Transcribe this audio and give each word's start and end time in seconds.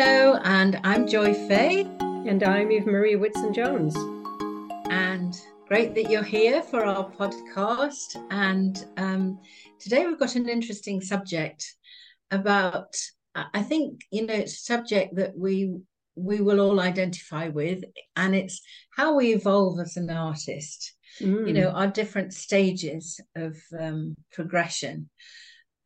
Hello, 0.00 0.38
and 0.44 0.78
I'm 0.84 1.08
Joy 1.08 1.34
Fahey. 1.34 1.80
And 1.80 2.44
I'm 2.44 2.70
Eve 2.70 2.86
Marie 2.86 3.16
Whitsun 3.16 3.52
Jones. 3.52 3.96
And 4.92 5.36
great 5.66 5.92
that 5.96 6.08
you're 6.08 6.22
here 6.22 6.62
for 6.62 6.84
our 6.84 7.10
podcast. 7.10 8.14
And 8.30 8.86
um, 8.96 9.40
today 9.80 10.06
we've 10.06 10.20
got 10.20 10.36
an 10.36 10.48
interesting 10.48 11.00
subject 11.00 11.74
about, 12.30 12.94
I 13.34 13.60
think, 13.64 14.02
you 14.12 14.24
know, 14.24 14.34
it's 14.34 14.52
a 14.52 14.72
subject 14.72 15.16
that 15.16 15.36
we 15.36 15.74
we 16.14 16.40
will 16.42 16.60
all 16.60 16.78
identify 16.78 17.48
with, 17.48 17.82
and 18.14 18.36
it's 18.36 18.60
how 18.96 19.16
we 19.16 19.34
evolve 19.34 19.80
as 19.80 19.96
an 19.96 20.10
artist. 20.10 20.94
Mm. 21.20 21.48
You 21.48 21.54
know, 21.54 21.70
our 21.70 21.88
different 21.88 22.34
stages 22.34 23.20
of 23.34 23.56
um, 23.76 24.14
progression. 24.30 25.10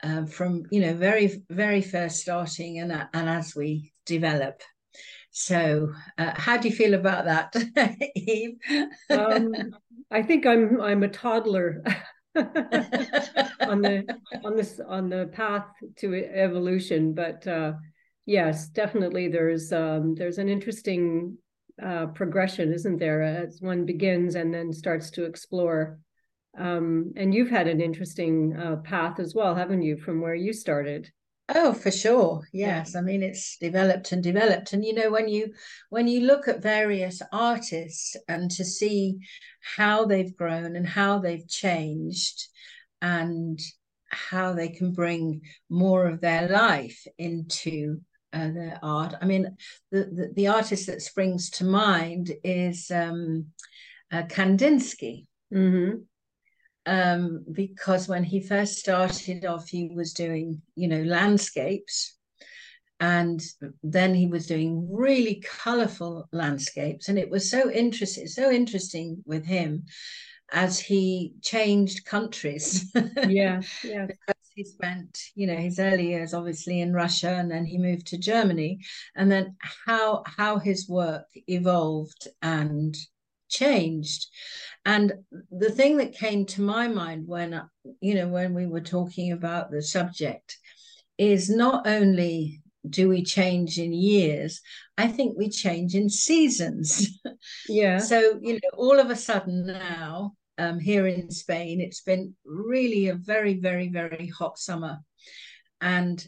Uh, 0.03 0.27
from 0.27 0.65
you 0.71 0.81
know 0.81 0.95
very 0.95 1.43
very 1.49 1.81
first 1.81 2.23
starting 2.23 2.81
and 2.81 2.93
and 2.93 3.29
as 3.29 3.55
we 3.55 3.93
develop. 4.05 4.61
So 5.31 5.93
uh, 6.19 6.33
how 6.35 6.57
do 6.57 6.69
you 6.69 6.75
feel 6.75 6.95
about 6.95 7.25
that 7.25 7.55
eve? 8.17 8.59
Um, 9.09 9.53
i 10.13 10.23
think 10.23 10.47
i'm 10.47 10.81
i'm 10.81 11.03
a 11.03 11.09
toddler 11.09 11.83
on 12.37 13.83
the 13.83 14.05
on 14.45 14.57
this 14.57 14.81
on 14.87 15.09
the 15.09 15.29
path 15.33 15.67
to 15.97 16.15
evolution 16.15 17.15
but 17.15 17.47
uh, 17.47 17.73
yes 18.27 18.69
definitely 18.69 19.29
there's 19.29 19.73
um, 19.73 20.15
there's 20.15 20.39
an 20.39 20.49
interesting 20.49 21.37
uh, 21.83 22.07
progression 22.07 22.73
isn't 22.73 22.99
there 22.99 23.23
as 23.23 23.61
one 23.61 23.85
begins 23.85 24.35
and 24.35 24.53
then 24.53 24.73
starts 24.73 25.11
to 25.11 25.25
explore 25.25 25.99
um, 26.59 27.13
and 27.17 27.35
you've 27.35 27.51
had 27.51 27.67
an 27.67 27.81
interesting 27.81 28.57
uh, 28.57 28.77
path 28.77 29.19
as 29.19 29.35
well, 29.35 29.55
haven't 29.55 29.83
you, 29.83 29.97
from 29.97 30.21
where 30.21 30.35
you 30.35 30.53
started? 30.53 31.11
Oh, 31.49 31.73
for 31.73 31.91
sure. 31.91 32.47
Yes. 32.53 32.93
Yeah. 32.93 33.01
I 33.01 33.03
mean, 33.03 33.23
it's 33.23 33.57
developed 33.59 34.13
and 34.13 34.23
developed. 34.23 34.73
And 34.73 34.85
you 34.85 34.95
know, 34.95 35.11
when 35.11 35.29
you 35.29 35.53
when 35.91 36.07
you 36.07 36.21
look 36.21 36.49
at 36.49 36.63
various 36.63 37.21
artists 37.33 38.17
and 38.29 38.51
to 38.53 38.65
see 38.65 39.19
how 39.77 40.05
they've 40.05 40.37
grown 40.37 40.77
and 40.77 40.87
how 40.87 41.19
they've 41.19 41.47
changed 41.49 42.49
and 43.01 43.59
how 44.07 44.53
they 44.53 44.69
can 44.69 44.93
bring 44.93 45.43
more 45.69 46.07
of 46.07 46.21
their 46.21 46.49
life 46.49 47.07
into 47.19 48.01
uh, 48.33 48.51
their 48.51 48.79
art. 48.83 49.15
I 49.21 49.27
mean, 49.27 49.57
the, 49.91 50.05
the, 50.05 50.33
the 50.35 50.49
artist 50.49 50.87
that 50.87 51.03
springs 51.03 51.51
to 51.51 51.65
mind 51.65 52.33
is 52.45 52.91
um, 52.91 53.47
uh, 54.11 54.23
Kandinsky. 54.23 55.27
Mm-hmm 55.53 56.03
um, 56.87 57.45
because 57.53 58.09
when 58.09 58.25
he 58.25 58.41
first 58.41 58.79
started 58.79 59.45
off, 59.45 59.69
he 59.69 59.89
was 59.95 60.13
doing, 60.13 60.63
you 60.75 60.89
know, 60.89 61.03
landscapes. 61.03 62.17
And 63.01 63.43
then 63.83 64.15
he 64.15 64.29
was 64.29 64.47
doing 64.47 64.89
really 64.91 65.43
colorful 65.45 66.29
landscapes. 66.33 67.09
And 67.09 67.19
it 67.19 67.31
was 67.31 67.51
so 67.51 67.71
interesting, 67.71 68.29
so 68.29 68.51
interesting 68.51 69.23
with 69.27 69.45
him 69.45 69.85
as 70.53 70.79
he 70.79 71.33
changed 71.43 72.05
countries. 72.05 72.93
Yeah, 73.29 73.63
yeah. 73.83 74.07
he 74.55 74.65
spent, 74.65 75.19
you 75.35 75.47
know, 75.47 75.57
his 75.57 75.79
early 75.79 76.09
years 76.09 76.35
obviously 76.35 76.81
in 76.81 76.93
Russia 76.93 77.31
and 77.31 77.51
then 77.51 77.65
he 77.65 77.79
moved 77.79 78.07
to 78.09 78.19
Germany. 78.19 78.81
And 79.17 79.31
then 79.31 79.57
how 79.87 80.23
how 80.27 80.59
his 80.59 80.89
work 80.89 81.27
evolved 81.49 82.29
and 82.43 82.97
changed. 83.53 84.27
And 84.85 85.13
the 85.51 85.71
thing 85.71 85.99
that 85.99 86.15
came 86.15 86.45
to 86.47 86.63
my 86.63 86.89
mind 86.89 87.29
when 87.29 87.63
you 88.01 88.15
know 88.15 88.29
when 88.29 88.55
we 88.55 88.67
were 88.67 88.81
talking 88.81 89.33
about 89.33 89.71
the 89.71 89.83
subject 89.83 90.57
is 91.19 91.49
not 91.49 91.87
only 91.87 92.63
do 92.89 93.09
we 93.09 93.23
change 93.23 93.79
in 93.79 93.93
years 93.93 94.61
i 94.99 95.07
think 95.07 95.39
we 95.39 95.49
change 95.49 95.95
in 95.95 96.09
seasons. 96.11 97.09
Yeah. 97.69 97.99
So 97.99 98.39
you 98.41 98.55
know 98.55 98.71
all 98.75 98.99
of 98.99 99.11
a 99.11 99.17
sudden 99.17 99.67
now 99.67 100.33
um, 100.59 100.79
here 100.79 101.07
in 101.07 101.31
spain 101.31 101.81
it's 101.81 102.03
been 102.03 102.35
really 102.45 103.09
a 103.09 103.15
very 103.15 103.55
very 103.55 103.89
very 103.89 104.27
hot 104.27 104.59
summer. 104.59 104.99
And 105.81 106.25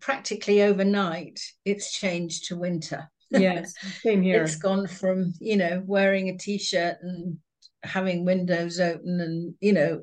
practically 0.00 0.62
overnight 0.62 1.40
it's 1.64 1.98
changed 1.98 2.46
to 2.46 2.56
winter 2.56 3.10
yes. 3.32 3.74
Same 4.02 4.22
here. 4.22 4.42
It's 4.42 4.56
gone 4.56 4.86
from 4.86 5.34
you 5.40 5.56
know 5.56 5.82
wearing 5.86 6.28
a 6.28 6.38
t-shirt 6.38 6.96
and 7.02 7.38
having 7.82 8.24
windows 8.24 8.78
open 8.80 9.20
and 9.20 9.54
you 9.60 9.72
know 9.72 10.02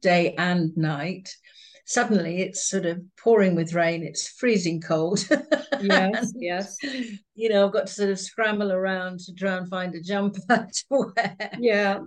day 0.00 0.34
and 0.38 0.76
night 0.76 1.34
suddenly 1.84 2.42
it's 2.42 2.68
sort 2.68 2.84
of 2.84 3.00
pouring 3.16 3.54
with 3.54 3.72
rain 3.72 4.02
it's 4.02 4.28
freezing 4.28 4.80
cold. 4.80 5.26
Yes 5.80 6.32
yes. 6.36 6.76
You 7.34 7.48
know 7.48 7.66
i've 7.66 7.72
got 7.72 7.86
to 7.86 7.92
sort 7.92 8.10
of 8.10 8.20
scramble 8.20 8.72
around 8.72 9.20
to 9.20 9.34
try 9.34 9.56
and 9.56 9.68
find 9.68 9.94
a 9.94 10.00
jumper 10.00 10.40
to 10.72 10.84
wear. 10.90 11.36
Yeah 11.58 12.00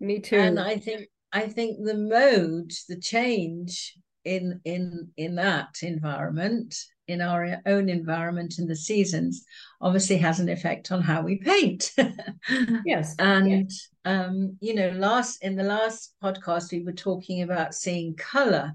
me 0.00 0.18
too. 0.20 0.36
And 0.36 0.58
i 0.58 0.76
think 0.76 1.08
i 1.32 1.42
think 1.46 1.84
the 1.84 1.96
mode 1.96 2.72
the 2.88 2.98
change 2.98 3.94
in 4.24 4.60
in 4.64 5.08
in 5.16 5.34
that 5.34 5.76
environment 5.82 6.74
in 7.08 7.20
our 7.20 7.60
own 7.66 7.88
environment 7.88 8.58
in 8.58 8.66
the 8.66 8.76
seasons 8.76 9.44
obviously 9.80 10.16
has 10.16 10.38
an 10.38 10.48
effect 10.48 10.92
on 10.92 11.02
how 11.02 11.22
we 11.22 11.36
paint 11.36 11.92
yes 12.84 13.14
and 13.18 13.48
yes. 13.50 13.88
um 14.04 14.56
you 14.60 14.74
know 14.74 14.90
last 14.90 15.42
in 15.42 15.56
the 15.56 15.62
last 15.62 16.14
podcast 16.22 16.70
we 16.70 16.82
were 16.84 16.92
talking 16.92 17.42
about 17.42 17.74
seeing 17.74 18.14
color 18.14 18.72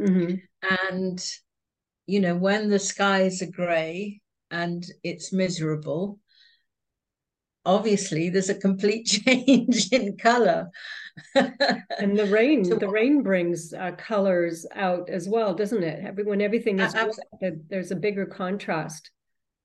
mm-hmm. 0.00 0.36
and 0.90 1.26
you 2.06 2.20
know 2.20 2.36
when 2.36 2.68
the 2.68 2.78
skies 2.78 3.42
are 3.42 3.50
gray 3.50 4.20
and 4.50 4.84
it's 5.02 5.32
miserable 5.32 6.18
obviously 7.64 8.28
there's 8.28 8.50
a 8.50 8.54
complete 8.54 9.04
change 9.26 9.90
in 9.90 10.16
color 10.16 10.70
and 11.34 12.18
the 12.18 12.28
rain 12.30 12.62
the 12.62 12.88
rain 12.88 13.22
brings 13.22 13.72
uh, 13.72 13.92
colors 13.92 14.66
out 14.74 15.08
as 15.08 15.28
well 15.28 15.54
doesn't 15.54 15.82
it? 15.82 16.04
Every, 16.04 16.24
when 16.24 16.40
everything 16.40 16.80
is 16.80 16.94
there's 17.68 17.90
a 17.90 17.96
bigger 17.96 18.26
contrast. 18.26 19.10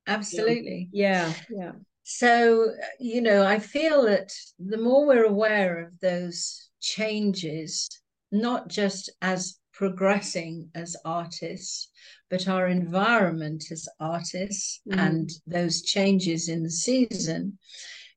Absolutely. 0.08 0.90
Yeah 0.92 1.34
yeah. 1.50 1.72
So 2.04 2.72
you 3.00 3.22
know 3.22 3.46
i 3.46 3.60
feel 3.60 4.04
that 4.04 4.32
the 4.60 4.78
more 4.78 5.06
we're 5.06 5.26
aware 5.26 5.86
of 5.86 6.00
those 6.00 6.70
changes 6.82 7.90
not 8.32 8.68
just 8.68 9.12
as 9.22 9.60
progressing 9.74 10.70
as 10.76 10.96
artists 11.06 11.90
but 12.30 12.48
our 12.48 12.68
environment 12.68 13.64
as 13.72 13.88
artists 14.00 14.82
mm. 14.88 14.98
and 14.98 15.30
those 15.48 15.82
changes 15.82 16.50
in 16.50 16.64
the 16.64 16.70
season 16.70 17.58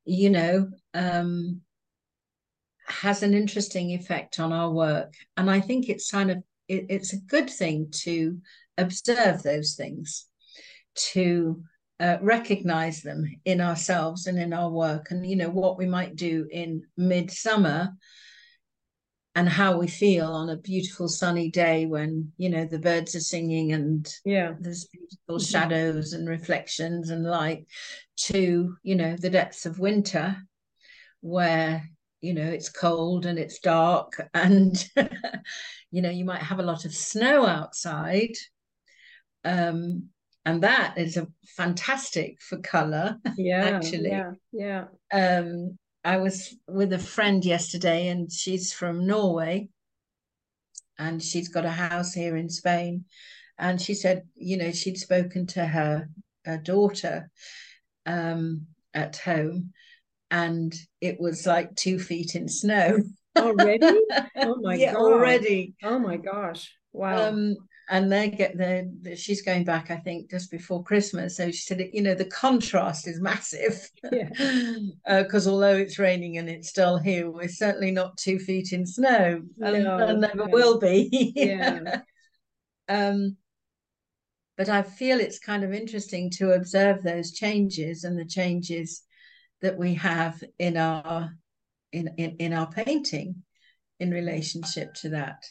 you 0.05 0.29
know 0.31 0.69
um, 0.95 1.61
has 3.01 3.23
an 3.23 3.35
interesting 3.35 3.91
effect 3.91 4.39
on 4.41 4.53
our 4.53 4.71
work. 4.71 5.15
And 5.37 5.51
i 5.51 5.61
think 5.61 5.89
it's 5.89 6.11
kind 6.11 6.31
of 6.31 6.39
it, 6.69 6.87
it's 6.89 7.13
a 7.13 7.21
good 7.21 7.51
thing 7.51 7.89
to 8.05 8.39
observe 8.79 9.43
those 9.43 9.75
things 9.75 10.27
to 10.95 11.63
uh, 12.01 12.19
recognize 12.21 13.03
them 13.03 13.25
in 13.45 13.61
ourselves 13.61 14.27
and 14.27 14.39
in 14.39 14.53
our 14.53 14.71
work. 14.71 15.11
And 15.11 15.27
you 15.27 15.37
know 15.37 15.51
what 15.51 15.79
we 15.79 15.87
might 15.87 16.17
do 16.17 16.47
in 16.51 16.83
midsummer 16.97 17.93
and 19.35 19.49
how 19.49 19.79
we 19.79 19.87
feel 19.87 20.27
on 20.27 20.51
a 20.51 20.57
beautiful 20.57 21.09
sunny 21.09 21.51
day 21.51 21.87
when 21.87 22.33
you 22.37 22.51
know 22.51 22.65
the 22.65 22.79
birds 22.79 23.15
are 23.15 23.21
singing 23.21 23.73
and 23.73 24.13
yeah. 24.25 24.53
there's 24.61 24.87
beautiful 24.87 25.37
mm-hmm. 25.37 25.51
shadows 25.51 26.13
and 26.13 26.29
reflections 26.29 27.11
and 27.11 27.25
light 27.25 27.67
to 28.17 28.77
you 28.83 28.95
know 28.95 29.17
the 29.17 29.31
depths 29.31 29.65
of 29.65 29.79
winter 29.79 30.37
where 31.21 31.89
you 32.23 32.33
know 32.33 32.49
it's 32.49 32.71
cold 32.71 33.27
and 33.27 33.39
it's 33.39 33.59
dark 33.59 34.29
and 34.35 34.89
you 35.91 36.01
know 36.01 36.11
you 36.11 36.25
might 36.25 36.43
have 36.43 36.59
a 36.59 36.65
lot 36.65 36.87
of 36.87 36.95
snow 36.95 37.45
outside 37.45 38.33
um 39.45 40.09
and 40.45 40.63
that 40.63 40.97
is 40.97 41.17
a 41.17 41.29
fantastic 41.57 42.41
for 42.41 42.59
color 42.59 43.19
yeah 43.37 43.65
actually 43.65 44.11
yeah 44.11 44.33
yeah 44.53 44.85
um 45.13 45.79
I 46.05 46.17
was 46.17 46.57
with 46.67 46.93
a 46.93 46.99
friend 46.99 47.45
yesterday 47.45 48.09
and 48.09 48.31
she's 48.33 48.73
from 48.73 49.07
Norway 49.07 49.69
and 50.99 51.23
she's 51.23 51.49
got 51.49 51.65
a 51.65 51.71
house 51.71 52.13
here 52.13 52.37
in 52.37 52.49
Spain. 52.49 53.05
And 53.59 53.81
she 53.81 53.95
said, 53.95 54.25
you 54.35 54.57
know, 54.57 54.73
she'd 54.73 54.99
spoken 54.99 55.47
to 55.49 55.65
her, 55.65 56.09
her 56.45 56.59
daughter 56.59 57.31
um, 58.05 58.67
at 58.93 59.17
home 59.19 59.73
and 60.33 60.75
it 61.03 61.21
was 61.21 61.47
like 61.47 61.77
two 61.77 61.99
feet 61.99 62.35
in 62.35 62.49
snow. 62.49 62.99
Already? 63.39 63.87
Oh 64.37 64.57
my 64.61 64.75
yeah, 64.75 64.95
god. 64.95 65.03
Already. 65.03 65.75
Oh 65.85 65.99
my 65.99 66.17
gosh. 66.17 66.73
Wow. 66.93 67.29
Um, 67.29 67.57
and 67.89 68.11
they 68.11 68.31
get 68.31 68.57
the 68.57 69.17
she's 69.17 69.43
going 69.43 69.65
back 69.65 69.91
i 69.91 69.97
think 69.97 70.31
just 70.31 70.53
before 70.53 70.85
christmas 70.85 71.37
so 71.37 71.51
she 71.51 71.59
said 71.59 71.91
you 71.93 72.01
know 72.01 72.15
the 72.15 72.25
contrast 72.27 73.09
is 73.09 73.21
massive 73.21 73.91
because 74.03 75.47
uh, 75.49 75.51
although 75.51 75.77
it's 75.77 75.99
raining 75.99 76.39
and 76.39 76.49
it's 76.49 76.69
still 76.69 76.97
here 76.97 77.29
we're 77.29 77.49
certainly 77.49 77.91
not 77.91 78.17
two 78.17 78.39
feet 78.39 78.73
in 78.73 78.87
snow 78.87 79.43
and, 79.61 79.85
no, 79.85 79.99
and 79.99 80.21
never 80.21 80.47
will 80.47 80.79
be 80.79 81.33
yeah 81.35 82.01
um 82.89 83.37
but 84.57 84.69
I 84.69 84.83
feel 84.83 85.19
it's 85.19 85.41
kind 85.41 85.65
of 85.65 85.73
interesting 85.73 86.31
to 86.39 86.53
observe 86.53 87.03
those 87.03 87.33
changes 87.33 88.05
and 88.05 88.17
the 88.17 88.25
changes 88.25 89.03
that 89.63 89.79
we 89.79 89.95
have 89.95 90.43
in 90.59 90.77
our 90.77 91.33
in, 91.93 92.09
in, 92.17 92.37
in 92.39 92.53
our 92.53 92.71
painting 92.71 93.43
in 94.01 94.11
relationship 94.11 94.95
to 94.95 95.11
that. 95.11 95.45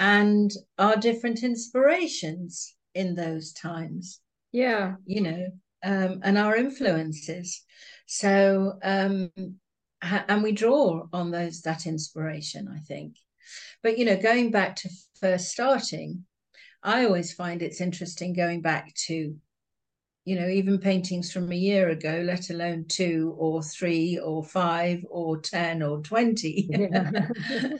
And 0.00 0.50
our 0.78 0.96
different 0.96 1.42
inspirations 1.42 2.74
in 2.94 3.14
those 3.14 3.52
times. 3.52 4.20
Yeah. 4.52 4.94
You 5.06 5.22
know 5.22 5.46
um, 5.84 6.20
and 6.22 6.38
our 6.38 6.56
influences. 6.56 7.62
So 8.06 8.78
um, 8.82 9.30
and 10.00 10.42
we 10.42 10.52
draw 10.52 11.06
on 11.12 11.30
those 11.30 11.62
that 11.62 11.86
inspiration 11.86 12.68
i 12.72 12.78
think. 12.80 13.16
But 13.82 13.98
you 13.98 14.04
know 14.04 14.16
going 14.16 14.50
back 14.50 14.76
to 14.76 14.90
first 15.20 15.50
starting 15.50 16.24
i 16.82 17.04
always 17.04 17.32
find 17.32 17.60
it's 17.62 17.80
interesting 17.80 18.32
going 18.32 18.60
back 18.60 18.94
to 19.06 19.36
you 20.28 20.38
know 20.38 20.46
even 20.46 20.76
paintings 20.76 21.32
from 21.32 21.50
a 21.50 21.56
year 21.56 21.88
ago 21.88 22.20
let 22.22 22.50
alone 22.50 22.84
two 22.86 23.34
or 23.38 23.62
three 23.62 24.18
or 24.18 24.44
five 24.44 25.02
or 25.08 25.38
ten 25.40 25.82
or 25.82 26.02
20 26.02 26.68
yeah. 26.70 27.10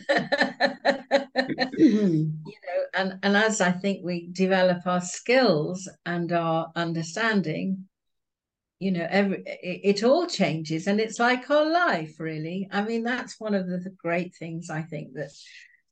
you 1.77 2.33
know 2.47 2.83
and 2.95 3.19
and 3.23 3.37
as 3.37 3.61
i 3.61 3.71
think 3.71 4.01
we 4.03 4.29
develop 4.33 4.87
our 4.87 5.03
skills 5.03 5.87
and 6.07 6.33
our 6.33 6.73
understanding 6.75 7.85
you 8.79 8.93
know 8.93 9.07
every 9.11 9.43
it, 9.45 9.97
it, 9.97 10.03
all 10.03 10.27
changes 10.27 10.87
and 10.87 11.01
it's 11.01 11.19
like 11.19 11.51
our 11.51 11.71
life 11.71 12.15
really 12.19 12.67
i 12.73 12.81
mean 12.81 13.05
that's 13.05 13.39
one 13.39 13.55
of 13.55 13.69
the, 13.69 13.77
the 13.77 13.91
great 13.91 14.35
things 14.35 14.71
i 14.71 14.81
think 14.81 15.13
that 15.13 15.31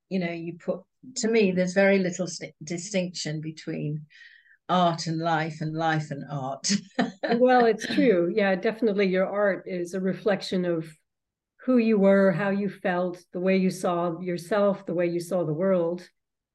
you 0.09 0.19
know 0.19 0.33
you 0.33 0.55
put 0.55 0.81
to 1.17 1.29
me 1.29 1.51
there's 1.51 1.75
very 1.75 1.99
little 1.99 2.27
st- 2.27 2.55
distinction 2.65 3.43
between 3.43 4.07
art 4.69 5.07
and 5.07 5.19
life 5.19 5.61
and 5.61 5.75
life 5.75 6.11
and 6.11 6.25
art. 6.31 6.71
Well 7.39 7.67
it's 7.67 7.87
true. 7.87 8.33
Yeah 8.35 8.55
definitely 8.55 9.07
your 9.07 9.27
art 9.27 9.65
is 9.67 9.95
a 9.95 10.01
reflection 10.01 10.65
of 10.65 10.87
who 11.65 11.79
you 11.79 11.99
were 11.99 12.31
how 12.31 12.51
you 12.51 12.69
felt 12.69 13.23
the 13.33 13.41
way 13.41 13.57
you 13.57 13.71
saw 13.71 14.21
yourself 14.21 14.87
the 14.87 14.95
way 14.95 15.07
you 15.07 15.19
saw 15.19 15.45
the 15.45 15.53
world 15.53 16.09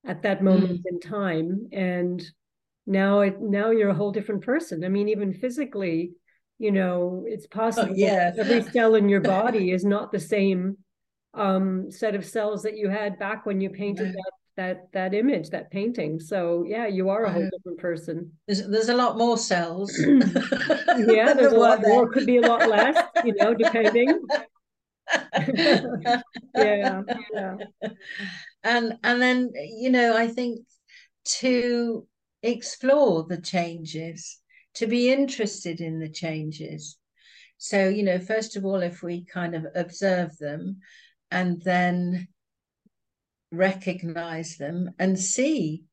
at 0.05 0.23
that 0.23 0.43
moment 0.43 0.81
mm. 0.81 0.91
in 0.91 0.99
time. 0.99 1.67
And 1.71 2.23
now 2.87 3.21
it 3.21 3.41
now 3.41 3.71
you're 3.71 3.89
a 3.89 3.95
whole 3.95 4.11
different 4.11 4.43
person. 4.43 4.83
I 4.83 4.89
mean 4.89 5.09
even 5.09 5.33
physically 5.33 6.13
you 6.57 6.71
know 6.71 7.23
it's 7.27 7.47
oh, 7.51 7.55
possible 7.55 7.93
oh, 7.93 7.97
yeah. 7.97 8.31
every 8.37 8.63
cell 8.71 8.95
in 8.95 9.09
your 9.09 9.21
body 9.21 9.71
is 9.71 9.83
not 9.83 10.11
the 10.11 10.19
same 10.19 10.77
um, 11.33 11.89
set 11.89 12.15
of 12.15 12.25
cells 12.25 12.63
that 12.63 12.77
you 12.77 12.89
had 12.89 13.17
back 13.17 13.45
when 13.45 13.61
you 13.61 13.69
painted 13.69 14.13
that 14.13 14.31
that 14.57 14.91
that 14.93 15.13
image 15.13 15.49
that 15.49 15.71
painting. 15.71 16.19
So 16.19 16.65
yeah 16.67 16.87
you 16.87 17.09
are 17.09 17.25
a 17.25 17.31
whole 17.31 17.49
different 17.51 17.79
person. 17.79 18.31
There's, 18.47 18.67
there's 18.67 18.89
a 18.89 18.95
lot 18.95 19.17
more 19.17 19.37
cells. 19.37 19.97
Yeah 20.97 21.33
there's 21.37 21.53
a 21.53 21.57
lot 21.57 21.81
more. 21.81 22.09
could 22.09 22.25
be 22.25 22.37
a 22.37 22.41
lot 22.41 22.67
less 22.67 23.01
you 23.23 23.33
know 23.35 23.53
depending. 23.53 24.19
yeah 26.55 27.01
yeah. 27.33 27.55
And 28.63 28.97
and 29.03 29.21
then 29.21 29.51
you 29.55 29.89
know 29.89 30.15
i 30.15 30.27
think 30.27 30.59
to 31.23 32.07
explore 32.43 33.25
the 33.27 33.39
changes 33.39 34.39
to 34.75 34.87
be 34.87 35.11
interested 35.11 35.81
in 35.81 35.99
the 35.99 36.09
changes. 36.09 36.97
So, 37.57 37.89
you 37.89 38.03
know, 38.03 38.19
first 38.19 38.55
of 38.55 38.65
all, 38.65 38.81
if 38.81 39.03
we 39.03 39.25
kind 39.25 39.55
of 39.55 39.65
observe 39.75 40.37
them 40.37 40.77
and 41.29 41.61
then 41.61 42.27
recognize 43.51 44.57
them 44.57 44.91
and 44.97 45.19
see 45.19 45.83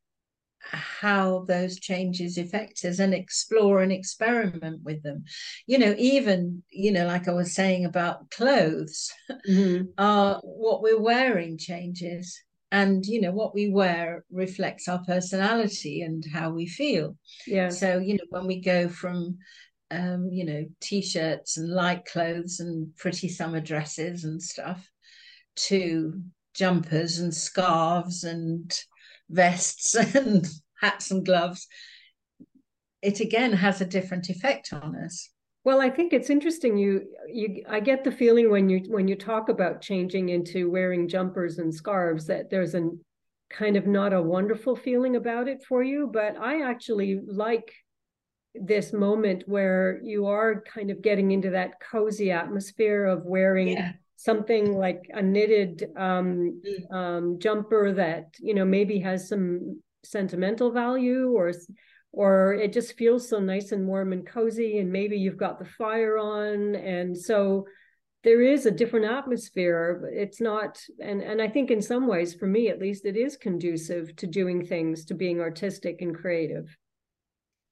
how 0.61 1.45
those 1.47 1.79
changes 1.79 2.37
affect 2.37 2.85
us 2.85 2.99
and 2.99 3.15
explore 3.15 3.81
and 3.81 3.93
experiment 3.93 4.83
with 4.83 5.03
them. 5.03 5.25
You 5.67 5.79
know 5.79 5.95
even 5.99 6.63
you 6.71 6.93
know 6.93 7.07
like 7.07 7.29
i 7.29 7.33
was 7.33 7.55
saying 7.55 7.85
about 7.85 8.31
clothes 8.31 9.11
mm-hmm. 9.49 9.85
uh 9.99 10.39
what 10.43 10.83
we're 10.83 11.01
wearing 11.01 11.59
changes 11.59 12.41
and 12.71 13.05
you 13.07 13.21
know 13.21 13.33
what 13.33 13.55
we 13.55 13.71
wear 13.71 14.25
reflects 14.31 14.89
our 14.89 15.03
personality 15.05 16.03
and 16.03 16.25
how 16.33 16.51
we 16.51 16.67
feel. 16.67 17.17
Yeah 17.47 17.71
so 17.71 17.99
you 17.99 18.15
know 18.15 18.25
when 18.31 18.47
we 18.47 18.61
go 18.61 18.89
from 18.89 19.39
um 19.91 20.29
you 20.31 20.45
know 20.45 20.67
t-shirts 20.81 21.57
and 21.57 21.71
light 21.71 22.05
clothes 22.05 22.61
and 22.61 22.95
pretty 22.97 23.29
summer 23.29 23.61
dresses 23.61 24.25
and 24.25 24.43
stuff 24.43 24.87
to 25.57 26.21
jumpers 26.59 27.19
and 27.19 27.35
scarves 27.35 28.25
and 28.25 28.79
vests 29.31 29.95
and 30.15 30.47
hats 30.81 31.11
and 31.11 31.25
gloves 31.25 31.67
it 33.01 33.21
again 33.21 33.53
has 33.53 33.81
a 33.81 33.87
different 33.87 34.29
effect 34.29 34.73
on 34.73 34.97
us 34.97 35.31
well, 35.65 35.83
I 35.83 35.91
think 35.91 36.15
it's 36.15 36.31
interesting. 36.31 36.79
You, 36.79 37.03
you, 37.27 37.63
I 37.69 37.81
get 37.81 38.03
the 38.03 38.11
feeling 38.11 38.51
when 38.51 38.71
you 38.71 38.85
when 38.89 39.07
you 39.07 39.17
talk 39.17 39.51
about 39.51 39.83
changing 39.83 40.31
into 40.31 40.71
wearing 40.71 41.09
jumpers 41.09 41.59
and 41.59 41.75
scarves 41.75 42.27
that 42.29 42.49
there's 42.49 42.75
a 42.75 42.89
kind 43.51 43.77
of 43.77 43.87
not 43.87 44.15
a 44.15 44.23
wonderful 44.23 44.77
feeling 44.77 45.17
about 45.17 45.47
it 45.47 45.63
for 45.69 45.83
you. 45.83 46.09
But 46.11 46.39
I 46.39 46.63
actually 46.63 47.21
like 47.27 47.71
this 48.55 48.95
moment 48.95 49.45
where 49.47 50.01
you 50.03 50.27
are 50.27 50.63
kind 50.63 50.91
of 50.91 51.03
getting 51.03 51.33
into 51.33 51.51
that 51.51 51.81
cozy 51.81 52.31
atmosphere 52.31 53.05
of 53.05 53.27
wearing 53.27 53.69
yeah. 53.69 53.93
Something 54.19 54.77
like 54.77 55.09
a 55.15 55.23
knitted 55.23 55.89
um, 55.97 56.61
mm. 56.67 56.93
um, 56.93 57.39
jumper 57.39 57.93
that 57.93 58.35
you 58.41 58.53
know 58.53 58.65
maybe 58.65 58.99
has 58.99 59.29
some 59.29 59.81
sentimental 60.05 60.73
value 60.73 61.31
or 61.31 61.53
or 62.11 62.55
it 62.55 62.73
just 62.73 62.97
feels 62.99 63.29
so 63.29 63.39
nice 63.39 63.71
and 63.71 63.87
warm 63.87 64.13
and 64.13 64.27
cozy 64.27 64.79
and 64.79 64.91
maybe 64.91 65.17
you've 65.17 65.37
got 65.37 65.61
the 65.61 65.65
fire 65.65 66.19
on 66.19 66.75
and 66.75 67.17
so 67.17 67.65
there 68.25 68.43
is 68.43 68.67
a 68.67 68.73
different 68.73 69.07
atmosphere 69.07 70.11
it's 70.13 70.41
not 70.41 70.83
and 71.01 71.23
and 71.23 71.41
i 71.41 71.47
think 71.47 71.71
in 71.71 71.81
some 71.81 72.09
ways 72.09 72.35
for 72.35 72.47
me 72.47 72.69
at 72.69 72.81
least 72.81 73.05
it 73.05 73.17
is 73.17 73.37
conducive 73.37 74.15
to 74.17 74.27
doing 74.27 74.67
things 74.67 75.05
to 75.05 75.15
being 75.15 75.41
artistic 75.41 76.03
and 76.03 76.17
creative 76.17 76.77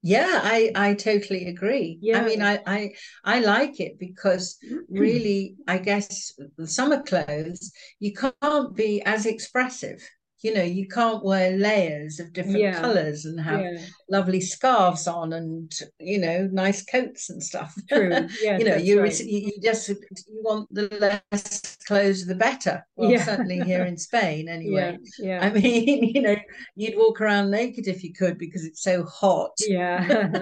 yeah 0.07 0.41
i 0.45 0.71
i 0.77 0.95
totally 0.95 1.49
agree. 1.49 1.99
Yeah. 2.01 2.21
i 2.21 2.25
mean 2.25 2.41
i 2.41 2.61
i 2.65 2.93
i 3.25 3.41
like 3.41 3.81
it 3.81 3.99
because 3.99 4.57
mm. 4.65 4.79
really 4.89 5.57
i 5.67 5.79
guess 5.79 6.33
the 6.57 6.69
summer 6.69 7.03
clothes 7.03 7.73
you 7.99 8.13
can't 8.13 8.77
be 8.77 9.03
as 9.03 9.27
expressive 9.27 10.01
you 10.43 10.53
know 10.53 10.63
you 10.63 10.87
can't 10.87 11.25
wear 11.25 11.57
layers 11.57 12.21
of 12.21 12.33
different 12.33 12.59
yeah. 12.59 12.79
colors 12.79 13.25
and 13.25 13.41
have 13.41 13.61
yeah. 13.61 13.79
lovely 14.11 14.41
scarves 14.41 15.07
on 15.07 15.33
and 15.33 15.73
you 15.99 16.19
know 16.19 16.49
nice 16.53 16.85
coats 16.85 17.31
and 17.31 17.43
stuff 17.43 17.75
True. 17.89 18.11
Yeah, 18.43 18.59
you 18.59 18.65
know 18.65 18.77
you, 18.77 19.01
right. 19.01 19.21
you 19.21 19.53
just 19.63 19.89
you 19.89 19.97
want 20.43 20.73
the 20.73 20.89
less 21.33 21.77
clothes 21.87 22.27
the 22.27 22.35
better 22.35 22.87
well 22.97 23.11
yeah. 23.11 23.25
certainly 23.25 23.61
here 23.61 23.85
in 23.85 23.97
spain 24.09 24.49
anyway 24.49 24.99
yeah, 25.19 25.41
i 25.43 25.51
mean 25.61 26.05
you 26.15 26.21
know 26.21 26.37
you'd 26.75 26.99
walk 26.99 27.21
around 27.21 27.51
naked 27.51 27.89
if 27.89 28.05
you 28.05 28.13
could 28.13 28.39
because 28.39 28.65
it's 28.65 28.83
so 28.83 29.05
hot 29.05 29.53
yeah 29.67 30.39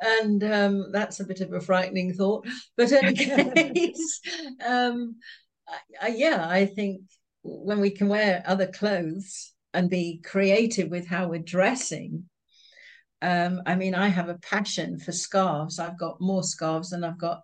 and 0.00 0.44
um, 0.44 0.92
that's 0.92 1.20
a 1.20 1.24
bit 1.24 1.40
of 1.40 1.52
a 1.52 1.60
frightening 1.60 2.12
thought 2.12 2.46
but 2.76 2.92
in 2.92 3.14
case 3.14 4.20
um, 4.64 5.16
I, 5.68 6.06
I, 6.06 6.08
yeah 6.08 6.46
i 6.48 6.66
think 6.66 7.00
when 7.44 7.80
we 7.80 7.90
can 7.90 8.08
wear 8.08 8.42
other 8.46 8.66
clothes 8.66 9.52
and 9.72 9.90
be 9.90 10.20
creative 10.24 10.90
with 10.90 11.06
how 11.06 11.28
we're 11.28 11.38
dressing. 11.38 12.24
Um, 13.22 13.62
I 13.66 13.74
mean, 13.74 13.94
I 13.94 14.08
have 14.08 14.28
a 14.28 14.38
passion 14.38 14.98
for 14.98 15.12
scarves. 15.12 15.78
I've 15.78 15.98
got 15.98 16.20
more 16.20 16.42
scarves 16.42 16.90
than 16.90 17.04
I've 17.04 17.18
got 17.18 17.42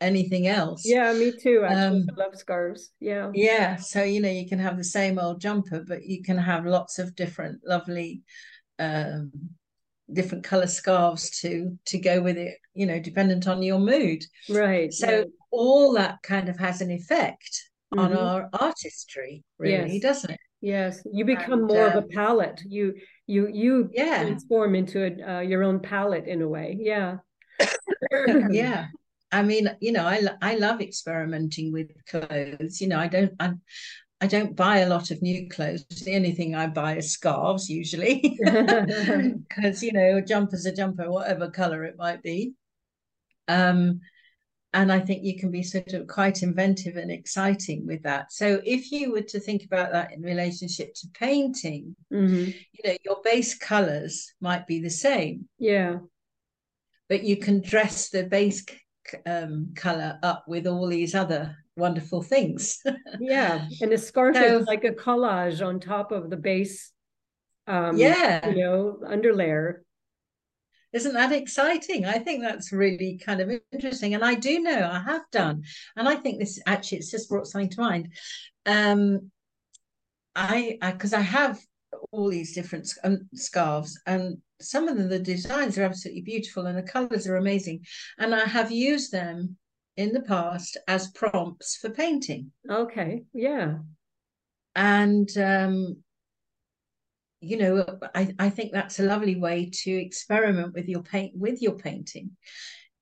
anything 0.00 0.46
else. 0.46 0.82
Yeah, 0.84 1.12
me 1.12 1.32
too. 1.32 1.64
Actually, 1.64 2.00
um, 2.00 2.06
I 2.10 2.20
love 2.20 2.36
scarves. 2.36 2.90
Yeah. 2.98 3.30
Yeah. 3.34 3.76
So, 3.76 4.02
you 4.02 4.20
know, 4.20 4.30
you 4.30 4.48
can 4.48 4.58
have 4.58 4.76
the 4.76 4.84
same 4.84 5.18
old 5.18 5.40
jumper, 5.40 5.84
but 5.86 6.04
you 6.04 6.22
can 6.22 6.38
have 6.38 6.66
lots 6.66 6.98
of 6.98 7.14
different 7.14 7.60
lovely 7.64 8.22
um, 8.78 9.32
different 10.12 10.44
color 10.44 10.66
scarves 10.66 11.30
to 11.40 11.78
to 11.86 11.98
go 11.98 12.20
with 12.20 12.36
it 12.36 12.58
you 12.74 12.84
know 12.84 12.98
dependent 12.98 13.46
on 13.46 13.62
your 13.62 13.78
mood 13.78 14.22
right 14.48 14.92
so 14.92 15.24
all 15.50 15.92
that 15.92 16.18
kind 16.22 16.48
of 16.48 16.58
has 16.58 16.80
an 16.80 16.90
effect 16.90 17.70
mm-hmm. 17.92 18.00
on 18.00 18.16
our 18.16 18.48
artistry, 18.52 19.44
really, 19.58 19.94
yes. 19.94 20.02
doesn't 20.02 20.30
it? 20.30 20.40
Yes, 20.60 21.02
you 21.12 21.24
become 21.24 21.60
and, 21.60 21.66
more 21.66 21.88
um, 21.88 21.96
of 21.98 22.04
a 22.04 22.06
palette. 22.08 22.62
You 22.64 22.94
you 23.26 23.48
you 23.52 23.90
yeah. 23.92 24.22
transform 24.22 24.74
into 24.74 25.04
a, 25.04 25.36
uh, 25.36 25.40
your 25.40 25.64
own 25.64 25.80
palette 25.80 26.26
in 26.26 26.40
a 26.42 26.48
way. 26.48 26.76
Yeah. 26.78 27.16
yeah. 28.50 28.86
I 29.32 29.42
mean, 29.42 29.74
you 29.80 29.92
know, 29.92 30.06
I 30.06 30.22
I 30.40 30.54
love 30.56 30.80
experimenting 30.80 31.72
with 31.72 31.90
clothes. 32.06 32.80
You 32.80 32.88
know, 32.88 32.98
I 32.98 33.08
don't 33.08 33.32
I, 33.40 33.52
I 34.20 34.28
don't 34.28 34.54
buy 34.54 34.78
a 34.78 34.88
lot 34.88 35.10
of 35.10 35.20
new 35.20 35.48
clothes. 35.48 35.84
The 36.04 36.14
only 36.14 36.32
thing 36.32 36.54
I 36.54 36.68
buy 36.68 36.98
is 36.98 37.10
scarves 37.10 37.68
usually, 37.68 38.20
because 38.44 39.82
you 39.82 39.92
know, 39.92 40.18
a 40.18 40.22
jumper's 40.22 40.64
a 40.64 40.72
jumper, 40.72 41.10
whatever 41.10 41.50
color 41.50 41.84
it 41.84 41.96
might 41.98 42.22
be. 42.22 42.52
Um, 43.48 44.00
and 44.74 44.90
I 44.90 45.00
think 45.00 45.22
you 45.22 45.38
can 45.38 45.50
be 45.50 45.62
sort 45.62 45.92
of 45.92 46.06
quite 46.06 46.42
inventive 46.42 46.96
and 46.96 47.10
exciting 47.10 47.86
with 47.86 48.02
that. 48.04 48.32
So 48.32 48.60
if 48.64 48.90
you 48.90 49.12
were 49.12 49.22
to 49.22 49.40
think 49.40 49.64
about 49.64 49.92
that 49.92 50.12
in 50.12 50.22
relationship 50.22 50.94
to 50.94 51.08
painting, 51.12 51.94
mm-hmm. 52.12 52.50
you 52.72 52.80
know, 52.84 52.96
your 53.04 53.18
base 53.22 53.54
colors 53.54 54.32
might 54.40 54.66
be 54.66 54.80
the 54.80 54.90
same. 54.90 55.48
Yeah. 55.58 55.98
But 57.08 57.22
you 57.22 57.36
can 57.36 57.60
dress 57.60 58.08
the 58.08 58.24
base 58.24 58.64
um, 59.26 59.72
color 59.76 60.18
up 60.22 60.44
with 60.48 60.66
all 60.66 60.86
these 60.86 61.14
other 61.14 61.54
wonderful 61.76 62.22
things. 62.22 62.80
yeah. 63.20 63.66
And 63.82 63.92
the 63.92 63.98
scarf 63.98 64.36
so, 64.36 64.58
is 64.58 64.66
like 64.66 64.84
a 64.84 64.92
collage 64.92 65.64
on 65.64 65.80
top 65.80 66.12
of 66.12 66.30
the 66.30 66.36
base 66.36 66.92
um 67.68 67.96
yeah 67.96 68.48
you 68.48 68.56
know 68.56 68.98
underlayer 69.06 69.82
isn't 70.92 71.14
that 71.14 71.32
exciting? 71.32 72.04
I 72.04 72.18
think 72.18 72.42
that's 72.42 72.72
really 72.72 73.18
kind 73.18 73.40
of 73.40 73.50
interesting. 73.72 74.14
And 74.14 74.24
I 74.24 74.34
do 74.34 74.60
know 74.60 74.90
I 74.90 75.00
have 75.00 75.22
done. 75.30 75.64
And 75.96 76.08
I 76.08 76.16
think 76.16 76.38
this 76.38 76.60
actually, 76.66 76.98
it's 76.98 77.10
just 77.10 77.28
brought 77.28 77.46
something 77.46 77.70
to 77.70 77.80
mind. 77.80 78.12
Um, 78.66 79.30
I, 80.34 80.78
because 80.80 81.12
I, 81.12 81.18
I, 81.18 81.22
have 81.22 81.60
all 82.10 82.30
these 82.30 82.54
different 82.54 82.88
um, 83.04 83.28
scarves 83.34 84.00
and 84.06 84.38
some 84.60 84.88
of 84.88 84.96
them, 84.96 85.08
the 85.08 85.18
designs 85.18 85.76
are 85.76 85.82
absolutely 85.82 86.22
beautiful 86.22 86.66
and 86.66 86.78
the 86.78 86.82
colors 86.82 87.26
are 87.26 87.36
amazing. 87.36 87.84
And 88.18 88.34
I 88.34 88.44
have 88.44 88.70
used 88.70 89.12
them 89.12 89.56
in 89.96 90.12
the 90.12 90.22
past 90.22 90.76
as 90.88 91.10
prompts 91.10 91.76
for 91.76 91.90
painting. 91.90 92.52
Okay. 92.70 93.24
Yeah. 93.34 93.78
And 94.74 95.28
um, 95.36 96.02
you 97.42 97.56
know 97.56 97.84
I, 98.14 98.34
I 98.38 98.48
think 98.48 98.72
that's 98.72 99.00
a 99.00 99.04
lovely 99.04 99.36
way 99.36 99.68
to 99.82 99.90
experiment 99.90 100.74
with 100.74 100.88
your 100.88 101.02
paint 101.02 101.32
with 101.36 101.60
your 101.60 101.76
painting 101.76 102.30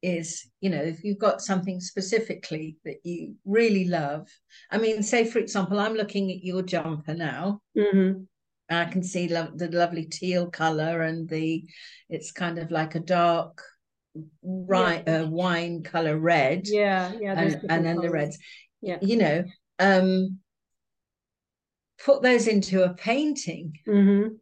is 0.03 0.51
you 0.61 0.71
know 0.71 0.81
if 0.81 1.05
you've 1.05 1.19
got 1.19 1.43
something 1.43 1.79
specifically 1.79 2.79
that 2.85 2.97
you 3.05 3.35
really 3.45 3.85
love 3.87 4.27
i 4.71 4.79
mean 4.79 5.03
say 5.03 5.25
for 5.27 5.39
example 5.39 5.79
i'm 5.79 5.95
looking 5.95 6.31
at 6.31 6.43
your 6.43 6.63
jumper 6.63 7.13
now 7.13 7.61
mm-hmm. 7.77 8.23
i 8.71 8.87
can 8.87 9.03
see 9.03 9.29
lo- 9.29 9.53
the 9.55 9.69
lovely 9.69 10.07
teal 10.07 10.51
color 10.51 11.03
and 11.03 11.29
the 11.29 11.63
it's 12.09 12.33
kind 12.33 12.59
of 12.59 12.71
like 12.71 12.95
a 12.95 13.01
dark 13.01 13.63
right 14.43 15.05
yeah. 15.07 15.21
uh, 15.21 15.27
wine 15.27 15.83
color 15.83 16.19
red 16.19 16.63
yeah 16.65 17.13
yeah 17.21 17.39
and, 17.39 17.61
and 17.69 17.85
then 17.85 17.97
colors. 17.97 18.03
the 18.03 18.11
reds 18.11 18.39
yeah 18.81 18.99
you 19.03 19.19
know 19.19 19.45
um 19.81 20.39
put 22.05 22.23
those 22.23 22.47
into 22.47 22.85
a 22.85 22.95
painting. 22.95 23.79
Mm-hmm. 23.87 24.35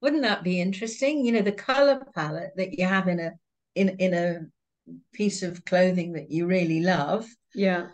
Wouldn't 0.00 0.22
that 0.22 0.44
be 0.44 0.60
interesting? 0.60 1.24
You 1.24 1.32
know, 1.32 1.42
the 1.42 1.52
color 1.52 2.04
palette 2.14 2.52
that 2.56 2.78
you 2.78 2.84
have 2.84 3.08
in 3.08 3.20
a 3.20 3.32
in 3.74 3.90
in 3.98 4.14
a 4.14 4.40
piece 5.12 5.42
of 5.42 5.64
clothing 5.64 6.12
that 6.12 6.30
you 6.30 6.46
really 6.46 6.80
love. 6.80 7.26
Yeah. 7.54 7.88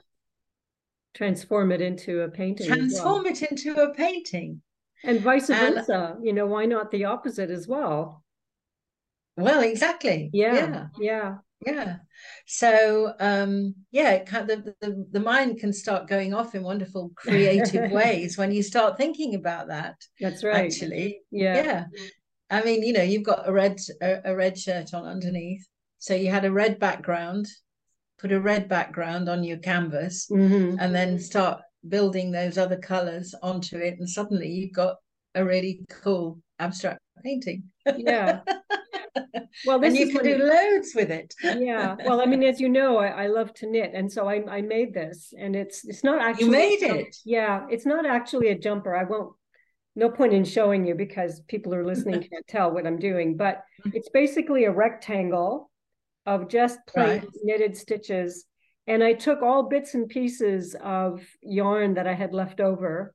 Transform 1.14 1.73
it 1.73 1.80
into 1.80 2.23
a 2.23 2.28
painting. 2.28 2.66
Transform 2.66 3.25
well. 3.25 3.32
it 3.32 3.42
into 3.42 3.80
a 3.80 3.94
painting. 3.94 4.62
And 5.04 5.20
vice 5.20 5.49
versa. 5.49 6.14
And, 6.16 6.26
you 6.26 6.32
know, 6.32 6.47
why 6.47 6.66
not 6.66 6.90
the 6.90 7.04
opposite 7.04 7.50
as 7.50 7.66
well? 7.66 8.23
Well, 9.37 9.62
exactly. 9.62 10.30
Yeah. 10.32 10.54
Yeah. 10.54 10.87
yeah 11.00 11.35
yeah. 11.64 11.97
So 12.47 13.14
um 13.21 13.75
yeah 13.90 14.25
the, 14.25 14.75
the 14.81 15.07
the 15.11 15.21
mind 15.21 15.59
can 15.59 15.73
start 15.73 16.09
going 16.09 16.33
off 16.35 16.55
in 16.55 16.62
wonderful 16.62 17.11
creative 17.17 17.90
ways 17.93 18.38
when 18.38 18.52
you 18.52 18.62
start 18.62 18.97
thinking 18.97 19.35
about 19.35 19.69
that 19.69 19.97
that's 20.19 20.43
right. 20.43 20.64
actually. 20.64 21.21
Yeah. 21.31 21.57
Yeah. 21.57 21.85
I 22.50 22.62
mean 22.62 22.83
you 22.83 22.93
know 22.93 23.02
you've 23.02 23.25
got 23.25 23.49
a 23.49 23.52
red 23.52 23.79
a, 24.00 24.21
a 24.26 24.37
red 24.37 24.59
shirt 24.59 24.95
on 24.95 25.07
underneath. 25.07 25.67
So 25.99 26.14
you 26.14 26.31
had 26.31 26.45
a 26.45 26.52
red 26.52 26.79
background 26.79 27.47
put 28.19 28.33
a 28.33 28.40
red 28.40 28.69
background 28.69 29.29
on 29.29 29.45
your 29.45 29.59
canvas 29.59 30.29
mm-hmm. 30.31 30.79
and 30.79 30.95
then 30.95 31.19
start 31.19 31.61
building 31.88 32.31
those 32.31 32.59
other 32.59 32.76
colors 32.76 33.35
onto 33.43 33.79
it 33.79 33.99
and 33.99 34.09
suddenly 34.09 34.49
you've 34.49 34.75
got 34.75 34.97
a 35.35 35.45
really 35.45 35.81
cool 35.88 36.38
abstract 36.59 37.00
painting. 37.23 37.64
Yeah 37.97 38.40
well, 39.66 39.83
and 39.83 39.97
you 39.97 40.11
can 40.11 40.25
do 40.25 40.38
loads 40.38 40.92
with 40.95 41.11
it. 41.11 41.35
yeah. 41.42 41.97
Well, 42.04 42.21
I 42.21 42.26
mean, 42.26 42.42
as 42.42 42.61
you 42.61 42.69
know, 42.69 42.99
I, 42.99 43.25
I, 43.25 43.26
love 43.26 43.52
to 43.54 43.66
knit, 43.66 43.92
and 43.95 44.11
so 44.11 44.28
I, 44.28 44.45
I 44.49 44.61
made 44.62 44.95
this, 44.95 45.33
and 45.38 45.54
it's 45.57 45.85
it's 45.87 46.04
not 46.04 46.21
actually 46.21 46.47
you 46.47 46.50
made 46.50 46.83
it. 46.83 47.16
Yeah, 47.25 47.66
it's 47.71 47.87
not 47.87 48.07
actually 48.07 48.49
a 48.49 48.59
jumper. 48.59 48.95
I 48.95 49.04
won't. 49.04 49.33
No 49.97 50.09
point 50.09 50.33
in 50.33 50.45
showing 50.45 50.87
you 50.87 50.95
because 50.95 51.40
people 51.49 51.75
are 51.75 51.85
listening 51.85 52.21
can't 52.33 52.47
tell 52.47 52.71
what 52.71 52.87
I'm 52.87 52.99
doing, 52.99 53.37
but 53.37 53.62
mm-hmm. 53.80 53.90
it's 53.95 54.09
basically 54.11 54.64
a 54.64 54.73
rectangle 54.73 55.71
of 56.26 56.49
just 56.49 56.78
plain 56.87 57.21
right. 57.21 57.28
knitted 57.42 57.76
stitches. 57.76 58.47
And 58.87 59.04
I 59.04 59.12
took 59.12 59.42
all 59.42 59.64
bits 59.64 59.95
and 59.95 60.09
pieces 60.09 60.75
of 60.83 61.23
yarn 61.42 61.95
that 61.95 62.07
I 62.07 62.14
had 62.14 62.33
left 62.33 62.61
over 62.61 63.14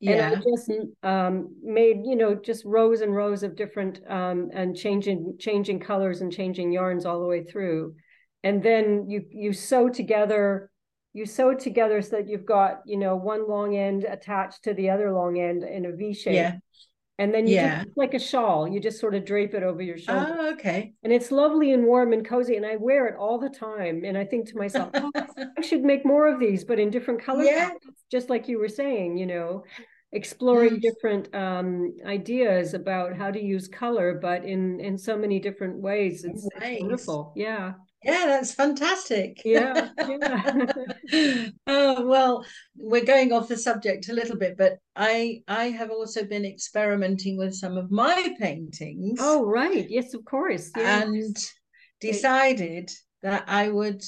yeah. 0.00 0.32
and 0.32 0.36
I 0.36 0.40
just 0.40 0.70
um, 1.02 1.54
made 1.62 1.98
you 2.04 2.16
know 2.16 2.34
just 2.34 2.64
rows 2.64 3.02
and 3.02 3.14
rows 3.14 3.42
of 3.42 3.54
different 3.54 4.00
um, 4.08 4.50
and 4.52 4.74
changing 4.74 5.36
changing 5.38 5.80
colors 5.80 6.22
and 6.22 6.32
changing 6.32 6.72
yarns 6.72 7.04
all 7.04 7.20
the 7.20 7.26
way 7.26 7.44
through, 7.44 7.94
and 8.42 8.62
then 8.62 9.08
you 9.08 9.24
you 9.30 9.52
sew 9.52 9.88
together 9.88 10.70
you 11.12 11.26
sew 11.26 11.54
together 11.54 12.00
so 12.00 12.16
that 12.16 12.28
you've 12.28 12.46
got 12.46 12.80
you 12.86 12.96
know 12.96 13.14
one 13.14 13.48
long 13.48 13.76
end 13.76 14.04
attached 14.04 14.64
to 14.64 14.74
the 14.74 14.88
other 14.88 15.12
long 15.12 15.38
end 15.38 15.64
in 15.64 15.84
a 15.84 15.92
V 15.92 16.14
shape. 16.14 16.34
Yeah. 16.34 16.56
And 17.18 17.34
then 17.34 17.46
you 17.46 17.56
yeah. 17.56 17.84
just, 17.84 17.98
like 17.98 18.14
a 18.14 18.18
shawl, 18.18 18.66
you 18.66 18.80
just 18.80 18.98
sort 18.98 19.14
of 19.14 19.26
drape 19.26 19.52
it 19.52 19.62
over 19.62 19.82
your 19.82 19.98
shoulder. 19.98 20.36
Oh, 20.38 20.52
okay. 20.52 20.94
And 21.02 21.12
it's 21.12 21.30
lovely 21.30 21.74
and 21.74 21.84
warm 21.84 22.14
and 22.14 22.26
cozy. 22.26 22.56
And 22.56 22.64
I 22.64 22.76
wear 22.76 23.08
it 23.08 23.16
all 23.18 23.38
the 23.38 23.50
time. 23.50 24.04
And 24.06 24.16
I 24.16 24.24
think 24.24 24.48
to 24.48 24.56
myself, 24.56 24.88
oh, 24.94 25.12
I 25.58 25.60
should 25.60 25.82
make 25.82 26.06
more 26.06 26.28
of 26.28 26.40
these, 26.40 26.64
but 26.64 26.78
in 26.78 26.88
different 26.88 27.22
colors. 27.22 27.46
Yeah. 27.46 27.72
Just 28.10 28.30
like 28.30 28.48
you 28.48 28.58
were 28.58 28.70
saying, 28.70 29.18
you 29.18 29.26
know 29.26 29.64
exploring 30.12 30.80
different 30.80 31.32
um, 31.34 31.94
ideas 32.04 32.74
about 32.74 33.16
how 33.16 33.30
to 33.30 33.40
use 33.40 33.68
color, 33.68 34.18
but 34.20 34.44
in 34.44 34.80
in 34.80 34.98
so 34.98 35.16
many 35.16 35.38
different 35.38 35.78
ways. 35.80 36.24
It's, 36.24 36.48
it's 36.56 36.80
wonderful. 36.80 37.32
Yeah. 37.36 37.74
Yeah, 38.02 38.24
that's 38.28 38.54
fantastic. 38.54 39.42
Yeah. 39.44 39.90
yeah. 39.98 40.66
oh 41.66 42.06
well, 42.06 42.44
we're 42.74 43.04
going 43.04 43.32
off 43.32 43.48
the 43.48 43.58
subject 43.58 44.08
a 44.08 44.14
little 44.14 44.36
bit, 44.36 44.56
but 44.56 44.78
I 44.96 45.42
I 45.46 45.64
have 45.66 45.90
also 45.90 46.24
been 46.24 46.46
experimenting 46.46 47.36
with 47.36 47.54
some 47.54 47.76
of 47.76 47.90
my 47.90 48.34
paintings. 48.40 49.18
Oh 49.22 49.44
right, 49.44 49.86
yes, 49.88 50.14
of 50.14 50.24
course, 50.24 50.70
yes. 50.74 51.04
and 51.04 51.36
decided 52.00 52.90
that 53.22 53.44
I 53.46 53.68
would 53.68 54.02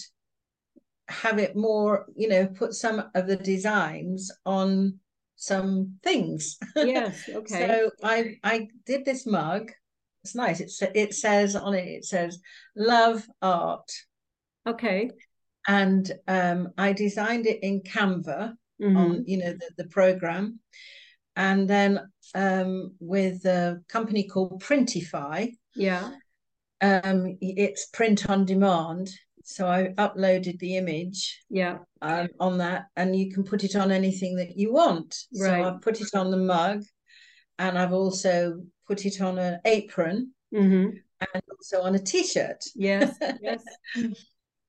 have 1.08 1.38
it 1.38 1.54
more, 1.54 2.06
you 2.16 2.28
know, 2.28 2.46
put 2.46 2.72
some 2.72 3.04
of 3.14 3.26
the 3.26 3.36
designs 3.36 4.30
on 4.46 4.98
some 5.42 5.98
things. 6.04 6.56
Yes. 6.76 7.28
Okay. 7.34 7.66
so 7.66 7.90
I 8.02 8.36
I 8.44 8.68
did 8.86 9.04
this 9.04 9.26
mug. 9.26 9.72
It's 10.22 10.36
nice. 10.36 10.60
It's 10.60 10.80
it 10.80 11.14
says 11.14 11.56
on 11.56 11.74
it. 11.74 11.88
It 11.88 12.04
says 12.04 12.38
love 12.76 13.26
art. 13.40 13.90
Okay. 14.66 15.10
And 15.66 16.10
um, 16.28 16.68
I 16.78 16.92
designed 16.92 17.46
it 17.46 17.58
in 17.62 17.80
Canva 17.80 18.54
mm-hmm. 18.80 18.96
on 18.96 19.24
you 19.26 19.38
know 19.38 19.52
the, 19.52 19.70
the 19.78 19.88
program, 19.88 20.60
and 21.34 21.68
then 21.68 22.00
um, 22.36 22.94
with 23.00 23.44
a 23.44 23.82
company 23.88 24.28
called 24.28 24.62
Printify. 24.62 25.50
Yeah. 25.74 26.10
Um, 26.80 27.36
it's 27.40 27.86
print 27.86 28.28
on 28.28 28.44
demand, 28.44 29.08
so 29.44 29.66
I 29.66 29.94
uploaded 29.98 30.58
the 30.58 30.76
image 30.76 31.40
yeah 31.50 31.78
um, 32.00 32.28
on 32.40 32.58
that 32.58 32.86
and 32.96 33.14
you 33.14 33.32
can 33.32 33.44
put 33.44 33.64
it 33.64 33.76
on 33.76 33.90
anything 33.90 34.36
that 34.36 34.56
you 34.56 34.72
want 34.72 35.16
right. 35.38 35.62
so 35.62 35.64
I've 35.64 35.82
put 35.82 36.00
it 36.00 36.14
on 36.14 36.30
the 36.30 36.36
mug 36.36 36.84
and 37.58 37.78
I've 37.78 37.92
also 37.92 38.62
put 38.86 39.04
it 39.04 39.20
on 39.20 39.38
an 39.38 39.60
apron 39.64 40.32
mm-hmm. 40.54 40.96
and 41.34 41.42
also 41.50 41.82
on 41.82 41.94
a 41.94 41.98
t-shirt 41.98 42.64
yes 42.74 43.16
yes 43.42 43.62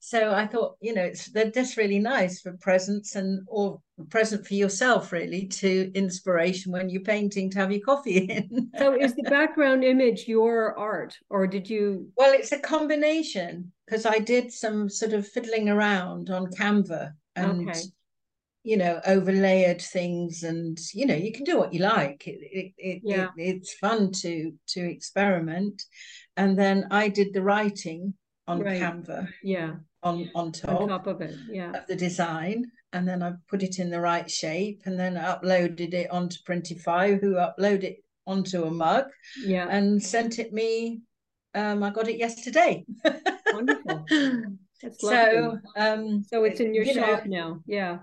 so 0.05 0.33
I 0.33 0.45
thought, 0.47 0.75
you 0.81 0.93
know, 0.93 1.03
it's 1.03 1.27
they're 1.27 1.49
just 1.49 1.77
really 1.77 1.97
nice 1.97 2.41
for 2.41 2.51
presents 2.59 3.15
and 3.15 3.41
or 3.47 3.79
present 4.09 4.45
for 4.45 4.53
yourself, 4.53 5.13
really, 5.13 5.47
to 5.47 5.93
inspiration 5.95 6.73
when 6.73 6.89
you're 6.89 7.03
painting 7.03 7.49
to 7.51 7.59
have 7.59 7.71
your 7.71 7.85
coffee 7.85 8.17
in. 8.29 8.69
so 8.77 8.95
is 8.99 9.15
the 9.15 9.23
background 9.23 9.85
image 9.85 10.27
your 10.27 10.77
art, 10.77 11.17
or 11.29 11.47
did 11.47 11.69
you? 11.69 12.11
Well, 12.17 12.33
it's 12.33 12.51
a 12.51 12.59
combination 12.59 13.71
because 13.85 14.05
I 14.05 14.19
did 14.19 14.51
some 14.51 14.89
sort 14.89 15.13
of 15.13 15.25
fiddling 15.25 15.69
around 15.69 16.29
on 16.29 16.47
Canva 16.47 17.13
and. 17.37 17.69
Okay. 17.69 17.79
You 18.65 18.77
know, 18.77 19.01
overlaid 19.05 19.81
things, 19.81 20.43
and 20.43 20.79
you 20.93 21.05
know, 21.05 21.15
you 21.15 21.33
can 21.33 21.43
do 21.43 21.59
what 21.59 21.73
you 21.73 21.81
like. 21.81 22.25
It, 22.25 22.39
it, 22.39 22.73
it, 22.77 23.01
yeah. 23.03 23.27
it 23.37 23.57
it's 23.57 23.73
fun 23.73 24.13
to 24.21 24.53
to 24.67 24.79
experiment, 24.79 25.83
and 26.37 26.57
then 26.57 26.87
I 26.89 27.09
did 27.09 27.33
the 27.33 27.41
writing 27.41 28.13
on 28.47 28.61
right. 28.61 28.81
Canva. 28.81 29.27
Yeah 29.43 29.73
on 30.03 30.29
on 30.35 30.51
top, 30.51 30.81
on 30.81 30.89
top 30.89 31.07
of 31.07 31.21
it, 31.21 31.35
yeah, 31.49 31.71
of 31.71 31.87
the 31.87 31.95
design, 31.95 32.65
and 32.91 33.07
then 33.07 33.23
I 33.23 33.33
put 33.49 33.63
it 33.63 33.79
in 33.79 33.89
the 33.89 34.01
right 34.01 34.29
shape, 34.29 34.81
and 34.85 34.99
then 34.99 35.17
I 35.17 35.35
uploaded 35.35 35.93
it 35.93 36.09
onto 36.11 36.37
Printify, 36.47 37.19
who 37.19 37.33
uploaded 37.33 37.83
it 37.83 38.03
onto 38.27 38.63
a 38.63 38.71
mug, 38.71 39.05
yeah, 39.43 39.67
and 39.69 40.01
sent 40.01 40.39
it 40.39 40.53
me. 40.53 41.01
Um, 41.55 41.83
I 41.83 41.91
got 41.91 42.07
it 42.07 42.17
yesterday. 42.17 42.85
Wonderful. 43.53 44.05
so 44.97 45.57
um 45.77 46.23
so 46.23 46.43
it's 46.43 46.59
in 46.59 46.73
your 46.73 46.85
shop 46.85 47.25
know, 47.25 47.39
now 47.39 47.59
yeah 47.65 47.99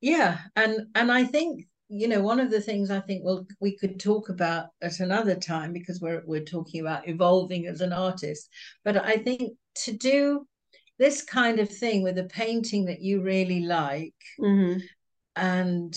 yeah 0.00 0.38
and 0.56 0.86
and 0.94 1.10
i 1.10 1.24
think 1.24 1.66
you 1.88 2.08
know 2.08 2.20
one 2.20 2.40
of 2.40 2.50
the 2.50 2.60
things 2.60 2.90
i 2.90 3.00
think 3.00 3.22
well 3.24 3.46
we 3.60 3.76
could 3.76 3.98
talk 3.98 4.28
about 4.28 4.66
at 4.82 5.00
another 5.00 5.34
time 5.34 5.72
because 5.72 6.00
we're 6.00 6.22
we're 6.26 6.44
talking 6.44 6.80
about 6.80 7.08
evolving 7.08 7.66
as 7.66 7.80
an 7.80 7.92
artist 7.92 8.48
but 8.84 8.96
i 9.04 9.16
think 9.16 9.52
to 9.74 9.92
do 9.92 10.46
this 10.98 11.22
kind 11.22 11.58
of 11.58 11.68
thing 11.68 12.02
with 12.02 12.18
a 12.18 12.24
painting 12.24 12.86
that 12.86 13.00
you 13.00 13.22
really 13.22 13.60
like 13.60 14.14
mm-hmm. 14.40 14.78
and 15.36 15.94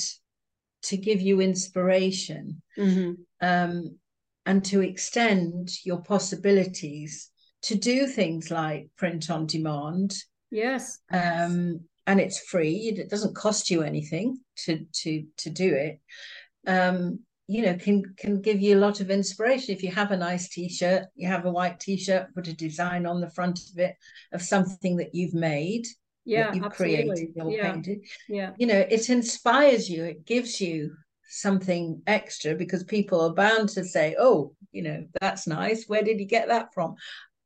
to 0.84 0.98
give 0.98 1.22
you 1.22 1.42
inspiration 1.42 2.62
mm-hmm. 2.78 3.12
um, 3.42 3.98
and 4.46 4.64
to 4.66 4.82
extend 4.82 5.70
your 5.84 6.02
possibilities 6.02 7.30
to 7.64 7.76
do 7.76 8.08
things 8.08 8.50
like 8.50 8.90
print 8.98 9.30
on 9.30 9.46
demand 9.46 10.14
yes 10.52 11.00
um, 11.12 11.80
and 12.06 12.20
it's 12.20 12.40
free 12.40 12.94
it 12.98 13.10
doesn't 13.10 13.36
cost 13.36 13.70
you 13.70 13.82
anything 13.82 14.40
to 14.56 14.86
to 14.94 15.26
to 15.38 15.50
do 15.50 15.74
it 15.74 16.00
um, 16.68 17.20
you 17.48 17.64
know 17.64 17.76
can 17.76 18.04
can 18.18 18.42
give 18.42 18.62
you 18.62 18.78
a 18.78 18.80
lot 18.80 19.00
of 19.00 19.10
inspiration. 19.10 19.74
If 19.74 19.84
you 19.84 19.92
have 19.92 20.12
a 20.12 20.18
nice 20.18 20.50
t-shirt 20.50 21.06
you 21.16 21.28
have 21.28 21.46
a 21.46 21.52
white 21.52 21.80
t-shirt 21.80 22.34
put 22.36 22.48
a 22.48 22.54
design 22.54 23.06
on 23.06 23.22
the 23.22 23.30
front 23.32 23.60
of 23.72 23.80
it 23.80 23.96
of 24.34 24.42
something 24.42 24.98
that 24.98 25.16
you've 25.16 25.34
made 25.34 25.88
yeah 26.26 26.54
you've 26.54 26.66
absolutely. 26.66 27.06
created 27.06 27.30
or 27.42 27.52
yeah. 27.52 27.72
painted 27.72 28.00
yeah. 28.28 28.52
you 28.58 28.68
know 28.68 28.86
it 28.90 29.10
inspires 29.10 29.90
you 29.90 30.04
it 30.04 30.26
gives 30.26 30.60
you 30.60 30.92
something 31.30 32.02
extra 32.08 32.54
because 32.54 32.84
people 32.84 33.22
are 33.22 33.34
bound 33.34 33.70
to 33.70 33.84
say 33.84 34.16
oh 34.20 34.54
you 34.72 34.84
know 34.84 35.06
that's 35.20 35.48
nice. 35.48 35.86
Where 35.88 36.04
did 36.04 36.20
you 36.20 36.26
get 36.26 36.48
that 36.50 36.74
from? 36.74 36.96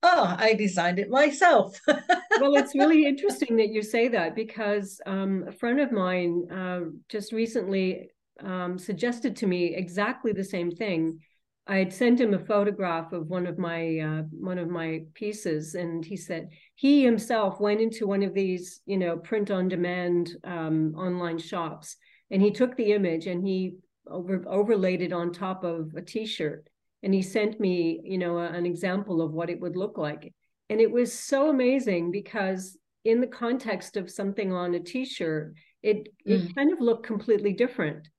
Oh 0.03 0.35
i 0.37 0.53
designed 0.53 0.99
it 0.99 1.09
myself. 1.09 1.79
Well 1.87 2.55
it's 2.55 2.75
really 2.75 3.05
interesting 3.13 3.55
that 3.57 3.69
you 3.69 3.81
say 3.81 4.07
that 4.09 4.35
because 4.35 4.99
um, 5.05 5.45
a 5.47 5.51
friend 5.51 5.79
of 5.79 5.91
mine 5.91 6.51
uh, 6.51 6.81
just 7.09 7.31
recently 7.31 8.09
um, 8.43 8.77
suggested 8.77 9.35
to 9.37 9.47
me 9.47 9.75
exactly 9.75 10.31
the 10.31 10.43
same 10.43 10.71
thing. 10.71 11.19
I 11.67 11.77
had 11.77 11.93
sent 11.93 12.19
him 12.19 12.33
a 12.33 12.39
photograph 12.39 13.13
of 13.13 13.27
one 13.27 13.45
of 13.45 13.57
my 13.57 13.99
uh, 13.99 14.23
one 14.31 14.57
of 14.57 14.69
my 14.69 15.03
pieces, 15.13 15.75
and 15.75 16.03
he 16.03 16.17
said 16.17 16.49
he 16.75 17.03
himself 17.03 17.59
went 17.59 17.81
into 17.81 18.07
one 18.07 18.23
of 18.23 18.33
these, 18.33 18.81
you 18.85 18.97
know, 18.97 19.17
print 19.17 19.51
on 19.51 19.67
demand 19.67 20.35
um, 20.43 20.95
online 20.95 21.37
shops, 21.37 21.97
and 22.31 22.41
he 22.41 22.51
took 22.51 22.75
the 22.75 22.93
image 22.93 23.27
and 23.27 23.45
he 23.45 23.75
over, 24.07 24.43
overlaid 24.47 25.01
it 25.01 25.13
on 25.13 25.31
top 25.31 25.63
of 25.63 25.93
a 25.95 26.01
T-shirt, 26.01 26.67
and 27.03 27.13
he 27.13 27.21
sent 27.21 27.59
me, 27.59 28.01
you 28.03 28.17
know, 28.17 28.39
a, 28.39 28.47
an 28.47 28.65
example 28.65 29.21
of 29.21 29.31
what 29.31 29.49
it 29.49 29.61
would 29.61 29.75
look 29.75 29.97
like, 29.97 30.33
and 30.69 30.81
it 30.81 30.91
was 30.91 31.13
so 31.13 31.49
amazing 31.49 32.11
because 32.11 32.75
in 33.05 33.21
the 33.21 33.27
context 33.27 33.97
of 33.97 34.09
something 34.09 34.51
on 34.51 34.73
a 34.73 34.79
T-shirt, 34.79 35.53
it 35.83 36.07
mm. 36.27 36.49
it 36.49 36.55
kind 36.55 36.73
of 36.73 36.81
looked 36.81 37.05
completely 37.05 37.53
different 37.53 38.09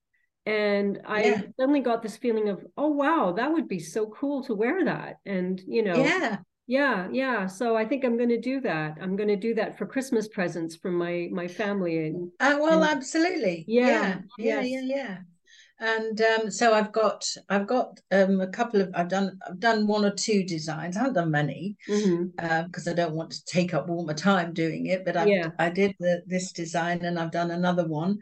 and 0.47 1.01
i 1.07 1.23
yeah. 1.23 1.43
suddenly 1.59 1.81
got 1.81 2.03
this 2.03 2.17
feeling 2.17 2.49
of 2.49 2.65
oh 2.77 2.89
wow 2.89 3.33
that 3.37 3.53
would 3.53 3.69
be 3.69 3.79
so 3.79 4.07
cool 4.07 4.43
to 4.43 4.55
wear 4.55 4.85
that. 4.85 5.19
And 5.25 5.61
you 5.67 5.83
know 5.83 5.97
yeah. 5.97 6.39
yeah 6.67 7.09
yeah. 7.13 7.47
So 7.47 7.77
i 7.77 7.85
think 7.85 8.05
i'm 8.05 8.17
going 8.17 8.29
to 8.29 8.41
do 8.41 8.61
that. 8.63 8.99
I'm 9.01 9.17
going 9.17 9.29
to 9.29 9.37
do 9.37 9.55
that 9.55 9.79
for 9.79 9.87
christmas 9.87 10.29
presents 10.29 10.77
from 10.77 10.95
my 10.95 11.29
my 11.33 11.47
family 11.47 12.07
and 12.07 12.31
uh, 12.41 12.59
well 12.61 12.83
and, 12.83 12.97
absolutely. 12.97 13.65
Yeah. 13.69 14.19
Yeah 14.39 14.61
yeah 14.61 14.61
yeah, 14.63 14.81
yeah 14.83 15.19
and 15.83 16.21
um, 16.21 16.51
so 16.51 16.75
I've 16.75 16.93
got 16.93 17.27
I've 17.49 17.67
got 17.67 17.99
um, 18.13 18.41
a 18.41 18.47
couple 18.47 18.81
of 18.81 18.91
I've 18.95 19.09
done 19.09 19.37
I've 19.47 19.59
done 19.59 19.89
one 19.89 20.05
or 20.05 20.13
two 20.13 20.45
designs. 20.45 20.97
I 20.97 21.01
haven't 21.01 21.15
done 21.15 21.33
many 21.33 21.77
because 21.87 22.07
mm-hmm. 22.07 22.39
um, 22.39 22.71
I 22.87 22.93
don't 22.93 23.17
want 23.17 23.33
to 23.33 23.45
take 23.47 23.75
up 23.75 23.91
all 23.91 24.07
my 24.07 24.13
time 24.13 24.53
doing 24.55 24.87
it. 24.87 25.05
But 25.05 25.17
I 25.17 25.25
yeah. 25.25 25.51
I 25.59 25.71
did 25.71 25.97
the, 25.99 26.23
this 26.25 26.53
design 26.53 27.05
and 27.05 27.19
I've 27.19 27.33
done 27.33 27.51
another 27.51 27.85
one 27.85 28.19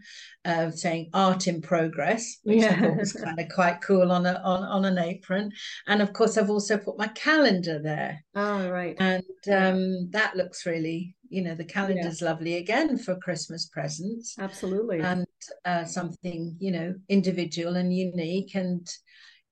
uh, 0.46 0.70
saying 0.70 1.10
art 1.12 1.48
in 1.48 1.60
progress, 1.60 2.38
which 2.44 2.62
yeah. 2.62 2.70
I 2.70 2.80
thought 2.80 2.96
was 2.96 3.12
kind 3.24 3.38
of 3.38 3.48
quite 3.54 3.82
cool 3.82 4.10
on 4.10 4.24
a 4.24 4.40
on, 4.42 4.62
on 4.62 4.86
an 4.86 4.96
apron. 4.96 5.52
And 5.86 6.00
of 6.00 6.14
course, 6.14 6.38
I've 6.38 6.50
also 6.50 6.78
put 6.78 6.96
my 6.96 7.08
calendar 7.08 7.78
there. 7.78 8.24
Oh 8.34 8.70
right, 8.70 8.96
and 8.98 9.22
um, 9.52 10.10
that 10.12 10.34
looks 10.34 10.64
really 10.64 11.14
you 11.30 11.42
know 11.42 11.54
the 11.54 11.64
calendar's 11.64 12.20
yeah. 12.20 12.28
lovely 12.28 12.56
again 12.56 12.98
for 12.98 13.16
christmas 13.16 13.66
presents. 13.66 14.36
Absolutely. 14.38 15.00
And 15.00 15.26
uh, 15.64 15.84
something 15.84 16.56
you 16.58 16.72
know 16.72 16.94
individual 17.08 17.76
and 17.76 17.96
unique 17.96 18.54
and 18.54 18.86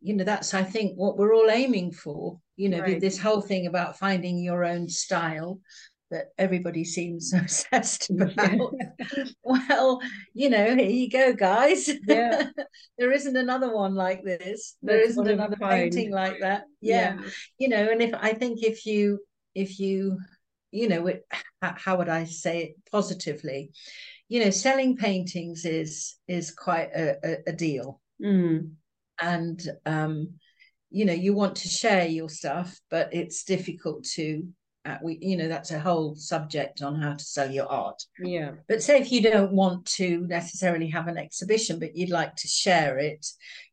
you 0.01 0.15
know 0.15 0.25
that's 0.25 0.55
i 0.55 0.63
think 0.63 0.97
what 0.97 1.17
we're 1.17 1.35
all 1.35 1.51
aiming 1.51 1.93
for 1.93 2.39
you 2.57 2.69
know 2.69 2.81
right. 2.81 3.01
this 3.01 3.19
whole 3.19 3.41
thing 3.41 3.67
about 3.67 3.99
finding 3.99 4.39
your 4.39 4.65
own 4.65 4.89
style 4.89 5.61
that 6.11 6.27
everybody 6.39 6.85
seems 6.85 7.33
obsessed 7.35 8.11
about. 8.21 8.73
Well 9.43 10.01
you 10.35 10.51
know 10.51 10.75
here 10.75 10.91
you 10.91 11.09
go 11.09 11.33
guys. 11.33 11.89
Yeah. 12.07 12.51
There 12.99 13.13
isn't 13.13 13.37
another 13.37 13.73
one 13.73 13.95
like 13.95 14.25
this. 14.25 14.75
There 14.83 15.05
That's 15.05 15.17
not 15.17 15.29
another 15.29 15.57
painting 15.57 16.11
like 16.11 16.41
that. 16.41 16.65
Yeah. 16.81 17.15
yeah. 17.15 17.31
You 17.59 17.69
know 17.69 17.89
and 17.91 18.03
if 18.03 18.13
i 18.15 18.33
think 18.33 18.65
if 18.65 18.85
you 18.87 19.21
if 19.55 19.79
you 19.79 20.19
you 20.71 20.89
know 20.89 21.11
how 21.61 21.97
would 21.97 22.09
i 22.09 22.25
say 22.25 22.63
it 22.63 22.77
positively 22.91 23.71
you 24.29 24.45
know 24.45 24.51
selling 24.51 24.97
paintings 24.97 25.65
is 25.65 26.17
is 26.29 26.51
quite 26.51 26.91
a, 26.95 27.39
a, 27.47 27.53
deal 27.53 28.01
mm. 28.23 28.71
and 29.21 29.69
um 29.87 30.29
you 30.91 31.05
know 31.05 31.13
you 31.13 31.35
want 31.35 31.57
to 31.57 31.69
share 31.69 32.07
your 32.07 32.29
stuff 32.29 32.79
but 32.91 33.13
it's 33.13 33.45
difficult 33.45 34.05
to 34.05 34.47
uh, 34.85 34.97
we 35.03 35.19
you 35.21 35.37
know 35.37 35.49
that's 35.49 35.71
a 35.71 35.79
whole 35.79 36.15
subject 36.15 36.83
on 36.83 37.01
how 37.01 37.13
to 37.13 37.25
sell 37.25 37.51
your 37.51 37.67
art 37.67 38.01
yeah 38.21 38.53
but 38.69 38.83
say 38.83 39.01
if 39.01 39.11
you 39.11 39.21
don't 39.21 39.53
want 39.53 39.85
to 39.85 40.27
necessarily 40.29 40.89
have 40.89 41.09
an 41.09 41.19
exhibition 41.19 41.79
but 41.79 41.97
you'd 41.97 42.11
like 42.11 42.35
to 42.37 42.49
share 42.49 42.97
it 42.99 43.27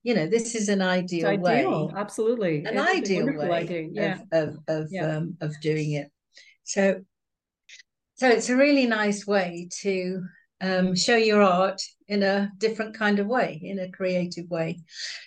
you 0.04 0.14
know 0.14 0.28
this 0.28 0.56
is 0.56 0.68
an 0.68 0.82
ideal, 0.82 1.28
ideal. 1.28 1.88
way 1.88 1.94
absolutely 1.96 2.66
an 2.66 2.78
it's 2.78 2.98
ideal 2.98 3.26
way 3.38 3.50
idea. 3.50 3.88
Yeah. 3.92 4.18
of 4.32 4.50
of 4.50 4.58
of, 4.68 4.88
yeah. 4.92 5.18
um, 5.18 5.38
of 5.42 5.54
doing 5.62 5.94
it 5.94 6.12
so, 6.66 7.02
so 8.16 8.30
it's 8.30 8.50
a 8.50 8.56
really 8.56 8.86
nice 8.86 9.26
way 9.26 9.70
to 9.82 10.24
um, 10.62 10.96
show 10.96 11.16
your 11.16 11.42
art 11.42 11.82
in 12.08 12.24
a 12.24 12.52
different 12.58 12.98
kind 12.98 13.20
of 13.20 13.28
way, 13.28 13.60
in 13.64 13.80
a 13.80 13.92
creative 13.92 14.50
way. 14.50 14.80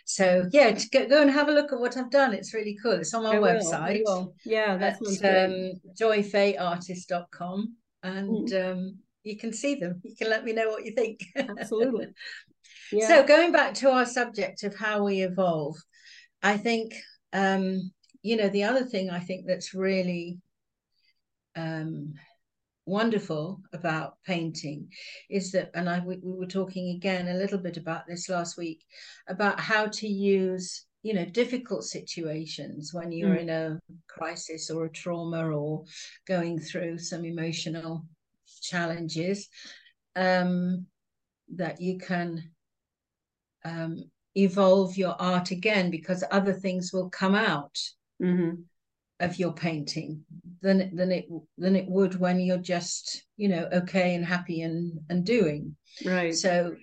So 0.05 0.48
yeah, 0.53 0.79
go, 0.92 1.09
go 1.09 1.22
and 1.22 1.31
have 1.31 1.48
a 1.48 1.53
look 1.53 1.72
at 1.72 1.81
what 1.81 1.96
I've 1.96 2.11
done. 2.11 2.35
It's 2.35 2.55
really 2.55 2.79
cool. 2.83 2.92
It's 2.92 3.14
on 3.14 3.24
my 3.24 3.37
I 3.37 3.40
website. 3.40 4.03
Will, 4.05 4.35
Yeah, 4.44 4.77
that's 4.77 5.22
um, 5.24 5.72
joyfaheyartist.com 6.01 7.74
and 8.03 8.48
mm. 8.48 8.72
um, 8.72 8.98
you 9.24 9.37
can 9.37 9.53
see 9.53 9.74
them. 9.74 10.01
You 10.05 10.16
can 10.16 10.31
let 10.31 10.44
me 10.44 10.53
know 10.53 10.68
what 10.68 10.85
you 10.85 10.92
think. 10.92 11.20
Absolutely. 11.37 12.09
Yeah. 12.90 13.09
So 13.09 13.27
going 13.27 13.53
back 13.53 13.74
to 13.74 13.90
our 13.90 14.07
subject 14.07 14.62
of 14.62 14.74
how 14.74 15.05
we 15.05 15.20
evolve, 15.20 15.77
I 16.42 16.57
think 16.57 16.94
um, 17.35 17.90
you 18.22 18.37
know 18.37 18.48
the 18.48 18.64
other 18.64 18.85
thing 18.85 19.11
I 19.11 19.20
think 19.20 19.46
that's 19.46 19.74
really 19.74 20.38
um, 21.58 22.14
wonderful 22.86 23.60
about 23.72 24.14
painting 24.24 24.88
is 25.28 25.52
that, 25.52 25.70
and 25.74 25.88
I 25.90 26.00
we, 26.00 26.18
we 26.22 26.38
were 26.38 26.46
talking 26.46 26.96
again 26.96 27.28
a 27.28 27.34
little 27.34 27.58
bit 27.58 27.76
about 27.76 28.06
this 28.06 28.28
last 28.28 28.56
week 28.56 28.84
about 29.28 29.60
how 29.60 29.86
to 29.86 30.08
use 30.08 30.86
you 31.02 31.14
know 31.14 31.24
difficult 31.24 31.84
situations 31.84 32.92
when 32.92 33.12
you're 33.12 33.36
mm. 33.36 33.42
in 33.42 33.50
a 33.50 33.78
crisis 34.08 34.70
or 34.70 34.86
a 34.86 34.92
trauma 34.92 35.50
or 35.50 35.84
going 36.26 36.58
through 36.58 36.98
some 36.98 37.24
emotional 37.24 38.04
challenges 38.62 39.48
um, 40.16 40.86
that 41.54 41.80
you 41.80 41.98
can 41.98 42.50
um, 43.64 44.02
evolve 44.34 44.96
your 44.96 45.14
art 45.20 45.50
again 45.50 45.90
because 45.90 46.24
other 46.30 46.52
things 46.52 46.92
will 46.92 47.10
come 47.10 47.34
out 47.34 47.78
mm-hmm 48.22 48.62
of 49.20 49.38
your 49.38 49.52
painting 49.52 50.24
than 50.62 50.94
than 50.94 51.11
it 51.11 51.26
than 51.57 51.76
it 51.76 51.88
would 51.88 52.18
when 52.18 52.38
you're 52.40 52.59
just 52.59 53.24
you 53.37 53.48
know 53.48 53.68
okay 53.72 54.14
and 54.14 54.24
happy 54.24 54.62
and 54.62 55.00
and 55.09 55.24
doing. 55.24 55.76
Right. 56.04 56.35
So 56.35 56.76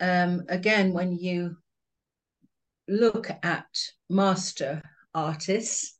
um 0.00 0.42
again 0.48 0.92
when 0.92 1.16
you 1.16 1.56
look 2.88 3.30
at 3.42 3.66
master 4.08 4.82
artists 5.14 5.96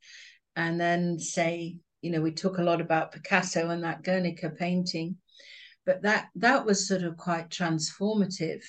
and 0.55 0.81
then 0.81 1.18
say 1.18 1.79
you 2.03 2.11
know 2.11 2.20
we 2.20 2.33
talk 2.33 2.59
a 2.59 2.62
lot 2.64 2.81
about 2.81 3.12
Picasso 3.12 3.70
and 3.70 3.83
that 3.85 4.03
Guernica 4.03 4.51
painting 4.51 5.16
but 5.85 6.03
that 6.03 6.29
that 6.37 6.66
was 6.66 6.87
sort 6.87 7.03
of 7.03 7.16
quite 7.16 7.49
transformative 7.49 8.62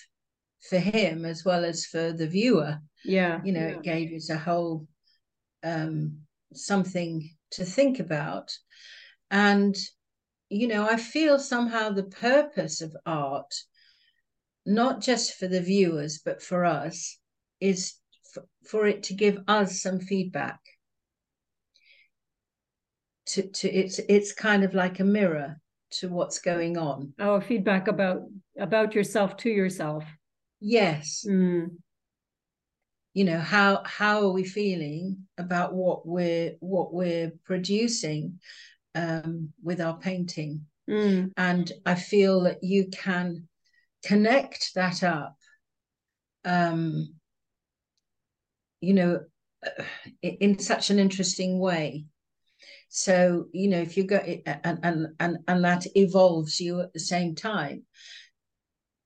for 0.70 0.80
him 0.80 1.26
as 1.26 1.44
well 1.46 1.64
as 1.66 1.86
for 1.86 2.12
the 2.12 2.28
viewer. 2.28 2.80
Yeah 3.04 3.42
you 3.44 3.52
know 3.52 3.68
yeah. 3.68 3.74
it 3.74 3.84
gave 3.84 4.14
us 4.14 4.30
a 4.30 4.38
whole 4.38 4.88
um 5.64 6.20
something 6.54 7.30
to 7.52 7.66
think 7.66 8.00
about. 8.00 8.58
And, 9.30 9.76
you 10.50 10.68
know, 10.68 10.88
I 10.88 10.98
feel 10.98 11.40
somehow 11.40 11.90
the 11.90 12.04
purpose 12.04 12.82
of 12.82 12.96
art, 13.06 13.54
not 14.66 15.02
just 15.02 15.34
for 15.36 15.48
the 15.48 15.62
viewers, 15.62 16.20
but 16.24 16.42
for 16.42 16.66
us, 16.66 17.18
is 17.60 17.96
f- 18.36 18.46
for 18.66 18.86
it 18.86 19.04
to 19.04 19.14
give 19.14 19.40
us 19.48 19.82
some 19.82 20.00
feedback. 20.00 20.60
to 23.28 23.44
to 23.44 23.70
it's 23.70 24.00
it's 24.10 24.34
kind 24.34 24.64
of 24.64 24.74
like 24.74 25.00
a 25.00 25.04
mirror 25.04 25.60
to 25.90 26.10
what's 26.10 26.40
going 26.40 26.78
on 26.78 27.14
oh 27.20 27.40
feedback 27.40 27.88
about 27.88 28.24
about 28.58 28.96
yourself 28.96 29.38
to 29.38 29.50
yourself 29.50 30.04
yes 30.60 31.26
mm. 31.28 31.68
You 33.18 33.24
know 33.24 33.40
how 33.40 33.82
how 33.84 34.22
are 34.22 34.32
we 34.32 34.44
feeling 34.44 35.18
about 35.40 35.74
what 35.74 36.06
we're 36.06 36.56
what 36.60 36.94
we're 36.94 37.32
producing 37.46 38.40
um, 38.94 39.50
with 39.64 39.82
our 39.82 39.98
painting? 39.98 40.66
Mm. 40.90 41.34
and 41.36 41.70
i 41.86 41.96
feel 41.96 42.44
that 42.44 42.64
you 42.64 42.88
can 42.88 43.50
connect 44.06 44.74
that 44.76 45.04
up 45.04 45.36
um, 46.46 47.14
you 48.80 48.94
know 48.94 49.20
in 50.22 50.60
such 50.60 50.90
an 50.90 51.00
interesting 51.00 51.60
way. 51.60 52.06
So 52.90 53.48
you 53.52 53.68
know 53.68 53.82
if 53.82 53.98
you 53.98 54.04
go 54.04 54.18
and 54.18 54.80
and 54.84 55.08
and, 55.20 55.38
and 55.48 55.64
that 55.66 55.86
evolves 55.96 56.60
you 56.60 56.80
at 56.80 56.94
the 56.94 57.00
same 57.00 57.36
time. 57.36 57.84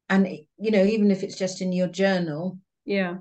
And 0.10 0.28
you 0.60 0.72
know 0.72 0.84
even 0.84 1.10
if 1.10 1.24
it's 1.24 1.38
just 1.38 1.62
in 1.62 1.72
your 1.72 1.88
journal 1.88 2.60
yeah 2.86 3.18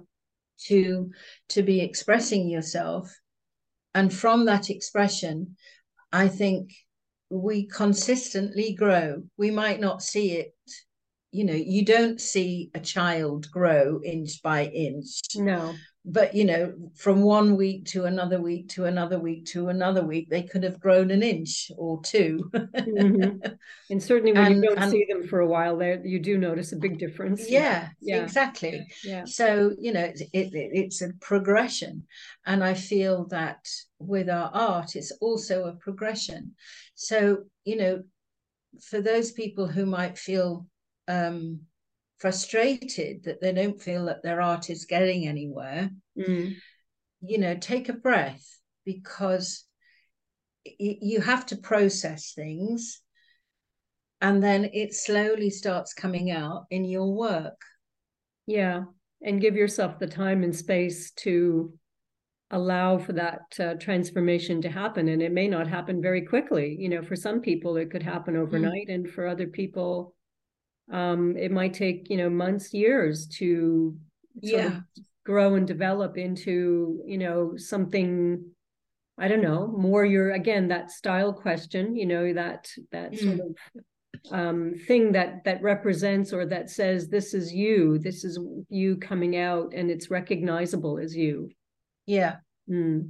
to 0.66 1.10
to 1.50 1.62
be 1.62 1.80
expressing 1.80 2.48
yourself. 2.48 3.14
And 3.94 4.12
from 4.12 4.44
that 4.46 4.70
expression 4.70 5.56
i 6.12 6.26
think 6.26 6.72
we 7.30 7.66
consistently 7.66 8.74
grow. 8.74 9.22
We 9.36 9.52
might 9.52 9.80
not 9.80 10.02
see 10.02 10.32
it. 10.32 10.54
You 11.32 11.44
know 11.44 11.54
you 11.54 11.84
don't 11.84 12.20
see 12.20 12.70
a 12.74 12.80
child 12.80 13.48
grow 13.50 14.00
inch 14.04 14.42
by 14.42 14.64
inch. 14.64 15.20
No 15.36 15.74
but 16.04 16.34
you 16.34 16.44
know 16.44 16.72
from 16.94 17.20
one 17.20 17.56
week 17.56 17.84
to 17.84 18.06
another 18.06 18.40
week 18.40 18.68
to 18.68 18.86
another 18.86 19.18
week 19.18 19.44
to 19.44 19.68
another 19.68 20.02
week 20.02 20.30
they 20.30 20.42
could 20.42 20.64
have 20.64 20.80
grown 20.80 21.10
an 21.10 21.22
inch 21.22 21.70
or 21.76 22.00
2 22.02 22.50
mm-hmm. 22.54 23.46
and 23.90 24.02
certainly 24.02 24.32
when 24.32 24.46
and, 24.46 24.56
you 24.56 24.62
don't 24.62 24.78
and, 24.78 24.90
see 24.90 25.04
them 25.06 25.26
for 25.28 25.40
a 25.40 25.46
while 25.46 25.76
there 25.76 26.00
you 26.04 26.18
do 26.18 26.38
notice 26.38 26.72
a 26.72 26.76
big 26.76 26.98
difference. 26.98 27.50
Yeah, 27.50 27.88
yeah. 28.00 28.22
exactly. 28.22 28.86
Yeah. 29.04 29.24
So 29.24 29.72
you 29.78 29.92
know 29.92 30.04
it, 30.04 30.20
it, 30.32 30.50
it's 30.54 31.02
a 31.02 31.12
progression. 31.20 32.06
And 32.46 32.64
i 32.64 32.74
feel 32.74 33.26
that 33.26 33.68
with 33.98 34.28
our 34.28 34.50
art 34.54 34.96
it's 34.96 35.12
also 35.20 35.64
a 35.64 35.72
progression. 35.74 36.54
So 36.94 37.44
you 37.64 37.76
know 37.76 38.02
for 38.80 39.00
those 39.00 39.32
people 39.32 39.66
who 39.66 39.84
might 39.84 40.16
feel 40.16 40.66
um 41.08 41.60
frustrated 42.20 43.24
that 43.24 43.40
they 43.40 43.52
don't 43.52 43.80
feel 43.80 44.04
that 44.06 44.22
their 44.22 44.40
art 44.40 44.70
is 44.70 44.84
getting 44.84 45.26
anywhere, 45.26 45.90
mm. 46.16 46.54
you 47.20 47.38
know, 47.38 47.56
take 47.56 47.88
a 47.88 47.94
breath 47.94 48.46
because 48.84 49.64
you 50.78 51.20
have 51.20 51.46
to 51.46 51.56
process 51.56 52.32
things 52.34 53.00
and 54.20 54.42
then 54.42 54.68
it 54.74 54.94
slowly 54.94 55.48
starts 55.48 55.94
coming 55.94 56.30
out 56.30 56.66
in 56.70 56.84
your 56.84 57.12
work. 57.12 57.60
Yeah. 58.46 58.84
And 59.22 59.40
give 59.40 59.56
yourself 59.56 59.98
the 59.98 60.06
time 60.06 60.42
and 60.42 60.54
space 60.54 61.10
to 61.12 61.72
allow 62.50 62.98
for 62.98 63.12
that 63.12 63.40
uh, 63.58 63.74
transformation 63.74 64.60
to 64.62 64.70
happen. 64.70 65.08
And 65.08 65.22
it 65.22 65.32
may 65.32 65.46
not 65.46 65.68
happen 65.68 66.02
very 66.02 66.22
quickly. 66.22 66.76
You 66.78 66.88
know, 66.88 67.02
for 67.02 67.16
some 67.16 67.40
people, 67.40 67.76
it 67.76 67.90
could 67.90 68.02
happen 68.02 68.34
mm. 68.34 68.40
overnight. 68.40 68.88
Mm. 68.88 68.94
And 68.94 69.10
for 69.10 69.26
other 69.26 69.46
people, 69.46 70.14
um, 70.90 71.36
it 71.36 71.50
might 71.50 71.74
take 71.74 72.08
you 72.10 72.16
know 72.16 72.30
months 72.30 72.74
years 72.74 73.26
to 73.26 73.96
yeah 74.40 74.80
grow 75.24 75.54
and 75.54 75.66
develop 75.66 76.16
into 76.16 77.00
you 77.06 77.18
know 77.18 77.56
something 77.56 78.42
i 79.18 79.28
don't 79.28 79.42
know 79.42 79.68
more 79.68 80.04
your 80.04 80.32
again 80.32 80.68
that 80.68 80.90
style 80.90 81.32
question 81.32 81.94
you 81.94 82.06
know 82.06 82.32
that 82.32 82.68
that 82.90 83.12
mm. 83.12 83.18
sort 83.18 83.40
of 83.40 83.82
um, 84.32 84.74
thing 84.86 85.12
that 85.12 85.44
that 85.44 85.62
represents 85.62 86.32
or 86.32 86.44
that 86.44 86.68
says 86.68 87.08
this 87.08 87.32
is 87.32 87.52
you 87.52 87.98
this 87.98 88.24
is 88.24 88.38
you 88.68 88.96
coming 88.96 89.36
out 89.36 89.72
and 89.74 89.90
it's 89.90 90.10
recognizable 90.10 90.98
as 90.98 91.16
you 91.16 91.48
yeah 92.06 92.36
mm. 92.68 93.08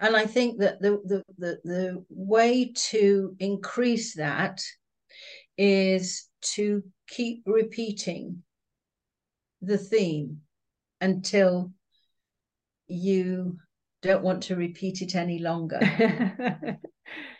and 0.00 0.16
i 0.16 0.26
think 0.26 0.58
that 0.58 0.80
the, 0.80 1.00
the 1.04 1.22
the 1.38 1.58
the 1.64 2.04
way 2.10 2.72
to 2.74 3.34
increase 3.38 4.14
that 4.16 4.60
is 5.58 6.26
to 6.40 6.82
keep 7.08 7.42
repeating 7.44 8.42
the 9.60 9.76
theme 9.76 10.38
until 11.00 11.72
you 12.86 13.58
don't 14.02 14.22
want 14.22 14.44
to 14.44 14.56
repeat 14.56 15.02
it 15.02 15.14
any 15.16 15.40
longer. 15.40 15.78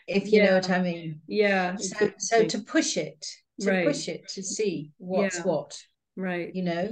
if 0.07 0.31
you 0.31 0.39
yeah. 0.39 0.45
know 0.45 0.53
what 0.55 0.69
I 0.69 0.81
mean. 0.81 1.21
Yeah. 1.27 1.75
So, 1.77 2.11
so 2.17 2.45
to 2.45 2.59
push 2.59 2.97
it, 2.97 3.25
to 3.61 3.69
right. 3.69 3.87
push 3.87 4.07
it 4.09 4.27
to 4.29 4.43
see 4.43 4.91
what's 4.97 5.37
yeah. 5.37 5.43
what. 5.43 5.79
Right. 6.15 6.53
You 6.53 6.63
know. 6.63 6.89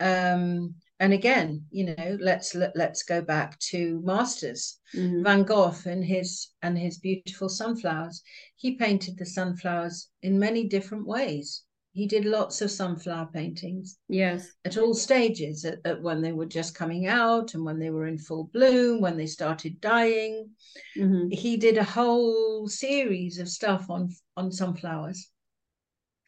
Um, 0.00 0.74
and 1.00 1.12
again, 1.12 1.64
you 1.70 1.86
know, 1.86 2.16
let's 2.20 2.54
let, 2.54 2.76
let's 2.76 3.02
go 3.02 3.20
back 3.20 3.58
to 3.70 4.00
masters. 4.04 4.78
Mm-hmm. 4.94 5.24
Van 5.24 5.42
Gogh 5.42 5.74
and 5.86 6.04
his 6.04 6.48
and 6.62 6.78
his 6.78 6.98
beautiful 6.98 7.48
sunflowers. 7.48 8.22
He 8.56 8.76
painted 8.76 9.18
the 9.18 9.26
sunflowers 9.26 10.08
in 10.22 10.38
many 10.38 10.68
different 10.68 11.06
ways. 11.06 11.62
He 11.92 12.06
did 12.06 12.24
lots 12.24 12.60
of 12.60 12.70
sunflower 12.70 13.30
paintings. 13.32 13.98
Yes. 14.08 14.48
At 14.64 14.78
all 14.78 14.94
stages, 14.94 15.64
at, 15.64 15.78
at 15.84 16.02
when 16.02 16.22
they 16.22 16.32
were 16.32 16.46
just 16.46 16.74
coming 16.74 17.06
out 17.06 17.54
and 17.54 17.64
when 17.64 17.78
they 17.78 17.90
were 17.90 18.06
in 18.06 18.18
full 18.18 18.50
bloom, 18.52 19.00
when 19.00 19.16
they 19.16 19.26
started 19.26 19.80
dying. 19.80 20.50
Mm-hmm. 20.96 21.30
He 21.30 21.56
did 21.56 21.76
a 21.76 21.84
whole 21.84 22.68
series 22.68 23.38
of 23.38 23.48
stuff 23.48 23.90
on 23.90 24.10
on 24.36 24.52
sunflowers. 24.52 25.28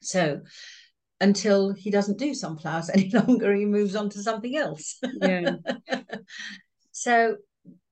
So 0.03 0.43
until 1.21 1.73
he 1.73 1.91
doesn't 1.91 2.19
do 2.19 2.35
sunflowers 2.35 2.91
any 2.95 3.11
longer, 3.11 3.55
he 3.55 3.65
moves 3.65 3.97
on 3.97 4.11
to 4.11 4.23
something 4.23 4.57
else. 4.57 4.99
Yeah. 5.21 5.57
so 6.93 7.37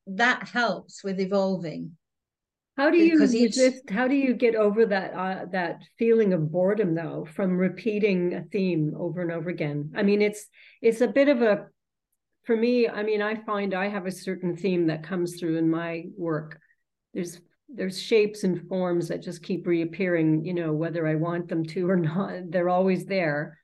that 0.07 0.49
helps 0.49 1.03
with 1.03 1.21
evolving. 1.21 1.97
How 2.77 2.91
do 2.91 2.99
you 2.99 3.21
resist? 3.21 3.89
How 3.89 4.09
do 4.09 4.17
you 4.17 4.35
get 4.35 4.57
over 4.57 4.85
that 4.87 5.15
uh, 5.15 5.45
that 5.53 5.83
feeling 5.97 6.33
of 6.33 6.51
boredom 6.51 6.95
though 6.95 7.25
from 7.25 7.57
repeating 7.57 8.35
a 8.35 8.43
theme 8.43 8.95
over 8.99 9.23
and 9.23 9.31
over 9.31 9.49
again? 9.49 9.93
I 9.95 10.03
mean, 10.03 10.21
it's 10.21 10.47
it's 10.83 11.01
a 11.01 11.07
bit 11.07 11.29
of 11.29 11.41
a 11.41 11.67
for 12.45 12.57
me. 12.57 12.89
I 12.89 13.05
mean, 13.05 13.23
I 13.23 13.37
find 13.37 13.75
I 13.75 13.89
have 13.89 14.07
a 14.07 14.11
certain 14.11 14.57
theme 14.57 14.89
that 14.89 15.05
comes 15.05 15.39
through 15.39 15.57
in 15.59 15.71
my 15.71 16.07
work. 16.19 16.59
There's 17.13 17.41
there's 17.75 18.01
shapes 18.01 18.45
and 18.45 18.69
forms 18.69 19.09
that 19.09 19.23
just 19.23 19.43
keep 19.43 19.67
reappearing. 19.67 20.45
You 20.45 20.55
know, 20.55 20.73
whether 20.73 21.07
I 21.07 21.15
want 21.15 21.49
them 21.49 21.65
to 21.67 21.89
or 21.89 21.97
not, 22.15 22.51
they're 22.51 22.69
always 22.69 23.07
there. 23.07 23.59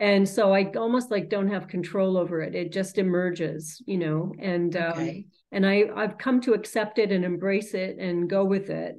And 0.00 0.28
so 0.28 0.52
I 0.52 0.72
almost 0.76 1.10
like 1.10 1.30
don't 1.30 1.50
have 1.50 1.68
control 1.68 2.16
over 2.16 2.40
it. 2.40 2.54
It 2.54 2.72
just 2.72 2.98
emerges, 2.98 3.80
you 3.86 3.96
know, 3.96 4.32
and 4.40 4.76
um, 4.76 4.92
okay. 4.92 5.10
um, 5.10 5.24
and 5.52 5.66
I 5.66 5.84
I've 5.94 6.18
come 6.18 6.40
to 6.42 6.54
accept 6.54 6.98
it 6.98 7.12
and 7.12 7.24
embrace 7.24 7.74
it 7.74 7.98
and 7.98 8.28
go 8.28 8.44
with 8.44 8.70
it. 8.70 8.96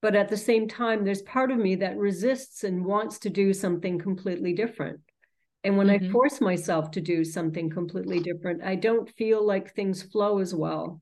But 0.00 0.16
at 0.16 0.28
the 0.28 0.36
same 0.36 0.66
time, 0.66 1.04
there's 1.04 1.22
part 1.22 1.52
of 1.52 1.58
me 1.58 1.76
that 1.76 1.96
resists 1.96 2.64
and 2.64 2.84
wants 2.84 3.20
to 3.20 3.30
do 3.30 3.52
something 3.52 4.00
completely 4.00 4.52
different. 4.52 5.00
And 5.62 5.76
when 5.76 5.86
mm-hmm. 5.86 6.08
I 6.08 6.10
force 6.10 6.40
myself 6.40 6.90
to 6.92 7.00
do 7.00 7.24
something 7.24 7.70
completely 7.70 8.18
different, 8.18 8.64
I 8.64 8.74
don't 8.74 9.08
feel 9.10 9.46
like 9.46 9.74
things 9.74 10.02
flow 10.02 10.38
as 10.38 10.52
well. 10.52 11.00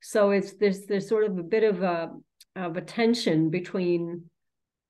So 0.00 0.30
it's 0.30 0.54
there's 0.54 0.86
there's 0.86 1.08
sort 1.08 1.24
of 1.24 1.36
a 1.36 1.42
bit 1.42 1.64
of 1.64 1.82
a 1.82 2.12
of 2.58 2.76
a 2.76 2.80
tension 2.80 3.50
between 3.50 4.24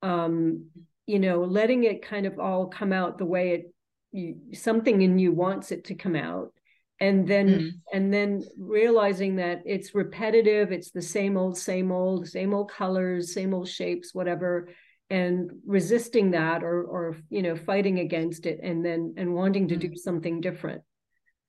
um 0.03 0.67
you 1.07 1.19
know 1.19 1.43
letting 1.45 1.85
it 1.85 2.03
kind 2.03 2.27
of 2.27 2.39
all 2.39 2.67
come 2.67 2.93
out 2.93 3.19
the 3.19 3.25
way 3.25 3.51
it 3.51 3.75
you, 4.13 4.37
something 4.55 5.03
in 5.03 5.19
you 5.19 5.33
wants 5.33 5.71
it 5.71 5.85
to 5.85 5.95
come 5.95 6.17
out 6.17 6.53
and 7.01 7.29
then 7.29 7.49
mm. 7.49 7.71
and 7.93 8.13
then 8.13 8.43
realizing 8.59 9.37
that 9.37 9.63
it's 9.67 9.95
repetitive 9.95 10.73
it's 10.73 10.91
the 10.91 11.03
same 11.03 11.37
old 11.37 11.57
same 11.57 11.93
old 11.93 12.27
same 12.27 12.55
old 12.55 12.71
colors 12.71 13.35
same 13.35 13.53
old 13.53 13.69
shapes 13.69 14.15
whatever 14.15 14.69
and 15.11 15.51
resisting 15.67 16.33
that 16.33 16.63
or 16.63 16.83
or 16.85 17.17
you 17.31 17.43
know 17.43 17.57
fighting 17.57 17.99
against 17.99 18.47
it 18.47 18.61
and 18.63 18.85
then 18.85 19.15
and 19.17 19.35
wanting 19.35 19.69
to 19.69 19.77
do 19.77 19.95
something 19.95 20.41
different 20.41 20.83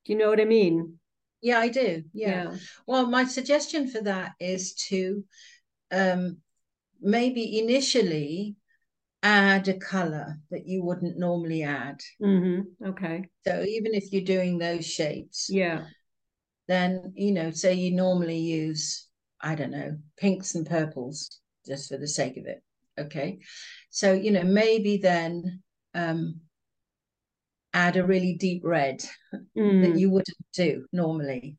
do 0.05 0.13
you 0.13 0.19
know 0.19 0.29
what 0.29 0.41
i 0.41 0.45
mean 0.45 0.97
yeah 1.41 1.59
i 1.59 1.67
do 1.67 2.03
yeah. 2.13 2.51
yeah. 2.51 2.57
well 2.87 3.07
my 3.07 3.23
suggestion 3.25 3.89
for 3.89 4.01
that 4.01 4.31
is 4.39 4.73
to 4.75 5.23
um 5.91 6.37
maybe 7.01 7.59
initially 7.59 8.55
add 9.23 9.67
a 9.67 9.77
color 9.77 10.37
that 10.49 10.65
you 10.65 10.83
wouldn't 10.83 11.17
normally 11.17 11.63
add. 11.63 11.99
Mm-hmm. 12.21 12.89
Okay. 12.89 13.25
So 13.45 13.63
even 13.63 13.93
if 13.93 14.11
you're 14.11 14.23
doing 14.23 14.57
those 14.57 14.85
shapes, 14.85 15.49
yeah, 15.49 15.85
then 16.67 17.13
you 17.15 17.31
know, 17.31 17.51
say 17.51 17.73
you 17.73 17.91
normally 17.95 18.39
use 18.39 19.07
I 19.41 19.55
don't 19.55 19.71
know 19.71 19.97
pinks 20.17 20.55
and 20.55 20.65
purples 20.65 21.39
just 21.65 21.89
for 21.89 21.97
the 21.97 22.07
sake 22.07 22.37
of 22.37 22.45
it. 22.45 22.63
Okay, 22.97 23.39
so 23.89 24.13
you 24.13 24.31
know 24.31 24.43
maybe 24.43 24.97
then 24.97 25.61
um, 25.93 26.41
add 27.73 27.97
a 27.97 28.05
really 28.05 28.35
deep 28.35 28.61
red 28.63 29.03
mm. 29.57 29.83
that 29.83 29.99
you 29.99 30.09
wouldn't 30.09 30.37
do 30.53 30.85
normally. 30.91 31.57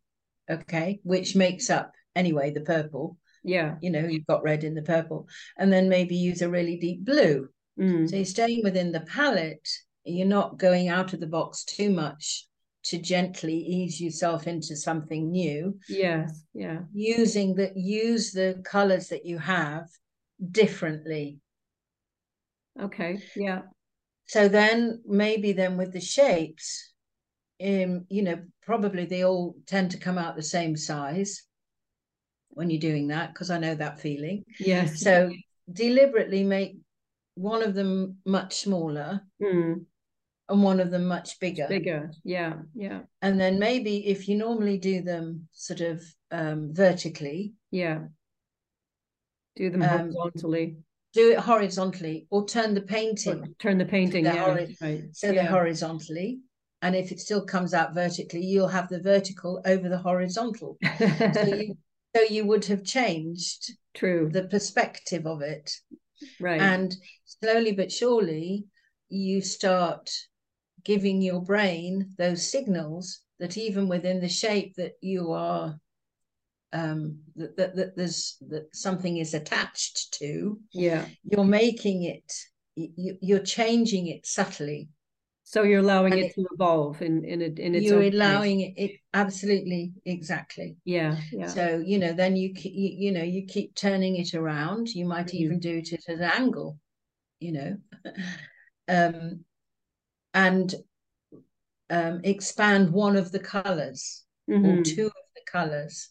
Okay, 0.50 1.00
which 1.02 1.36
makes 1.36 1.70
up 1.70 1.92
anyway 2.16 2.50
the 2.50 2.60
purple 2.60 3.16
Yeah. 3.42 3.76
You 3.80 3.90
know, 3.90 4.06
you've 4.06 4.26
got 4.26 4.42
red 4.42 4.64
in 4.64 4.74
the 4.74 4.82
purple, 4.82 5.28
and 5.58 5.72
then 5.72 5.88
maybe 5.88 6.16
use 6.16 6.42
a 6.42 6.50
really 6.50 6.76
deep 6.76 7.04
blue. 7.04 7.48
Mm. 7.78 8.08
So 8.08 8.16
you're 8.16 8.24
staying 8.24 8.62
within 8.62 8.92
the 8.92 9.00
palette. 9.00 9.68
You're 10.04 10.26
not 10.26 10.58
going 10.58 10.88
out 10.88 11.12
of 11.12 11.20
the 11.20 11.26
box 11.26 11.64
too 11.64 11.90
much 11.90 12.46
to 12.82 12.98
gently 12.98 13.54
ease 13.54 14.00
yourself 14.00 14.46
into 14.46 14.74
something 14.76 15.30
new. 15.30 15.78
Yes. 15.88 16.44
Yeah. 16.54 16.80
Using 16.92 17.54
the 17.54 17.72
use 17.74 18.32
the 18.32 18.62
colors 18.64 19.08
that 19.08 19.26
you 19.26 19.38
have 19.38 19.86
differently. 20.50 21.38
Okay. 22.80 23.22
Yeah. 23.36 23.62
So 24.26 24.48
then 24.48 25.02
maybe 25.06 25.52
then 25.52 25.76
with 25.76 25.92
the 25.92 26.00
shapes, 26.00 26.92
um, 27.62 28.06
you 28.08 28.22
know, 28.22 28.40
probably 28.62 29.04
they 29.04 29.24
all 29.24 29.56
tend 29.66 29.90
to 29.90 29.98
come 29.98 30.16
out 30.16 30.36
the 30.36 30.42
same 30.42 30.76
size 30.76 31.42
when 32.50 32.70
you're 32.70 32.80
doing 32.80 33.08
that, 33.08 33.32
because 33.32 33.50
I 33.50 33.58
know 33.58 33.74
that 33.74 34.00
feeling. 34.00 34.44
Yes. 34.58 35.00
So 35.00 35.30
deliberately 35.72 36.44
make 36.44 36.76
one 37.34 37.62
of 37.62 37.74
them 37.74 38.18
much 38.26 38.56
smaller 38.56 39.22
Mm. 39.40 39.84
and 40.48 40.62
one 40.62 40.80
of 40.80 40.90
them 40.90 41.06
much 41.06 41.38
bigger. 41.40 41.66
Bigger. 41.68 42.10
Yeah. 42.24 42.54
Yeah. 42.74 43.02
And 43.22 43.40
then 43.40 43.58
maybe 43.58 44.06
if 44.08 44.28
you 44.28 44.36
normally 44.36 44.78
do 44.78 45.00
them 45.02 45.48
sort 45.52 45.80
of 45.80 46.02
um, 46.30 46.74
vertically, 46.74 47.54
Yeah. 47.70 48.04
Do 49.56 49.68
them 49.70 49.82
Um, 49.82 50.12
horizontally. 50.12 50.76
do 51.12 51.32
it 51.32 51.38
horizontally 51.38 52.26
or 52.30 52.46
turn 52.46 52.74
the 52.74 52.82
Or 52.82 52.86
painting 52.86 53.54
turn 53.58 53.78
the 53.78 53.84
painting. 53.84 54.24
the 54.24 54.32
Yeah. 54.34 54.44
hori- 54.44 54.76
right. 54.80 55.04
so 55.12 55.26
yeah. 55.28 55.32
they're 55.42 55.50
horizontally. 55.50 56.40
And 56.82 56.94
if 56.96 57.12
it 57.12 57.20
still 57.20 57.44
comes 57.44 57.74
out 57.74 57.94
vertically, 57.94 58.44
you'll 58.44 58.68
have 58.68 58.88
the 58.88 59.00
vertical 59.02 59.60
over 59.66 59.88
the 59.88 59.98
horizontal. 59.98 60.78
So 61.34 61.44
you, 61.46 61.76
so 62.14 62.22
you 62.22 62.44
would 62.44 62.64
have 62.66 62.84
changed 62.84 63.72
True. 63.94 64.28
the 64.32 64.44
perspective 64.44 65.26
of 65.26 65.42
it. 65.42 65.70
right. 66.40 66.60
And 66.60 66.94
slowly 67.24 67.72
but 67.72 67.92
surely, 67.92 68.66
you 69.08 69.40
start 69.40 70.10
giving 70.84 71.20
your 71.20 71.40
brain 71.42 72.14
those 72.16 72.50
signals 72.50 73.20
that 73.38 73.56
even 73.56 73.88
within 73.88 74.20
the 74.20 74.28
shape 74.28 74.74
that 74.76 74.92
you 75.00 75.32
are 75.32 75.78
um 76.72 77.18
that, 77.34 77.56
that, 77.56 77.74
that 77.74 77.96
there's 77.96 78.36
that 78.48 78.68
something 78.72 79.16
is 79.16 79.34
attached 79.34 80.14
to 80.14 80.58
yeah. 80.72 81.04
you're 81.24 81.44
making 81.44 82.04
it 82.04 82.32
you, 82.76 83.18
you're 83.20 83.40
changing 83.40 84.06
it 84.06 84.24
subtly 84.24 84.88
So 85.50 85.64
you're 85.64 85.80
allowing 85.80 86.12
it, 86.12 86.26
it- 86.26 86.34
to 86.36 86.46
evolve 86.52 87.02
in 87.02 87.24
in, 87.24 87.42
a, 87.42 87.46
in 87.46 87.74
its 87.74 87.86
you're 87.86 88.02
allowing 88.02 88.60
it, 88.60 88.74
it 88.76 89.00
absolutely 89.14 89.92
exactly 90.04 90.76
Yeah. 90.84 91.16
Yeah. 91.32 91.48
so 91.48 91.82
you 91.84 91.98
know 91.98 92.12
then 92.12 92.36
you, 92.36 92.52
you 92.54 92.90
you 93.06 93.12
know 93.12 93.22
you 93.24 93.46
keep 93.46 93.74
turning 93.74 94.14
it 94.16 94.32
around 94.34 94.88
you 94.88 95.04
might 95.06 95.34
Mhm. 95.34 95.40
even 95.40 95.58
do 95.58 95.78
it 95.78 95.92
at 95.92 96.14
an 96.14 96.22
angle 96.22 96.78
you 97.40 97.52
know 97.52 97.76
um 98.88 99.44
and 100.34 100.76
um 101.90 102.20
expand 102.22 102.92
one 102.92 103.16
of 103.16 103.32
the 103.32 103.40
colors 103.40 104.22
or 104.62 104.76
Mhm. 104.76 104.84
two 104.84 105.06
of 105.06 105.12
the 105.34 105.42
colors 105.50 106.10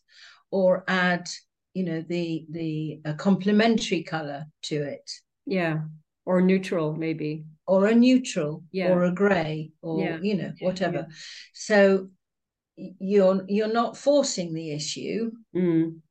or 0.51 0.83
add 0.89 1.29
you 1.73 1.83
know 1.83 2.03
the 2.09 2.45
the 2.51 2.99
a 3.05 3.13
complementary 3.13 4.03
color 4.03 4.45
to 4.63 4.75
it 4.83 5.09
Yeah. 5.45 5.81
Or 6.29 6.41
neutral, 6.41 6.93
maybe. 6.95 7.43
or 7.65 7.87
a 7.87 7.95
neutral 7.95 8.63
Yeah. 8.71 8.89
or 8.91 9.03
a 9.03 9.11
gray 9.21 9.71
or 9.81 9.99
Yeah. 10.03 10.17
you 10.27 10.35
know 10.39 10.51
whatever 10.59 11.07
so 11.53 12.09
you're 13.13 13.45
you're 13.47 13.73
not 13.81 13.97
forcing 13.97 14.53
the 14.53 14.67
issue 14.79 15.31
Mm. 15.55 16.01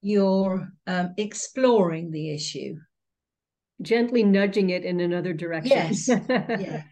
you're 0.00 0.68
um, 0.86 1.14
exploring 1.16 2.10
the 2.10 2.26
issue 2.38 2.72
Gently 3.82 4.22
nudging 4.22 4.70
it 4.70 4.84
in 4.84 5.00
another 5.00 5.32
direction. 5.32 5.76
Yes. 5.76 6.08
yeah 6.68 6.82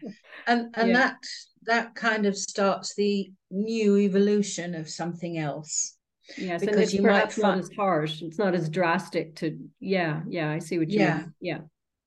and 0.47 0.61
and 0.77 0.87
Yeah. 0.89 0.93
that 0.99 1.17
that 1.71 1.95
kind 1.95 2.25
of 2.25 2.35
starts 2.37 2.95
the 2.95 3.31
new 3.49 3.97
evolution 3.97 4.75
of 4.75 4.89
something 4.89 5.37
else 5.37 5.97
Yes, 6.37 6.61
Because 6.61 6.75
and 6.75 6.83
it's 6.83 6.93
you 6.93 7.01
might 7.01 7.13
perhaps 7.13 7.37
not 7.37 7.57
as 7.63 7.69
harsh. 7.75 8.21
It's 8.21 8.39
not 8.39 8.53
as 8.55 8.69
drastic 8.69 9.35
to. 9.39 9.47
Yeah, 9.81 10.21
yeah. 10.29 10.49
I 10.55 10.59
see 10.59 10.79
what 10.79 10.89
you 10.89 10.99
Yeah. 10.99 11.17
mean. 11.17 11.33
Yeah, 11.49 11.61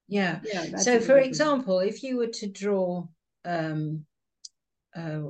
yeah. 0.09 0.41
Yeah. 0.45 0.77
so 0.77 1.01
for 1.01 1.19
example 1.19 1.81
if 1.81 2.03
you 2.03 2.17
were 2.17 2.29
to 2.29 2.47
draw 2.47 3.07
um 3.45 4.05
uh 4.95 5.21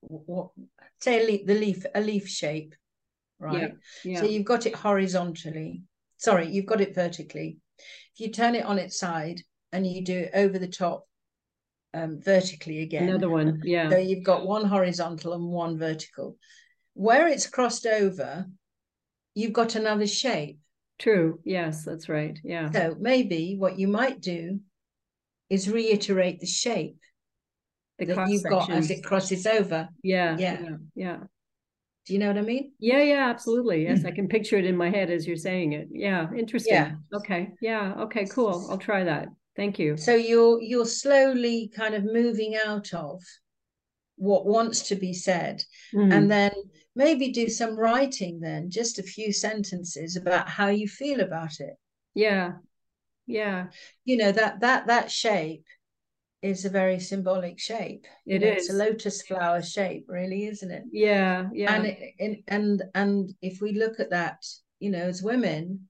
what 0.00 0.50
say 1.00 1.22
a 1.22 1.26
leaf, 1.26 1.46
the 1.46 1.54
leaf 1.54 1.84
a 1.94 2.00
leaf 2.00 2.28
shape 2.28 2.74
right? 3.38 3.74
yeah, 4.04 4.20
so 4.20 4.26
you've 4.26 4.44
got 4.44 4.66
it 4.66 4.74
horizontally 4.74 5.82
sorry 6.16 6.48
you've 6.48 6.66
got 6.66 6.80
it 6.80 6.94
vertically. 6.94 7.58
If 8.14 8.20
you 8.20 8.30
turn 8.30 8.54
it 8.54 8.64
on 8.64 8.78
its 8.78 8.98
side 8.98 9.40
and 9.72 9.86
you 9.86 10.04
do 10.04 10.18
it 10.18 10.30
over 10.34 10.58
the 10.58 10.68
top 10.68 11.06
um, 11.94 12.20
vertically 12.20 12.82
again 12.82 13.08
another 13.08 13.28
one. 13.28 13.60
Yeah, 13.64 13.90
so 13.90 13.98
you've 13.98 14.24
got 14.24 14.46
one 14.46 14.64
horizontal 14.64 15.34
and 15.34 15.44
one 15.44 15.78
vertical. 15.78 16.36
Where 16.94 17.26
it's 17.28 17.46
crossed 17.46 17.86
over 17.86 18.46
you've 19.34 19.52
got 19.52 19.74
another 19.74 20.06
shape 20.06 20.58
true. 21.02 21.40
Yes, 21.44 21.84
that's 21.84 22.08
right. 22.08 22.38
Yeah, 22.44 22.70
so 22.70 22.96
maybe 22.98 23.56
what 23.58 23.78
you 23.78 23.88
might 23.88 24.20
do 24.20 24.60
is 25.50 25.68
reiterate 25.68 26.40
the 26.40 26.46
shape 26.46 26.96
the 27.98 28.06
that 28.06 28.28
you've 28.30 28.42
got 28.44 28.70
as 28.70 28.90
it 28.90 29.04
crosses 29.04 29.46
over 29.46 29.88
Yeah, 30.02 30.36
Yeah. 30.38 30.60
yeah, 30.62 30.76
yeah, 30.94 31.18
do 32.06 32.12
you 32.14 32.18
know 32.18 32.28
what 32.28 32.38
i 32.38 32.42
mean 32.42 32.72
yeah, 32.80 33.02
yeah. 33.02 33.28
Absolutely. 33.28 33.84
Yes, 33.84 34.04
I 34.04 34.10
can 34.10 34.28
picture 34.28 34.56
it 34.56 34.64
in 34.64 34.76
my 34.76 34.90
head 34.90 35.10
as 35.10 35.26
you're 35.26 35.36
saying 35.36 35.74
it. 35.74 35.88
Yeah, 35.90 36.28
interesting. 36.36 36.74
Yeah. 36.74 36.92
Okay. 37.14 37.50
Yeah. 37.60 37.94
Okay. 38.04 38.24
Cool. 38.26 38.66
I'll 38.70 38.78
try 38.78 39.04
that. 39.04 39.28
Thank 39.56 39.78
you. 39.78 39.96
so 39.96 40.14
you're 40.14 40.60
you're 40.62 40.86
slowly 40.86 41.70
kind 41.76 41.94
of 41.94 42.02
moving 42.04 42.56
out 42.56 42.92
of 42.94 43.20
what 44.16 44.46
wants 44.46 44.88
to 44.88 44.94
be 44.96 45.12
said 45.12 45.62
Mhm. 45.94 46.12
and 46.14 46.30
then 46.30 46.52
maybe 46.94 47.30
do 47.30 47.48
some 47.48 47.76
writing 47.76 48.40
then 48.40 48.70
just 48.70 48.98
a 48.98 49.02
few 49.02 49.32
sentences 49.32 50.16
about 50.16 50.48
how 50.48 50.68
you 50.68 50.88
feel 50.88 51.20
about 51.20 51.60
it. 51.60 51.76
Yeah, 52.14 52.54
yeah. 53.26 53.66
you 54.04 54.16
know 54.16 54.32
that 54.32 54.60
that 54.60 54.86
that 54.86 55.10
shape 55.10 55.64
is 56.42 56.64
a 56.64 56.70
very 56.70 56.98
symbolic 56.98 57.58
shape. 57.58 58.06
You 58.24 58.36
It 58.36 58.40
know, 58.40 58.48
it's 58.48 58.70
a 58.70 58.74
lotus 58.74 59.22
flower 59.22 59.62
shape 59.62 60.06
really 60.08 60.46
isn't 60.46 60.70
it? 60.70 60.84
Yeah, 60.90 61.48
yeah. 61.52 61.74
and 61.74 61.86
it, 61.86 62.14
and 62.18 62.36
and 62.48 62.82
and 62.94 63.34
if 63.40 63.60
we 63.60 63.72
look 63.72 64.00
at 64.00 64.10
that 64.10 64.44
you 64.80 64.90
know 64.90 65.04
as 65.04 65.22
women 65.22 65.88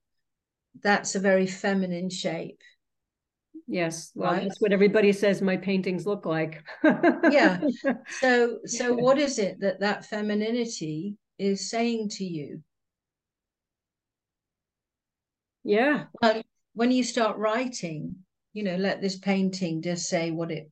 that's 0.83 1.15
a 1.15 1.21
very 1.21 1.47
feminine 1.47 2.11
shape 2.11 2.61
Yes, 3.68 4.12
well, 4.14 4.33
Right. 4.33 4.42
that's 4.44 4.61
what 4.61 4.72
everybody 4.72 5.12
says 5.12 5.40
my 5.40 5.57
paintings 5.57 6.07
look 6.07 6.27
like. 6.27 6.62
Yeah. 7.33 7.61
so 8.09 8.59
so 8.66 8.92
what 8.94 9.18
is 9.18 9.38
it 9.38 9.61
that 9.61 9.81
that 9.81 10.05
femininity 10.05 11.16
is 11.38 11.70
saying 11.70 12.09
to 12.11 12.25
you 12.25 12.62
yeah, 15.64 16.05
well 16.20 16.42
when 16.75 16.90
you 16.90 17.03
start 17.05 17.37
writing 17.38 18.16
you 18.53 18.62
know 18.62 18.77
let 18.77 19.01
this 19.01 19.18
painting 19.18 19.81
just 19.83 20.09
say 20.09 20.31
what 20.31 20.51
it 20.51 20.70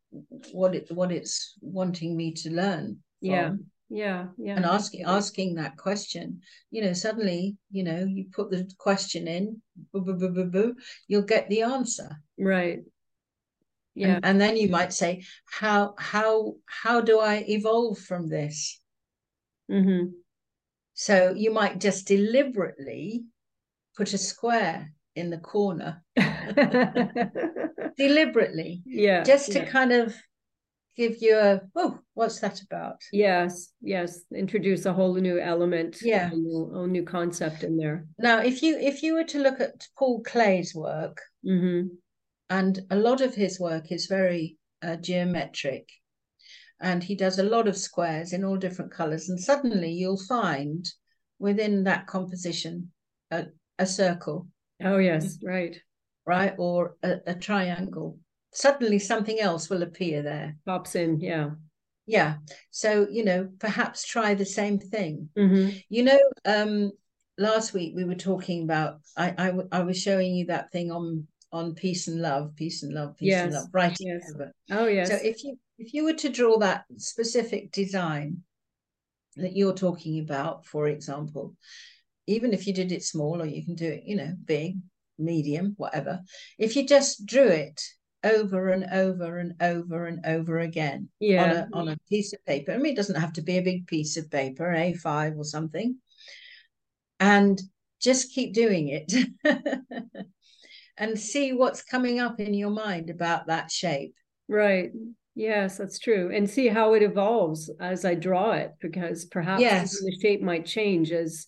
what 0.53 0.75
it 0.75 0.91
what 0.91 1.11
it's 1.13 1.55
wanting 1.61 2.17
me 2.17 2.33
to 2.33 2.51
learn 2.51 2.99
from. 3.21 3.31
yeah, 3.31 3.51
yeah. 3.91 4.27
Yeah. 4.39 4.55
And 4.57 4.65
asking 4.65 5.05
asking 5.05 5.57
that 5.57 5.77
question 5.77 6.41
you 6.71 6.83
know 6.83 6.93
suddenly 6.93 7.57
you 7.71 7.83
know 7.83 8.07
you 8.09 8.27
put 8.33 8.51
the 8.51 8.71
question 8.79 9.27
in 9.27 9.61
boo, 9.93 10.01
boo, 10.01 10.15
boo, 10.15 10.31
boo, 10.31 10.45
boo, 10.45 10.77
you'll 11.09 11.23
get 11.23 11.49
the 11.51 11.63
answer 11.63 12.23
Right. 12.39 12.81
Yeah, 13.97 14.15
and, 14.17 14.25
and 14.25 14.41
then 14.41 14.57
you 14.57 14.69
might 14.69 14.93
say 14.93 15.25
how 15.45 15.95
how 15.99 16.55
how 16.67 17.01
do 17.01 17.19
i 17.19 17.45
evolve 17.49 17.99
from 17.99 18.29
this 18.29 18.81
hmm 19.69 20.05
so 20.95 21.35
you 21.37 21.51
might 21.53 21.81
just 21.81 22.07
deliberately 22.07 23.25
put 23.97 24.13
a 24.13 24.19
square 24.19 24.93
in 25.17 25.31
the 25.31 25.39
corner 25.39 26.03
deliberately 27.97 28.83
yeah. 28.87 29.23
just 29.23 29.51
to 29.53 29.61
yeah. 29.61 29.65
kind 29.65 29.93
of 29.93 30.15
give 30.97 31.17
you 31.21 31.37
a 31.39 31.61
oh 31.77 31.99
what's 32.15 32.41
that 32.41 32.61
about 32.63 33.01
Yes, 33.13 33.73
yes. 33.81 34.21
Introduce 34.35 34.87
a 34.87 34.93
whole 34.93 35.15
new 35.15 35.39
element, 35.39 35.99
Yeah. 36.03 36.27
a 36.27 36.29
whole 36.31 36.39
new, 36.39 36.71
whole 36.75 36.87
new 36.87 37.05
concept 37.05 37.63
in 37.65 37.77
there. 37.77 38.07
now 38.19 38.39
if 38.41 38.63
you 38.63 38.77
if 38.79 39.03
you 39.03 39.15
were 39.15 39.25
to 39.25 39.39
look 39.39 39.61
at 39.61 39.87
Paul 39.99 40.23
Klee's 40.23 40.75
work 40.75 41.21
hmm 41.45 41.83
and 42.51 42.81
a 42.91 42.97
lot 42.97 43.21
of 43.21 43.35
his 43.35 43.61
work 43.61 43.93
is 43.93 44.07
very 44.07 44.57
uh, 44.83 44.97
geometric 44.97 45.89
and 46.81 47.03
he 47.05 47.15
does 47.15 47.39
a 47.39 47.43
lot 47.55 47.69
of 47.69 47.77
squares 47.77 48.33
in 48.33 48.45
all 48.45 48.57
different 48.57 48.91
colors 48.93 49.29
and 49.29 49.39
suddenly 49.39 49.93
you'll 49.93 50.21
find 50.29 50.89
within 51.39 51.85
that 51.85 52.07
composition 52.07 52.91
a, 53.31 53.47
a 53.79 53.87
circle 53.87 54.49
Oh, 54.83 54.99
yes, 54.99 55.39
right. 55.45 55.77
right 56.27 56.55
or 56.59 56.97
a, 57.03 57.19
a 57.27 57.35
triangle 57.35 58.19
suddenly 58.53 58.99
something 58.99 59.41
else 59.41 59.71
will 59.71 59.83
appear 59.83 60.23
there 60.23 60.57
Pops 60.67 60.95
in, 60.95 61.21
yeah. 61.21 61.51
yeah 62.07 62.37
so 62.71 63.07
you 63.11 63.25
know 63.25 63.49
perhaps 63.59 64.05
try 64.05 64.35
the 64.35 64.47
same 64.47 64.79
thing 64.79 65.29
hmm 65.37 65.69
you 65.89 66.03
know 66.03 66.19
um 66.45 66.91
last 67.39 67.73
week 67.73 67.95
we 67.97 68.05
were 68.05 68.15
talking 68.15 68.65
about 68.65 69.01
I, 69.17 69.35
I 69.39 69.79
I 69.79 69.83
was 69.83 70.01
showing 70.01 70.35
you 70.35 70.47
that 70.47 70.71
thing 70.71 70.91
on 70.91 71.27
on 71.53 71.75
peace 71.75 72.09
and 72.09 72.21
love, 72.21 72.55
peace 72.55 72.83
and 72.83 72.93
love, 72.95 73.17
peace 73.17 73.31
yes. 73.31 73.45
and 73.45 73.55
love, 73.55 73.67
writing 73.73 74.09
yes. 74.09 74.31
over. 74.35 74.53
Oh 74.71 74.87
yes. 74.87 75.09
So 75.09 75.19
if 75.23 75.43
you 75.43 75.59
if 75.79 75.95
you 75.95 76.05
were 76.05 76.15
to 76.15 76.29
draw 76.29 76.59
that 76.59 76.85
specific 76.97 77.73
design 77.73 78.43
that 79.37 79.57
you're 79.57 79.75
talking 79.75 80.21
about, 80.21 80.67
for 80.67 80.87
example, 80.87 81.57
even 82.27 82.53
if 82.53 82.67
you 82.67 82.75
did 82.75 82.93
it 82.93 83.03
small 83.03 83.41
or 83.41 83.47
you 83.47 83.65
can 83.65 83.75
do 83.75 83.87
it, 83.87 84.03
you 84.05 84.17
know, 84.17 84.33
big, 84.45 84.77
medium, 85.19 85.75
whatever, 85.77 86.21
if 86.59 86.77
you 86.77 86.87
just 86.87 87.27
drew 87.27 87.47
it 87.47 87.83
over 88.23 88.69
and 88.69 88.85
over 88.93 89.39
and 89.39 89.55
over 89.61 90.07
and 90.07 90.25
over 90.27 90.61
again 90.61 91.09
yeah. 91.21 91.43
on, 91.45 91.51
a, 91.51 91.69
on 91.73 91.89
a 91.89 91.97
piece 92.09 92.33
of 92.33 92.45
paper. 92.45 92.73
I 92.73 92.77
mean, 92.77 92.93
it 92.93 92.97
doesn't 92.97 93.21
have 93.21 93.33
to 93.35 93.43
be 93.43 93.59
a 93.59 93.63
big 93.63 93.87
piece 93.87 94.17
of 94.17 94.31
paper, 94.31 94.71
eh, 94.71 94.93
A5 94.93 95.39
or 95.39 95.45
something. 95.45 95.97
And 97.19 97.61
just 98.01 98.33
keep 98.33 98.55
doing 98.55 98.89
it 98.89 99.13
and 100.97 101.19
see 101.19 101.53
what's 101.53 101.83
coming 101.83 102.21
up 102.21 102.41
in 102.41 102.55
your 102.55 102.71
mind 102.71 103.11
about 103.11 103.47
that 103.47 103.71
shape. 103.71 104.15
Right. 104.49 104.91
Yes, 105.35 105.79
that's 105.79 105.99
true. 105.99 106.31
And 106.35 106.49
see 106.49 106.69
how 106.69 106.95
it 106.95 107.03
evolves 107.03 107.71
as 107.81 108.05
I 108.05 108.15
draw 108.15 108.53
it, 108.53 108.73
because 108.81 109.25
perhaps 109.27 109.63
yes. 109.63 110.01
the 110.01 110.17
shape 110.21 110.43
might 110.43 110.67
change 110.67 111.13
as 111.13 111.47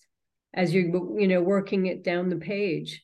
as 0.53 0.73
you're 0.73 1.19
you 1.19 1.27
know 1.27 1.41
working 1.41 1.87
it 1.87 2.03
down 2.03 2.29
the 2.29 2.37
page. 2.37 3.03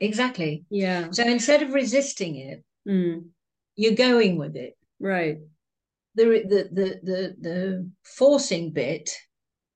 Exactly. 0.00 0.64
Yeah. 0.70 1.08
So 1.12 1.22
instead 1.24 1.62
of 1.62 1.74
resisting 1.74 2.36
it, 2.36 2.64
mm. 2.88 3.24
you're 3.76 3.94
going 3.94 4.38
with 4.38 4.56
it. 4.56 4.76
Right. 4.98 5.38
The, 6.14 6.24
the 6.24 6.68
the 6.72 7.00
the 7.02 7.36
the 7.40 7.90
forcing 8.02 8.72
bit 8.72 9.10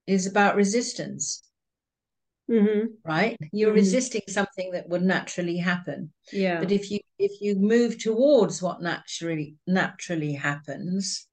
is 0.07 0.27
about 0.27 0.57
resistance. 0.57 1.43
Mm-hmm. 2.51 2.87
Right? 3.05 3.39
You're 3.53 3.71
mm-hmm. 3.71 3.77
resisting 3.77 4.23
something 4.29 4.73
that 4.73 4.89
would 4.89 5.03
naturally 5.03 5.59
happen. 5.59 6.13
Yeah. 6.33 6.59
But 6.61 6.73
if 6.73 6.91
you 6.91 7.01
if 7.19 7.41
you 7.41 7.57
move 7.57 7.99
towards 7.99 8.63
what 8.63 8.83
naturally 8.83 9.57
naturally 9.67 10.33
happens 10.33 11.27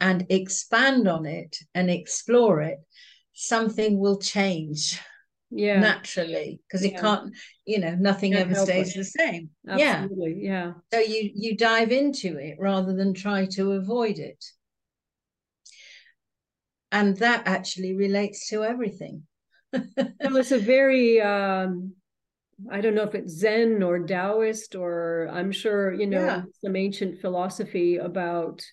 and 0.00 0.26
expand 0.28 1.06
on 1.06 1.26
it 1.26 1.56
and 1.74 1.90
explore 1.90 2.60
it, 2.62 2.78
something 3.34 3.98
will 3.98 4.18
change 4.18 5.00
yeah 5.54 5.78
naturally 5.78 6.60
because 6.66 6.84
yeah. 6.84 6.90
it 6.90 7.00
can't 7.00 7.32
you 7.64 7.78
know 7.78 7.94
nothing 7.94 8.32
can't 8.32 8.50
ever 8.50 8.60
stays 8.60 8.94
it. 8.94 8.98
the 8.98 9.04
same 9.04 9.50
Absolutely. 9.68 10.38
yeah 10.40 10.50
yeah 10.50 10.72
so 10.92 10.98
you 10.98 11.30
you 11.34 11.56
dive 11.56 11.92
into 11.92 12.36
it 12.38 12.56
rather 12.58 12.94
than 12.94 13.14
try 13.14 13.46
to 13.46 13.72
avoid 13.72 14.18
it 14.18 14.44
and 16.90 17.16
that 17.18 17.46
actually 17.46 17.94
relates 17.94 18.48
to 18.48 18.64
everything 18.64 19.22
well 19.72 20.36
it's 20.36 20.52
a 20.52 20.58
very 20.58 21.20
um 21.20 21.94
I 22.70 22.80
don't 22.80 22.94
know 22.94 23.02
if 23.02 23.16
it's 23.16 23.32
Zen 23.32 23.82
or 23.82 23.98
Taoist 23.98 24.76
or 24.76 25.28
I'm 25.32 25.50
sure 25.50 25.92
you 25.92 26.06
know 26.06 26.24
yeah. 26.24 26.42
some 26.64 26.76
ancient 26.76 27.20
philosophy 27.20 27.96
about 27.96 28.64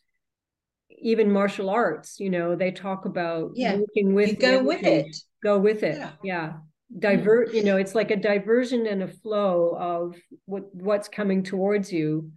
even 1.01 1.31
martial 1.31 1.67
arts. 1.67 2.19
You 2.19 2.29
know, 2.29 2.55
they 2.55 2.69
talk 2.71 3.05
about 3.05 3.53
yeah. 3.55 3.77
working 3.77 4.13
with 4.13 4.29
you 4.29 4.35
go 4.35 4.63
with 4.63 4.83
it 4.83 5.15
go 5.43 5.57
with 5.57 5.81
it 5.81 5.97
yeah, 5.97 6.11
yeah. 6.23 6.53
Divert 6.99 7.53
you 7.53 7.63
know 7.63 7.77
it's 7.77 7.95
like 7.95 8.11
a 8.11 8.17
diversion 8.17 8.85
and 8.85 9.03
a 9.03 9.07
flow 9.07 9.77
of 9.79 10.15
what 10.45 10.73
what's 10.73 11.07
coming 11.07 11.41
towards 11.41 11.91
you 11.91 12.31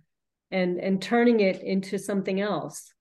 and 0.51 0.79
and 0.79 1.03
turning 1.03 1.40
it 1.40 1.61
into 1.62 1.99
something 1.99 2.40
else. 2.40 2.93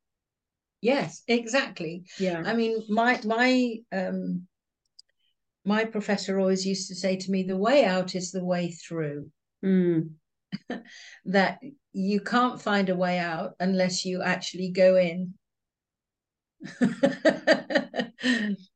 Yes 0.82 1.24
exactly. 1.28 2.06
Yeah. 2.20 2.42
I 2.46 2.54
mean 2.54 2.84
my 2.90 3.20
my 3.24 3.76
um 3.92 4.48
my 5.66 5.86
professor 5.86 6.40
always 6.40 6.66
used 6.66 6.90
to 6.90 6.96
say 6.96 7.16
to 7.16 7.32
me 7.32 7.44
the 7.44 7.58
way 7.58 7.86
out 7.86 8.16
is 8.16 8.32
the 8.32 8.44
way 8.44 8.72
through. 8.72 9.30
Mm. 9.64 10.12
that 11.26 11.60
you 11.94 12.20
can't 12.20 12.62
find 12.62 12.90
a 12.90 12.96
way 12.96 13.20
out 13.20 13.54
unless 13.60 14.06
you 14.06 14.22
actually 14.22 14.72
go 14.72 14.98
in. 14.98 15.34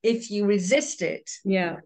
If 0.03 0.29
you 0.29 0.45
resist 0.45 1.01
it, 1.01 1.29
yeah, 1.45 1.77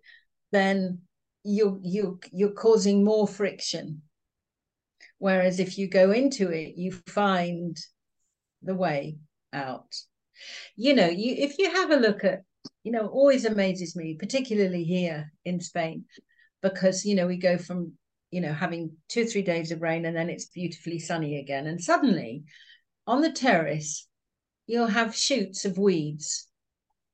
then 0.51 0.99
you 1.43 1.79
you 1.83 2.19
you're 2.31 2.51
causing 2.51 3.03
more 3.03 3.27
friction. 3.27 4.01
Whereas 5.17 5.59
if 5.59 5.77
you 5.77 5.87
go 5.87 6.11
into 6.11 6.49
it, 6.49 6.75
you 6.77 6.91
find 6.91 7.77
the 8.61 8.75
way 8.75 9.17
out. 9.53 9.95
You 10.75 10.95
know, 10.95 11.07
you 11.07 11.35
if 11.37 11.57
you 11.57 11.71
have 11.71 11.91
a 11.91 11.97
look 11.97 12.23
at, 12.23 12.43
you 12.83 12.91
know, 12.91 13.07
always 13.07 13.45
amazes 13.45 13.95
me, 13.95 14.15
particularly 14.19 14.83
here 14.83 15.31
in 15.45 15.59
Spain, 15.59 16.05
because 16.61 17.05
you 17.05 17.15
know 17.15 17.27
we 17.27 17.37
go 17.37 17.57
from 17.57 17.93
you 18.31 18.41
know 18.41 18.53
having 18.53 18.91
two 19.09 19.23
or 19.23 19.25
three 19.25 19.41
days 19.43 19.71
of 19.71 19.81
rain 19.81 20.05
and 20.05 20.15
then 20.15 20.29
it's 20.29 20.45
beautifully 20.45 20.99
sunny 20.99 21.39
again, 21.39 21.67
and 21.67 21.81
suddenly 21.81 22.43
on 23.07 23.21
the 23.21 23.31
terrace 23.31 24.07
you'll 24.67 24.87
have 24.87 25.15
shoots 25.15 25.65
of 25.65 25.77
weeds 25.77 26.47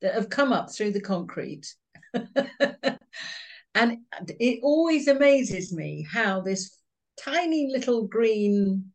that 0.02 0.14
have 0.14 0.30
come 0.30 0.54
up 0.54 0.72
through 0.72 0.92
the 0.92 1.02
concrete. 1.02 1.66
and 3.76 3.98
it 4.40 4.60
always 4.64 5.08
amazes 5.08 5.74
me 5.74 6.08
how 6.12 6.42
this 6.42 6.78
tiny 7.20 7.70
little 7.72 8.08
green 8.08 8.92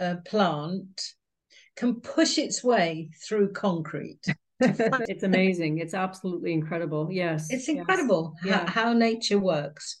uh, 0.00 0.16
plant 0.26 1.02
can 1.76 2.00
push 2.00 2.38
its 2.38 2.62
way 2.64 3.10
through 3.26 3.52
concrete. 3.52 4.24
it's 4.60 5.22
amazing. 5.22 5.78
It's 5.78 5.94
absolutely 5.94 6.52
incredible. 6.52 7.08
Yes. 7.10 7.48
It's 7.50 7.68
incredible 7.68 8.34
yes. 8.42 8.54
how, 8.54 8.62
yeah. 8.62 8.70
how 8.70 8.92
nature 8.92 9.38
works. 9.38 9.98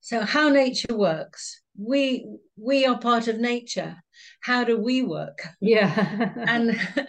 So 0.00 0.20
how 0.20 0.48
nature 0.48 0.96
works. 0.96 1.62
We 1.78 2.26
we 2.56 2.86
are 2.86 2.98
part 2.98 3.28
of 3.28 3.38
nature 3.38 3.96
how 4.40 4.64
do 4.64 4.78
we 4.78 5.02
work? 5.02 5.46
Yeah. 5.60 6.32
and 6.46 6.78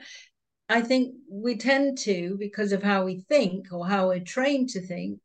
I 0.69 0.81
think 0.81 1.15
we 1.29 1.57
tend 1.57 1.97
to, 1.99 2.35
because 2.37 2.71
of 2.71 2.83
how 2.83 3.05
we 3.05 3.21
think 3.29 3.67
or 3.71 3.87
how 3.87 4.07
we're 4.07 4.19
trained 4.19 4.69
to 4.69 4.81
think, 4.81 5.19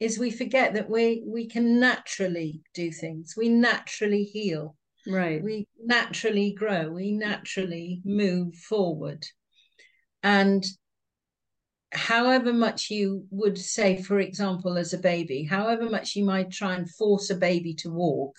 is 0.00 0.18
we 0.18 0.30
forget 0.30 0.74
that 0.74 0.88
we 0.88 1.24
we 1.26 1.46
can 1.46 1.80
naturally 1.80 2.62
do 2.72 2.90
things. 2.90 3.34
We 3.36 3.48
naturally 3.48 4.24
heal. 4.24 4.76
Right. 5.06 5.42
We 5.42 5.66
naturally 5.82 6.52
grow. 6.52 6.90
We 6.90 7.12
mm. 7.12 7.18
naturally 7.18 8.00
move 8.04 8.54
forward. 8.54 9.26
And 10.22 10.64
however 11.92 12.52
much 12.52 12.90
you 12.90 13.26
would 13.30 13.58
say, 13.58 14.00
for 14.02 14.20
example, 14.20 14.76
as 14.78 14.92
a 14.92 14.98
baby, 14.98 15.44
however 15.44 15.88
much 15.88 16.16
you 16.16 16.24
might 16.24 16.50
try 16.50 16.74
and 16.74 16.90
force 16.90 17.30
a 17.30 17.34
baby 17.34 17.74
to 17.74 17.90
walk, 17.90 18.36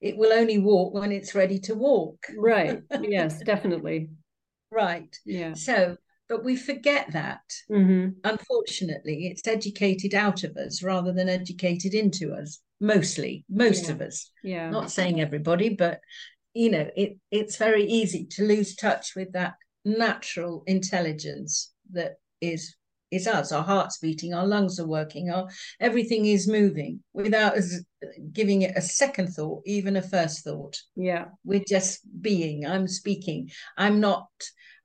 it 0.00 0.16
will 0.16 0.32
only 0.32 0.58
walk 0.58 0.94
when 0.94 1.12
it's 1.12 1.34
ready 1.34 1.58
to 1.60 1.74
walk. 1.74 2.26
Right. 2.36 2.82
Yes, 3.00 3.40
definitely. 3.40 4.08
Right. 4.70 5.16
Yeah. 5.24 5.54
So, 5.54 5.96
but 6.28 6.44
we 6.44 6.56
forget 6.56 7.12
that. 7.12 7.42
Mm-hmm. 7.70 8.18
Unfortunately, 8.24 9.28
it's 9.28 9.46
educated 9.46 10.14
out 10.14 10.44
of 10.44 10.56
us 10.56 10.82
rather 10.82 11.12
than 11.12 11.28
educated 11.28 11.94
into 11.94 12.32
us. 12.32 12.60
Mostly, 12.80 13.44
most 13.48 13.86
yeah. 13.86 13.92
of 13.92 14.00
us. 14.00 14.30
Yeah. 14.42 14.70
Not 14.70 14.90
saying 14.90 15.20
everybody, 15.20 15.70
but 15.70 16.00
you 16.52 16.70
know, 16.70 16.88
it 16.96 17.18
it's 17.30 17.56
very 17.56 17.84
easy 17.84 18.26
to 18.32 18.44
lose 18.44 18.74
touch 18.74 19.14
with 19.16 19.32
that 19.32 19.54
natural 19.84 20.62
intelligence 20.66 21.72
that 21.92 22.16
is 22.40 22.75
is 23.10 23.26
us 23.26 23.52
our 23.52 23.62
heart's 23.62 23.98
beating 23.98 24.34
our 24.34 24.46
lungs 24.46 24.80
are 24.80 24.86
working 24.86 25.30
our 25.30 25.48
everything 25.80 26.26
is 26.26 26.48
moving 26.48 27.00
without 27.12 27.56
us 27.56 27.80
giving 28.32 28.62
it 28.62 28.76
a 28.76 28.82
second 28.82 29.28
thought 29.28 29.62
even 29.64 29.96
a 29.96 30.02
first 30.02 30.44
thought. 30.44 30.76
Yeah. 30.94 31.26
We're 31.44 31.64
just 31.66 32.00
being. 32.20 32.66
I'm 32.66 32.88
speaking. 32.88 33.50
I'm 33.76 34.00
not 34.00 34.28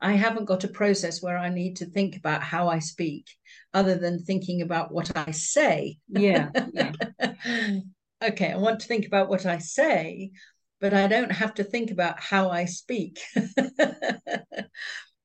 i 0.04 0.14
haven't 0.14 0.46
got 0.46 0.64
a 0.64 0.68
process 0.68 1.22
where 1.22 1.38
i 1.38 1.48
need 1.48 1.76
to 1.76 1.86
think 1.86 2.18
about 2.18 2.42
how 2.42 2.68
i 2.68 2.80
speak 2.80 3.28
other 3.72 3.94
than 3.94 4.18
thinking 4.18 4.64
about 4.64 4.92
what 4.92 5.16
i 5.16 5.30
say. 5.30 5.98
Yeah, 6.08 6.50
yeah. 6.74 6.92
okay 8.24 8.52
i 8.52 8.58
want 8.58 8.80
to 8.80 8.88
think 8.88 9.06
about 9.06 9.30
what 9.30 9.46
i 9.46 9.60
say 9.60 10.32
but 10.80 10.92
i 10.94 11.06
don't 11.08 11.32
have 11.32 11.54
to 11.54 11.64
think 11.64 11.92
about 11.92 12.20
how 12.20 12.50
i 12.50 12.66
speak. 12.66 13.20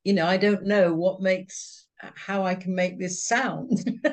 You 0.04 0.12
know 0.12 0.26
i 0.26 0.36
don't 0.36 0.62
know 0.62 0.94
what 0.94 1.20
makes 1.20 1.85
how 2.00 2.44
I 2.44 2.54
can 2.54 2.74
make 2.74 2.98
this 2.98 3.24
sound. 3.24 3.70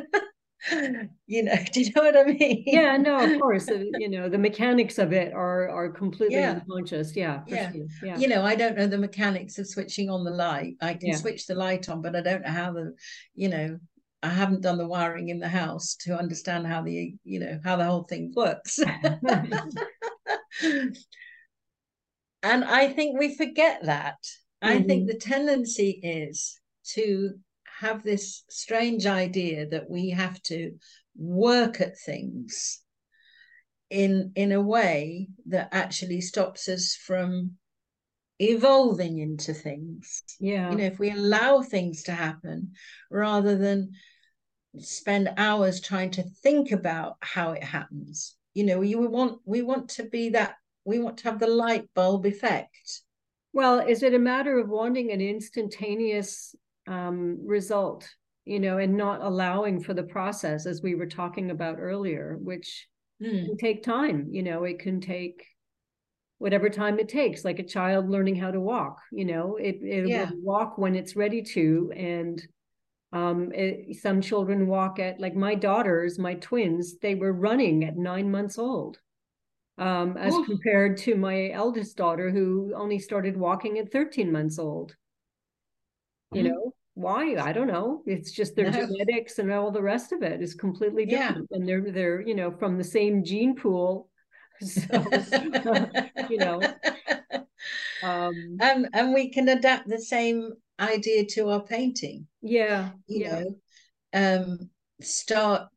you 1.27 1.43
know, 1.43 1.55
do 1.73 1.81
you 1.81 1.91
know 1.95 2.03
what 2.03 2.17
I 2.17 2.23
mean? 2.23 2.63
Yeah, 2.65 2.97
no, 2.97 3.19
of 3.19 3.39
course. 3.39 3.69
Uh, 3.69 3.83
you 3.97 4.09
know, 4.09 4.29
the 4.29 4.37
mechanics 4.37 4.97
of 4.97 5.13
it 5.13 5.33
are 5.33 5.69
are 5.69 5.89
completely 5.89 6.37
yeah. 6.37 6.61
unconscious. 6.61 7.15
Yeah, 7.15 7.41
yeah. 7.47 7.71
Sure. 7.71 7.85
yeah. 8.03 8.17
You 8.17 8.27
know, 8.27 8.43
I 8.43 8.55
don't 8.55 8.77
know 8.77 8.87
the 8.87 8.97
mechanics 8.97 9.59
of 9.59 9.67
switching 9.67 10.09
on 10.09 10.23
the 10.23 10.31
light. 10.31 10.75
I 10.81 10.93
can 10.93 11.09
yeah. 11.09 11.17
switch 11.17 11.47
the 11.47 11.55
light 11.55 11.89
on, 11.89 12.01
but 12.01 12.15
I 12.15 12.21
don't 12.21 12.43
know 12.43 12.51
how 12.51 12.71
the, 12.73 12.95
you 13.35 13.49
know, 13.49 13.77
I 14.21 14.29
haven't 14.29 14.61
done 14.61 14.77
the 14.77 14.87
wiring 14.87 15.29
in 15.29 15.39
the 15.39 15.49
house 15.49 15.95
to 16.01 16.17
understand 16.17 16.65
how 16.65 16.81
the, 16.81 17.13
you 17.23 17.39
know, 17.39 17.59
how 17.63 17.75
the 17.75 17.85
whole 17.85 18.03
thing 18.03 18.31
works. 18.35 18.79
and 22.41 22.63
I 22.63 22.87
think 22.87 23.19
we 23.19 23.35
forget 23.35 23.83
that. 23.83 24.19
Mm-hmm. 24.63 24.67
I 24.69 24.81
think 24.83 25.03
mm-hmm. 25.03 25.07
the 25.07 25.15
tendency 25.15 25.99
is 26.01 26.57
to 26.93 27.33
have 27.83 28.03
this 28.03 28.43
strange 28.49 29.05
idea 29.05 29.67
that 29.67 29.89
we 29.89 30.09
have 30.09 30.41
to 30.43 30.71
work 31.15 31.79
at 31.81 31.97
things 31.99 32.81
in 33.89 34.31
in 34.35 34.51
a 34.51 34.61
way 34.61 35.27
that 35.45 35.69
actually 35.71 36.21
stops 36.21 36.67
us 36.67 36.95
from 36.95 37.51
evolving 38.39 39.19
into 39.19 39.53
things. 39.53 40.23
Yeah. 40.39 40.71
You 40.71 40.77
know 40.77 40.85
if 40.85 40.99
we 40.99 41.11
allow 41.11 41.61
things 41.61 42.03
to 42.03 42.13
happen 42.13 42.71
rather 43.11 43.55
than 43.57 43.91
spend 44.79 45.29
hours 45.37 45.79
trying 45.79 46.11
to 46.11 46.23
think 46.41 46.71
about 46.71 47.17
how 47.21 47.51
it 47.51 47.63
happens 47.63 48.35
you 48.53 48.63
know 48.63 48.81
you 48.81 48.99
want 48.99 49.39
we 49.45 49.61
want 49.61 49.89
to 49.89 50.03
be 50.03 50.29
that 50.29 50.55
we 50.85 50.99
want 50.99 51.17
to 51.17 51.23
have 51.25 51.39
the 51.39 51.47
light 51.47 51.87
bulb 51.93 52.25
effect. 52.25 53.01
Well 53.53 53.79
is 53.79 54.03
it 54.03 54.13
a 54.13 54.19
matter 54.19 54.59
of 54.59 54.69
wanting 54.69 55.11
an 55.11 55.21
instantaneous 55.21 56.55
um, 56.87 57.39
result 57.45 58.07
you 58.45 58.59
know 58.59 58.77
and 58.77 58.95
not 58.95 59.21
allowing 59.21 59.81
for 59.81 59.93
the 59.93 60.03
process 60.03 60.65
as 60.65 60.81
we 60.81 60.95
were 60.95 61.05
talking 61.05 61.51
about 61.51 61.77
earlier 61.79 62.37
which 62.41 62.87
mm. 63.21 63.45
can 63.45 63.57
take 63.57 63.83
time 63.83 64.27
you 64.31 64.43
know 64.43 64.63
it 64.63 64.79
can 64.79 64.99
take 64.99 65.45
whatever 66.39 66.69
time 66.69 66.99
it 66.99 67.07
takes 67.07 67.45
like 67.45 67.59
a 67.59 67.65
child 67.65 68.09
learning 68.09 68.35
how 68.35 68.51
to 68.51 68.59
walk 68.59 68.99
you 69.11 69.23
know 69.23 69.55
it, 69.55 69.77
it 69.81 70.07
yeah. 70.07 70.29
will 70.29 70.41
walk 70.41 70.77
when 70.77 70.95
it's 70.95 71.15
ready 71.15 71.41
to 71.41 71.91
and 71.95 72.45
um, 73.13 73.51
it, 73.53 73.95
some 74.01 74.21
children 74.21 74.67
walk 74.67 74.99
at 74.99 75.19
like 75.19 75.35
my 75.35 75.55
daughters 75.55 76.19
my 76.19 76.33
twins 76.33 76.97
they 76.97 77.15
were 77.15 77.31
running 77.31 77.85
at 77.85 77.95
nine 77.95 78.29
months 78.29 78.57
old 78.57 78.97
um, 79.77 80.17
as 80.17 80.33
oh. 80.33 80.43
compared 80.43 80.97
to 80.97 81.15
my 81.15 81.49
eldest 81.51 81.95
daughter 81.95 82.29
who 82.29 82.73
only 82.75 82.99
started 82.99 83.37
walking 83.37 83.79
at 83.79 83.91
13 83.91 84.31
months 84.31 84.59
old 84.59 84.95
you 86.33 86.43
mm. 86.43 86.49
know 86.49 86.73
why 86.95 87.35
i 87.37 87.51
don't 87.51 87.67
know 87.67 88.03
it's 88.05 88.31
just 88.31 88.55
their 88.55 88.69
no. 88.69 88.85
genetics 88.85 89.39
and 89.39 89.51
all 89.51 89.71
the 89.71 89.81
rest 89.81 90.11
of 90.11 90.21
it 90.21 90.41
is 90.41 90.53
completely 90.53 91.05
different 91.05 91.47
yeah. 91.49 91.57
and 91.57 91.67
they're 91.67 91.91
they're 91.91 92.21
you 92.21 92.35
know 92.35 92.51
from 92.51 92.77
the 92.77 92.83
same 92.83 93.23
gene 93.23 93.55
pool 93.55 94.09
so 94.61 94.83
you 96.29 96.37
know 96.37 96.61
um 98.03 98.57
and 98.61 98.87
and 98.93 99.13
we 99.13 99.29
can 99.29 99.49
adapt 99.49 99.87
the 99.87 99.99
same 99.99 100.51
idea 100.79 101.25
to 101.25 101.49
our 101.49 101.63
painting 101.63 102.27
yeah 102.41 102.91
you 103.07 103.25
yeah. 103.25 103.39
know 103.39 103.55
um 104.13 104.69
start 105.01 105.71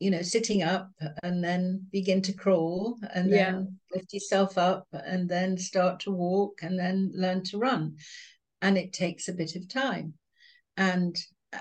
you 0.00 0.10
know 0.10 0.22
sitting 0.22 0.62
up 0.62 0.90
and 1.22 1.44
then 1.44 1.86
begin 1.92 2.20
to 2.22 2.32
crawl 2.32 2.98
and 3.14 3.32
then 3.32 3.54
yeah. 3.92 3.96
lift 3.96 4.12
yourself 4.12 4.58
up 4.58 4.86
and 4.92 5.28
then 5.28 5.56
start 5.56 6.00
to 6.00 6.10
walk 6.10 6.58
and 6.62 6.78
then 6.78 7.12
learn 7.14 7.44
to 7.44 7.58
run 7.58 7.94
and 8.62 8.76
it 8.76 8.92
takes 8.92 9.28
a 9.28 9.32
bit 9.32 9.56
of 9.56 9.68
time. 9.68 10.14
And 10.76 11.16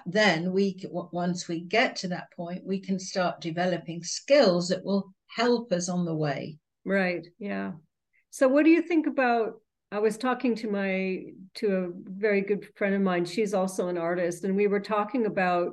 then 0.05 0.51
we 0.51 0.79
once 0.91 1.47
we 1.47 1.61
get 1.61 1.95
to 1.95 2.07
that 2.09 2.31
point 2.31 2.63
we 2.63 2.79
can 2.79 2.99
start 2.99 3.41
developing 3.41 4.03
skills 4.03 4.67
that 4.67 4.85
will 4.85 5.11
help 5.35 5.71
us 5.71 5.89
on 5.89 6.05
the 6.05 6.15
way. 6.15 6.57
Right 6.85 7.25
yeah. 7.39 7.71
So 8.29 8.47
what 8.47 8.65
do 8.65 8.71
you 8.71 8.81
think 8.81 9.07
about 9.07 9.61
i 9.91 9.97
was 9.97 10.17
talking 10.17 10.53
to 10.53 10.69
my 10.69 11.23
to 11.55 11.75
a 11.75 11.87
very 12.05 12.41
good 12.41 12.67
friend 12.75 12.93
of 12.93 13.01
mine 13.01 13.25
she's 13.25 13.55
also 13.55 13.87
an 13.87 13.97
artist 13.97 14.43
and 14.43 14.55
we 14.55 14.67
were 14.67 14.79
talking 14.79 15.25
about 15.25 15.71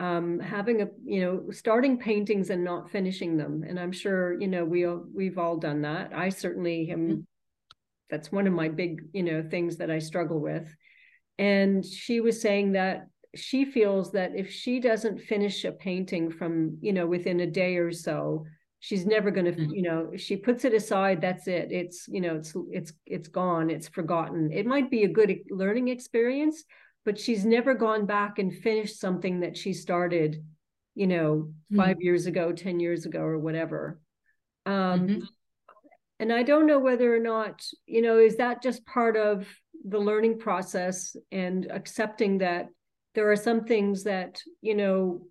um, 0.00 0.40
having 0.40 0.82
a 0.82 0.88
you 1.04 1.20
know 1.20 1.50
starting 1.50 1.98
paintings 1.98 2.50
and 2.50 2.62
not 2.62 2.90
finishing 2.90 3.36
them. 3.36 3.64
And 3.66 3.78
i'm 3.78 3.92
sure 3.92 4.38
you 4.40 4.48
know 4.48 4.64
we 4.64 4.86
all, 4.86 5.04
we've 5.14 5.38
all 5.38 5.56
done 5.56 5.82
that. 5.82 6.12
I 6.14 6.28
certainly 6.28 6.90
am 6.90 6.98
mm-hmm. 6.98 7.20
That's 8.10 8.32
one 8.32 8.46
of 8.46 8.52
my 8.52 8.68
big 8.68 9.02
you 9.12 9.22
know 9.22 9.42
things 9.42 9.76
that 9.76 9.90
i 9.90 9.98
struggle 9.98 10.40
with 10.40 10.74
and 11.38 11.84
she 11.84 12.20
was 12.20 12.40
saying 12.40 12.72
that 12.72 13.06
she 13.34 13.64
feels 13.64 14.12
that 14.12 14.32
if 14.34 14.50
she 14.50 14.80
doesn't 14.80 15.20
finish 15.20 15.64
a 15.64 15.72
painting 15.72 16.30
from 16.30 16.78
you 16.80 16.92
know 16.92 17.06
within 17.06 17.40
a 17.40 17.46
day 17.46 17.76
or 17.76 17.92
so 17.92 18.44
she's 18.80 19.06
never 19.06 19.30
going 19.30 19.46
to 19.46 19.52
mm-hmm. 19.52 19.74
you 19.74 19.82
know 19.82 20.10
she 20.16 20.36
puts 20.36 20.64
it 20.64 20.74
aside 20.74 21.20
that's 21.20 21.46
it 21.46 21.70
it's 21.70 22.06
you 22.08 22.20
know 22.20 22.36
it's 22.36 22.54
it's 22.70 22.92
it's 23.04 23.28
gone 23.28 23.70
it's 23.70 23.88
forgotten 23.88 24.50
it 24.52 24.66
might 24.66 24.90
be 24.90 25.04
a 25.04 25.08
good 25.08 25.38
learning 25.50 25.88
experience 25.88 26.64
but 27.04 27.18
she's 27.18 27.44
never 27.44 27.74
gone 27.74 28.06
back 28.06 28.38
and 28.38 28.54
finished 28.54 28.98
something 28.98 29.40
that 29.40 29.56
she 29.56 29.72
started 29.72 30.42
you 30.94 31.06
know 31.06 31.48
mm-hmm. 31.72 31.76
5 31.76 31.96
years 32.00 32.26
ago 32.26 32.52
10 32.52 32.80
years 32.80 33.06
ago 33.06 33.20
or 33.20 33.38
whatever 33.38 34.00
um 34.66 34.74
mm-hmm. 34.74 35.24
And 36.20 36.32
i 36.32 36.42
don't 36.42 36.66
know 36.66 36.78
whether 36.78 37.14
or 37.14 37.20
not 37.20 37.62
you 37.86 38.02
know 38.02 38.18
is 38.18 38.36
that 38.36 38.62
just 38.62 38.84
part 38.86 39.16
of 39.16 39.46
the 39.88 39.98
learning 39.98 40.38
process 40.38 41.14
and 41.30 41.70
accepting 41.70 42.38
that 42.38 42.68
there 43.14 43.30
are 43.30 43.36
some 43.36 43.64
things 43.64 44.04
that 44.04 44.40
you 44.60 44.74
know 44.74 45.26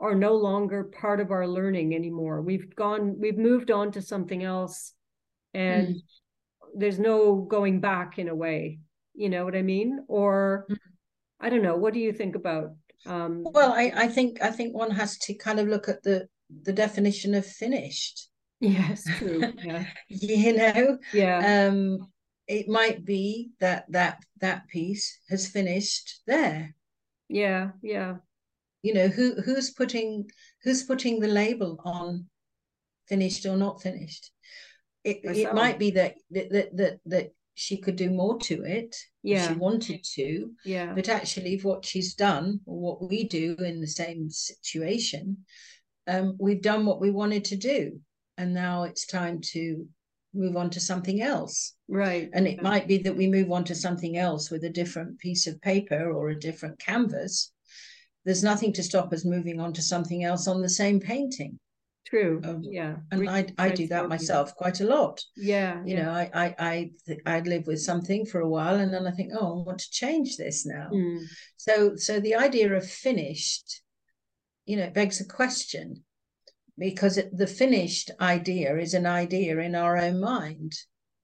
are 0.00 0.14
no 0.14 0.34
longer 0.34 0.84
part 0.84 1.20
of 1.20 1.30
our 1.30 1.46
learning 1.46 1.94
anymore. 1.94 2.40
We've 2.40 2.74
gone 2.74 3.16
we've 3.18 3.36
moved 3.36 3.70
on 3.70 3.92
to 3.92 4.02
something 4.02 4.42
else 4.42 4.94
and 5.52 5.88
mm. 5.88 6.00
there's 6.74 6.98
no 6.98 7.36
going 7.36 7.80
back 7.80 8.18
in 8.18 8.28
a 8.28 8.34
way. 8.34 8.80
You 9.14 9.28
know 9.28 9.44
what 9.44 9.54
i 9.54 9.62
mean? 9.62 10.04
Or 10.08 10.66
mm. 10.70 10.76
i 11.40 11.50
don't 11.50 11.62
know. 11.62 11.76
What 11.76 11.94
do 11.94 12.00
you 12.00 12.12
think 12.12 12.34
about 12.34 12.70
um 13.06 13.44
well 13.44 13.72
i 13.72 13.90
i 13.96 14.06
think 14.06 14.42
i 14.42 14.50
think 14.50 14.74
one 14.74 14.90
has 14.90 15.16
to 15.16 15.32
kind 15.34 15.58
of 15.58 15.66
look 15.66 15.88
at 15.88 16.02
the 16.02 16.28
the 16.64 16.72
definition 16.72 17.34
of 17.34 17.46
finished 17.46 18.28
yes 18.60 19.04
true 19.18 19.52
yeah. 19.62 19.84
You 20.08 20.56
know 20.56 20.98
yeah. 21.12 21.68
um 21.68 21.98
it 22.46 22.68
might 22.68 23.04
be 23.04 23.50
that 23.60 23.84
that 23.90 24.22
that 24.40 24.68
piece 24.68 25.18
has 25.28 25.48
finished 25.48 26.20
there. 26.26 26.74
Yeah 27.28 27.70
yeah. 27.82 28.16
You 28.82 28.94
know 28.94 29.08
who 29.08 29.34
who's 29.42 29.70
putting 29.70 30.30
who's 30.62 30.84
putting 30.84 31.20
the 31.20 31.28
label 31.28 31.80
on 31.84 32.26
finished 33.08 33.46
or 33.46 33.56
not 33.56 33.82
finished? 33.82 34.30
It, 35.02 35.20
it 35.24 35.54
might 35.54 35.78
be 35.78 35.92
that, 35.92 36.16
that 36.30 36.76
that 36.76 37.00
that 37.06 37.32
she 37.54 37.76
could 37.76 37.96
do 37.96 38.10
more 38.10 38.38
to 38.38 38.64
it 38.64 38.96
yeah 39.22 39.48
she 39.48 39.54
wanted 39.54 40.02
to 40.02 40.50
yeah. 40.64 40.94
but 40.94 41.10
actually 41.10 41.58
what 41.62 41.84
she's 41.84 42.14
done 42.14 42.60
or 42.64 42.78
what 42.78 43.08
we 43.08 43.24
do 43.24 43.54
in 43.58 43.80
the 43.80 43.86
same 43.86 44.30
situation 44.30 45.36
um 46.06 46.36
we've 46.38 46.62
done 46.62 46.86
what 46.86 47.00
we 47.00 47.10
wanted 47.10 47.44
to 47.44 47.56
do 47.56 48.00
and 48.40 48.54
now 48.54 48.84
it's 48.84 49.06
time 49.06 49.38
to 49.52 49.86
move 50.32 50.56
on 50.56 50.70
to 50.70 50.80
something 50.80 51.20
else. 51.20 51.74
Right. 51.88 52.30
And 52.32 52.46
it 52.46 52.62
might 52.62 52.88
be 52.88 52.98
that 52.98 53.16
we 53.16 53.26
move 53.26 53.52
on 53.52 53.64
to 53.64 53.74
something 53.74 54.16
else 54.16 54.50
with 54.50 54.64
a 54.64 54.70
different 54.70 55.18
piece 55.18 55.46
of 55.46 55.60
paper 55.60 56.10
or 56.10 56.30
a 56.30 56.38
different 56.38 56.78
canvas. 56.78 57.52
There's 58.24 58.42
nothing 58.42 58.72
to 58.74 58.82
stop 58.82 59.12
us 59.12 59.24
moving 59.24 59.60
on 59.60 59.74
to 59.74 59.82
something 59.82 60.24
else 60.24 60.48
on 60.48 60.62
the 60.62 60.68
same 60.68 61.00
painting. 61.00 61.58
True. 62.06 62.40
Um, 62.42 62.62
yeah. 62.64 62.96
And 63.12 63.28
I 63.28 63.46
I 63.58 63.68
do 63.68 63.86
that 63.88 64.08
myself 64.08 64.56
quite 64.56 64.80
a 64.80 64.86
lot. 64.86 65.20
Yeah. 65.36 65.84
You 65.84 65.96
yeah. 65.96 66.02
know, 66.02 66.12
I 66.12 66.30
I 66.34 66.54
I 66.58 66.90
I'd 67.26 67.46
live 67.46 67.66
with 67.66 67.80
something 67.80 68.24
for 68.24 68.40
a 68.40 68.48
while 68.48 68.76
and 68.76 68.92
then 68.92 69.06
I 69.06 69.10
think, 69.10 69.32
oh, 69.38 69.60
I 69.60 69.62
want 69.66 69.80
to 69.80 69.90
change 69.90 70.36
this 70.36 70.64
now. 70.64 70.88
Mm. 70.92 71.24
So 71.56 71.96
so 71.96 72.20
the 72.20 72.36
idea 72.36 72.72
of 72.72 72.88
finished, 72.88 73.82
you 74.64 74.76
know, 74.76 74.84
it 74.84 74.94
begs 74.94 75.20
a 75.20 75.26
question 75.26 76.04
because 76.80 77.20
the 77.32 77.46
finished 77.46 78.10
idea 78.20 78.76
is 78.78 78.94
an 78.94 79.04
idea 79.06 79.58
in 79.58 79.74
our 79.74 79.98
own 79.98 80.18
mind. 80.18 80.72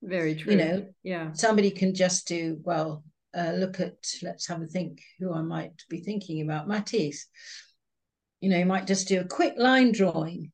Very 0.02 0.36
true. 0.36 0.52
You 0.52 0.58
know, 0.58 0.86
yeah. 1.02 1.32
Somebody 1.32 1.70
can 1.70 1.94
just 1.94 2.28
do 2.28 2.60
well. 2.62 3.02
Uh, 3.36 3.52
look 3.52 3.80
at 3.80 3.96
let's 4.22 4.46
have 4.46 4.60
a 4.60 4.66
think 4.66 5.00
who 5.18 5.32
I 5.32 5.40
might 5.40 5.72
be 5.88 6.00
thinking 6.00 6.42
about. 6.42 6.68
Matisse. 6.68 7.26
You 8.40 8.50
know, 8.50 8.58
you 8.58 8.66
might 8.66 8.86
just 8.86 9.08
do 9.08 9.20
a 9.20 9.24
quick 9.24 9.54
line 9.56 9.92
drawing, 9.92 10.52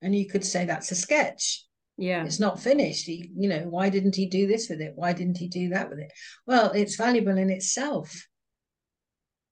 and 0.00 0.14
you 0.14 0.28
could 0.28 0.44
say 0.44 0.64
that's 0.64 0.92
a 0.92 0.94
sketch. 0.94 1.66
Yeah, 1.98 2.24
it's 2.24 2.40
not 2.40 2.60
finished. 2.60 3.06
He, 3.06 3.28
you 3.36 3.48
know, 3.48 3.66
why 3.68 3.90
didn't 3.90 4.14
he 4.14 4.26
do 4.26 4.46
this 4.46 4.68
with 4.68 4.80
it? 4.80 4.92
Why 4.94 5.12
didn't 5.12 5.38
he 5.38 5.48
do 5.48 5.70
that 5.70 5.90
with 5.90 5.98
it? 5.98 6.12
Well, 6.46 6.70
it's 6.70 6.94
valuable 6.94 7.36
in 7.36 7.50
itself 7.50 8.24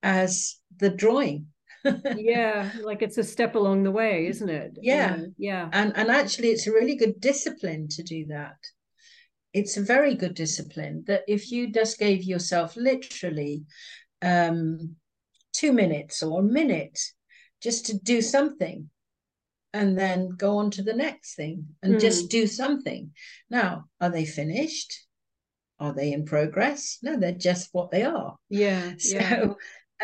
as 0.01 0.55
the 0.78 0.91
drawing 0.91 1.49
yeah, 1.85 2.70
like 2.83 3.03
it's 3.03 3.18
a 3.18 3.24
step 3.24 3.55
along 3.55 3.83
the 3.83 3.91
way, 3.91 4.26
isn't 4.26 4.49
it? 4.49 4.79
Yeah. 4.81 5.18
yeah. 5.37 5.68
And 5.72 5.97
and 5.97 6.11
actually 6.11 6.49
it's 6.49 6.66
a 6.66 6.72
really 6.72 6.97
good 6.97 7.20
discipline 7.20 7.89
to 7.91 8.03
do 8.03 8.26
that. 8.26 8.57
It's 9.53 9.76
a 9.76 9.83
very 9.83 10.14
good 10.14 10.35
discipline 10.35 11.05
that 11.07 11.22
if 11.26 11.51
you 11.51 11.72
just 11.72 11.99
gave 11.99 12.24
yourself 12.24 12.76
literally 12.76 13.64
um 14.22 14.97
2 15.53 15.72
minutes 15.72 16.22
or 16.22 16.41
a 16.41 16.43
minute 16.43 16.99
just 17.62 17.87
to 17.87 17.99
do 17.99 18.20
something 18.20 18.91
and 19.72 19.99
then 19.99 20.29
go 20.29 20.59
on 20.59 20.70
to 20.70 20.83
the 20.83 20.95
next 20.95 21.35
thing 21.35 21.66
and 21.83 21.95
mm. 21.95 22.01
just 22.01 22.31
do 22.31 22.47
something. 22.47 23.11
Now, 23.51 23.85
are 24.01 24.11
they 24.11 24.24
finished? 24.24 25.07
Are 25.81 25.93
they 25.93 26.12
in 26.12 26.24
progress? 26.24 26.99
No, 27.03 27.16
they're 27.16 27.33
just 27.33 27.68
what 27.72 27.91
they 27.91 28.03
are. 28.03 28.37
Yeah. 28.49 28.93
So 28.99 29.16
yeah. 29.16 29.47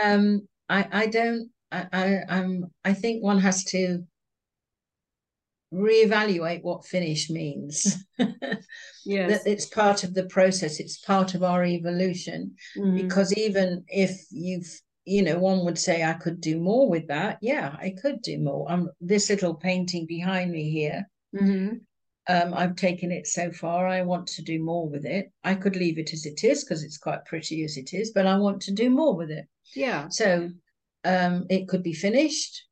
um 0.03 0.49
I, 0.69 0.87
I 0.91 1.07
don't 1.07 1.51
I, 1.75 1.87
I 1.93 2.19
I'm 2.29 2.67
I 2.85 2.93
think 2.95 3.23
one 3.23 3.39
has 3.41 3.65
to 3.67 4.05
reevaluate 5.73 6.63
what 6.63 6.87
finish 6.87 7.31
means. 7.31 8.05
yes. 8.19 9.31
that 9.31 9.43
it's 9.47 9.67
part 9.67 10.05
of 10.05 10.15
the 10.15 10.27
process, 10.27 10.81
it's 10.81 10.99
part 10.99 11.35
of 11.35 11.43
our 11.43 11.65
evolution. 11.65 12.55
Mm. 12.77 12.97
Because 12.97 13.37
even 13.37 13.85
if 13.89 14.25
you've 14.31 14.81
you 15.07 15.23
know, 15.23 15.39
one 15.39 15.65
would 15.65 15.79
say 15.79 16.03
I 16.03 16.15
could 16.15 16.41
do 16.41 16.59
more 16.59 16.89
with 16.89 17.09
that. 17.09 17.39
Yeah, 17.43 17.77
I 17.79 17.95
could 18.01 18.23
do 18.23 18.39
more. 18.39 18.71
Um, 18.71 18.91
this 19.01 19.29
little 19.29 19.55
painting 19.55 20.07
behind 20.07 20.51
me 20.51 20.71
here. 20.71 21.09
Mm-hmm. 21.35 21.77
Um, 22.27 22.55
I've 22.55 22.75
taken 22.77 23.13
it 23.13 23.27
so 23.27 23.53
far. 23.53 23.87
I 23.87 24.01
want 24.01 24.27
to 24.29 24.43
do 24.43 24.63
more 24.63 24.89
with 24.89 25.05
it. 25.05 25.31
I 25.43 25.57
could 25.57 25.77
leave 25.77 25.99
it 25.99 26.15
as 26.15 26.25
it 26.25 26.43
is 26.43 26.65
because 26.65 26.83
it's 26.83 26.97
quite 26.97 27.27
pretty 27.27 27.65
as 27.65 27.77
it 27.77 27.93
is, 27.93 28.13
but 28.13 28.27
I 28.27 28.39
want 28.39 28.63
to 28.63 28.73
do 28.73 28.89
more 28.89 29.15
with 29.15 29.31
it. 29.31 29.47
Yeah. 29.75 30.09
So 30.09 30.51
um, 31.05 31.47
it 31.51 31.69
could 31.69 31.83
be 31.83 31.93
finished. 31.93 32.65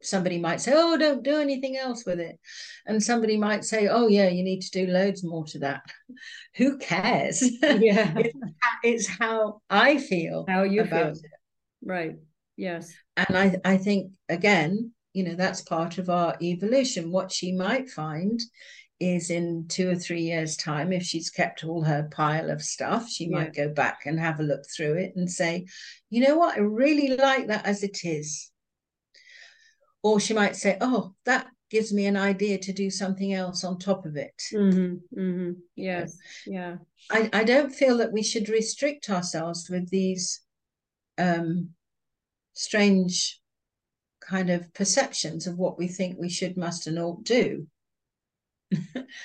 Somebody 0.00 0.38
might 0.38 0.60
say, 0.60 0.72
"Oh, 0.74 0.96
don't 0.96 1.24
do 1.24 1.38
anything 1.38 1.76
else 1.76 2.04
with 2.06 2.20
it," 2.20 2.38
and 2.86 3.02
somebody 3.02 3.36
might 3.36 3.64
say, 3.64 3.88
"Oh, 3.88 4.06
yeah, 4.06 4.28
you 4.28 4.44
need 4.44 4.60
to 4.60 4.70
do 4.70 4.86
loads 4.86 5.24
more 5.24 5.44
to 5.46 5.58
that." 5.60 5.82
Who 6.56 6.78
cares? 6.78 7.42
Yeah. 7.62 8.14
it's, 8.16 8.38
it's 8.82 9.06
how 9.06 9.60
I 9.68 9.98
feel. 9.98 10.44
How 10.48 10.62
you 10.62 10.82
about 10.82 11.14
feel. 11.14 11.22
Right. 11.84 12.16
Yes. 12.56 12.92
and 13.16 13.36
I, 13.36 13.56
I 13.64 13.76
think 13.76 14.12
again, 14.28 14.92
you 15.12 15.24
know, 15.24 15.34
that's 15.34 15.62
part 15.62 15.98
of 15.98 16.10
our 16.10 16.36
evolution. 16.42 17.10
What 17.10 17.32
she 17.32 17.52
might 17.52 17.88
find 17.88 18.40
is 19.00 19.30
in 19.30 19.66
two 19.68 19.90
or 19.90 19.94
three 19.94 20.22
years' 20.22 20.56
time, 20.56 20.92
if 20.92 21.02
she's 21.04 21.30
kept 21.30 21.64
all 21.64 21.82
her 21.82 22.08
pile 22.10 22.50
of 22.50 22.62
stuff, 22.62 23.08
she 23.08 23.24
Yeah. 23.24 23.36
might 23.38 23.54
go 23.54 23.68
back 23.68 24.06
and 24.06 24.18
have 24.18 24.40
a 24.40 24.42
look 24.44 24.64
through 24.68 24.94
it 24.94 25.14
and 25.14 25.30
say, 25.30 25.66
you 26.10 26.20
know 26.26 26.36
what, 26.36 26.56
I 26.56 26.60
really 26.60 27.16
like 27.16 27.46
that 27.46 27.64
as 27.64 27.82
it 27.82 28.04
is. 28.04 28.50
Or 30.02 30.18
she 30.20 30.34
might 30.34 30.56
say, 30.56 30.78
oh, 30.80 31.14
that 31.24 31.46
gives 31.70 31.92
me 31.92 32.06
an 32.06 32.16
idea 32.16 32.58
to 32.58 32.72
do 32.72 32.90
something 32.90 33.32
else 33.34 33.62
on 33.62 33.78
top 33.78 34.06
of 34.06 34.16
it. 34.16 34.34
Mm-hmm. 34.52 35.20
Mm-hmm. 35.20 35.52
Yes. 35.76 36.16
Yeah. 36.46 36.76
I, 37.10 37.28
I 37.32 37.44
don't 37.44 37.74
feel 37.74 37.98
that 37.98 38.12
we 38.12 38.22
should 38.22 38.48
restrict 38.48 39.10
ourselves 39.10 39.68
with 39.68 39.90
these 39.90 40.40
um, 41.18 41.70
strange 42.54 43.40
kind 44.20 44.50
of 44.50 44.72
perceptions 44.74 45.46
of 45.46 45.58
what 45.58 45.78
we 45.78 45.88
think 45.88 46.16
we 46.18 46.28
should, 46.28 46.56
must, 46.56 46.86
and 46.86 46.98
ought 46.98 47.24
do. 47.24 47.66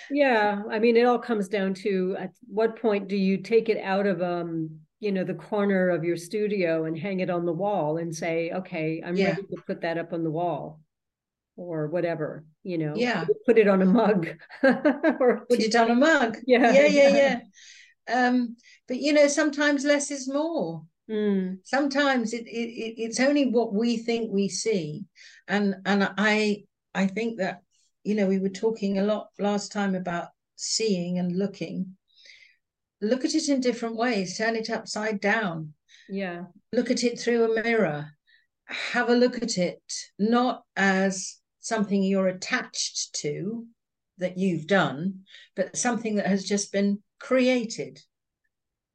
Yeah. 0.09 0.61
I 0.69 0.79
mean, 0.79 0.95
it 0.97 1.05
all 1.05 1.19
comes 1.19 1.47
down 1.47 1.73
to 1.75 2.15
at 2.19 2.31
what 2.47 2.79
point 2.79 3.07
do 3.07 3.17
you 3.17 3.37
take 3.37 3.69
it 3.69 3.81
out 3.83 4.07
of 4.07 4.21
um, 4.21 4.79
you 4.99 5.11
know, 5.11 5.23
the 5.25 5.33
corner 5.33 5.89
of 5.89 6.03
your 6.05 6.15
studio 6.15 6.85
and 6.85 6.97
hang 6.97 7.19
it 7.19 7.29
on 7.29 7.45
the 7.45 7.51
wall 7.51 7.97
and 7.97 8.15
say, 8.15 8.51
okay, 8.51 9.01
I'm 9.05 9.15
Yeah. 9.17 9.29
ready 9.29 9.41
to 9.43 9.61
put 9.67 9.81
that 9.81 9.97
up 9.97 10.13
on 10.13 10.23
the 10.23 10.31
wall 10.31 10.79
or 11.57 11.87
whatever, 11.87 12.45
you 12.63 12.77
know. 12.77 12.93
Yeah. 12.95 13.25
Put 13.45 13.57
it 13.57 13.67
on 13.67 13.81
a 13.81 13.85
mug. 13.85 14.27
or 14.63 15.45
Put 15.49 15.59
it 15.59 15.75
on 15.75 15.91
a 15.91 15.95
mug. 15.95 16.37
Yeah, 16.47 16.71
yeah, 16.71 16.87
yeah, 16.87 17.07
yeah. 17.17 17.39
Um, 18.27 18.55
but 18.87 18.97
you 18.97 19.13
know, 19.13 19.27
sometimes 19.27 19.83
less 19.83 20.09
is 20.11 20.27
more. 20.27 20.83
Mm, 21.09 21.57
Sometimes 21.63 22.31
it, 22.33 22.45
it 22.47 22.95
it's 22.97 23.19
only 23.19 23.47
what 23.47 23.73
we 23.73 23.97
think 23.97 24.31
we 24.31 24.47
see, 24.47 25.03
and 25.49 25.75
and 25.85 26.09
I 26.17 26.63
I 26.95 27.07
think 27.07 27.39
that 27.39 27.61
you 28.03 28.15
know 28.15 28.27
we 28.27 28.39
were 28.39 28.49
talking 28.49 28.97
a 28.99 29.03
lot 29.03 29.27
last 29.39 29.71
time 29.71 29.95
about 29.95 30.27
seeing 30.55 31.19
and 31.19 31.37
looking. 31.37 31.95
Look 33.01 33.25
at 33.25 33.35
it 33.35 33.49
in 33.49 33.59
different 33.59 33.97
ways. 33.97 34.37
Turn 34.37 34.55
it 34.55 34.69
upside 34.69 35.19
down. 35.19 35.73
yeah. 36.09 36.43
Look 36.71 36.89
at 36.89 37.03
it 37.03 37.19
through 37.19 37.51
a 37.57 37.63
mirror. 37.63 38.07
Have 38.65 39.09
a 39.09 39.15
look 39.15 39.41
at 39.43 39.57
it 39.57 39.81
not 40.17 40.63
as 40.77 41.35
something 41.59 42.01
you're 42.01 42.27
attached 42.29 43.13
to 43.15 43.65
that 44.19 44.37
you've 44.37 44.67
done, 44.67 45.21
but 45.55 45.75
something 45.75 46.15
that 46.15 46.27
has 46.27 46.45
just 46.45 46.71
been 46.71 47.01
created 47.19 47.99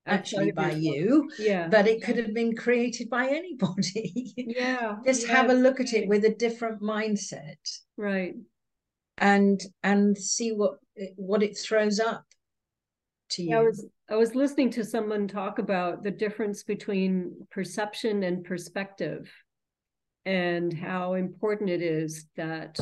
actually 0.07 0.53
by 0.53 0.71
you, 0.71 1.31
Yeah. 1.39 1.69
but 1.69 1.87
it 1.87 2.03
could 2.03 2.17
have 2.17 2.33
been 2.33 2.57
created 2.57 3.11
by 3.11 3.29
anybody. 3.29 4.33
Yeah. 4.37 4.97
just 5.05 5.27
yeah, 5.27 5.35
have 5.37 5.51
a 5.51 5.55
look 5.55 5.81
at 5.81 5.93
it 5.93 6.09
with 6.09 6.25
a 6.25 6.35
different 6.35 6.81
mindset 6.81 7.59
Right. 7.99 8.35
And 9.21 9.61
and 9.83 10.17
see 10.17 10.51
what 10.51 10.79
it, 10.97 11.13
what 11.17 11.43
it 11.43 11.57
throws 11.59 12.01
up 12.01 12.25
to 13.31 13.43
you. 13.43 13.51
Yeah, 13.51 13.59
I 13.59 13.63
was 13.63 13.87
I 14.11 14.17
was 14.17 14.35
listening 14.35 14.71
to 14.71 14.85
someone 14.85 15.29
talk 15.29 15.59
about 15.59 16.03
the 16.03 16.11
difference 16.11 16.63
between 16.63 17.47
perception 17.51 18.23
and 18.23 18.45
perspective 18.45 19.31
and 20.25 20.73
how 20.73 21.15
important 21.15 21.71
it 21.71 21.83
is 21.83 22.27
that 22.37 22.79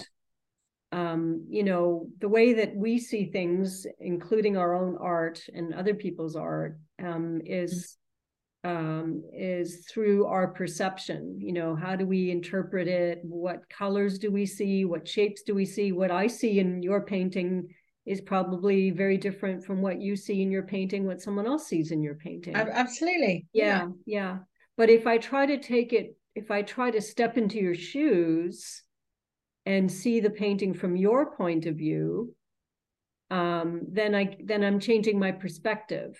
um, 0.93 1.45
you 1.49 1.65
know, 1.65 2.07
the 2.21 2.29
way 2.29 2.55
that 2.55 2.75
we 2.75 2.99
see 2.99 3.31
things, 3.31 3.87
including 4.01 4.57
our 4.57 4.75
own 4.75 4.97
art 5.01 5.43
and 5.53 5.75
other 5.75 5.95
people's 5.95 6.37
art, 6.37 6.79
um, 7.05 7.41
is 7.45 7.99
um, 8.67 9.23
is 9.33 9.87
through 9.89 10.27
our 10.27 10.49
perception. 10.49 11.39
You 11.41 11.53
know, 11.53 11.77
how 11.77 11.95
do 11.95 12.05
we 12.05 12.33
interpret 12.33 12.89
it? 12.89 13.21
What 13.23 13.69
colors 13.71 14.19
do 14.19 14.33
we 14.33 14.45
see? 14.45 14.85
What 14.85 15.07
shapes 15.07 15.43
do 15.43 15.55
we 15.55 15.65
see? 15.65 15.93
What 15.93 16.11
I 16.11 16.27
see 16.27 16.59
in 16.59 16.83
your 16.83 17.03
painting 17.03 17.69
is 18.07 18.21
probably 18.21 18.91
very 18.91 19.19
different 19.19 19.65
from 19.65 19.83
what 19.83 20.01
you 20.01 20.17
see 20.17 20.43
in 20.43 20.51
your 20.51 20.65
painting, 20.65 21.07
what 21.07 21.23
someone 21.23 21.47
else 21.47 21.69
sees 21.69 21.93
in 21.93 22.03
your 22.03 22.17
painting. 22.17 22.57
Ab- 22.57 22.69
Absolutely. 22.73 23.47
yeah, 23.53 23.87
yeah. 24.05 24.39
But 24.77 24.91
if 24.91 25.07
I 25.07 25.19
try 25.19 25.47
to 25.47 25.59
take 25.59 25.93
it, 25.93 26.17
if 26.35 26.51
I 26.51 26.63
try 26.63 26.91
to 26.91 27.01
step 27.01 27.39
into 27.39 27.59
your 27.59 27.75
shoes 27.75 28.83
and 29.65 29.91
see 29.91 30.19
the 30.19 30.31
painting 30.31 30.75
from 30.75 30.97
your 30.97 31.37
point 31.37 31.67
of 31.67 31.77
view, 31.77 32.35
um, 33.31 33.83
then 33.89 34.15
I 34.17 34.37
then 34.43 34.65
I'm 34.65 34.81
changing 34.81 35.21
my 35.21 35.31
perspective. 35.31 36.19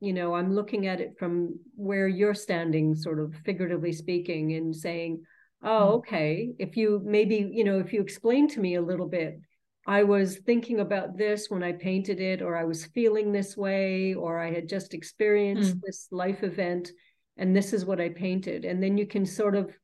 You 0.00 0.12
know, 0.12 0.34
I'm 0.34 0.54
looking 0.54 0.86
at 0.86 1.00
it 1.00 1.18
from 1.18 1.58
where 1.74 2.06
you're 2.06 2.34
standing, 2.34 2.94
sort 2.94 3.18
of 3.18 3.34
figuratively 3.44 3.92
speaking, 3.92 4.52
and 4.52 4.74
saying, 4.76 5.24
"Oh, 5.62 5.68
Mm. 5.68 5.98
okay. 5.98 6.54
If 6.58 6.76
you 6.76 7.00
maybe, 7.04 7.48
you 7.50 7.64
know, 7.64 7.78
if 7.78 7.92
you 7.92 8.00
explain 8.02 8.46
to 8.48 8.60
me 8.60 8.74
a 8.74 8.82
little 8.82 9.08
bit, 9.08 9.40
I 9.86 10.02
was 10.02 10.38
thinking 10.38 10.80
about 10.80 11.16
this 11.16 11.48
when 11.48 11.62
I 11.62 11.72
painted 11.72 12.20
it, 12.20 12.42
or 12.42 12.56
I 12.56 12.64
was 12.64 12.86
feeling 12.86 13.32
this 13.32 13.56
way, 13.56 14.14
or 14.14 14.38
I 14.38 14.52
had 14.52 14.68
just 14.68 14.94
experienced 14.94 15.76
this 15.82 16.08
life 16.10 16.42
event, 16.42 16.92
and 17.36 17.54
this 17.54 17.72
is 17.72 17.86
what 17.86 18.00
I 18.00 18.10
painted." 18.10 18.64
And 18.64 18.82
then 18.82 18.98
you 18.98 19.06
can 19.06 19.24
sort 19.24 19.54
of 19.54 19.74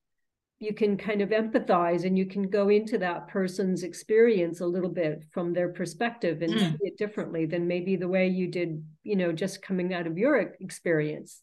you 0.62 0.72
can 0.72 0.96
kind 0.96 1.20
of 1.20 1.30
empathize 1.30 2.04
and 2.04 2.16
you 2.16 2.24
can 2.24 2.48
go 2.48 2.68
into 2.68 2.96
that 2.98 3.26
person's 3.26 3.82
experience 3.82 4.60
a 4.60 4.66
little 4.66 4.88
bit 4.88 5.24
from 5.32 5.52
their 5.52 5.70
perspective 5.70 6.40
and 6.40 6.54
Mm. 6.54 6.70
see 6.70 6.78
it 6.82 6.96
differently 6.96 7.46
than 7.46 7.66
maybe 7.66 7.96
the 7.96 8.08
way 8.08 8.28
you 8.28 8.46
did, 8.46 8.84
you 9.02 9.16
know, 9.16 9.32
just 9.32 9.60
coming 9.62 9.92
out 9.92 10.06
of 10.06 10.16
your 10.18 10.36
experience. 10.60 11.42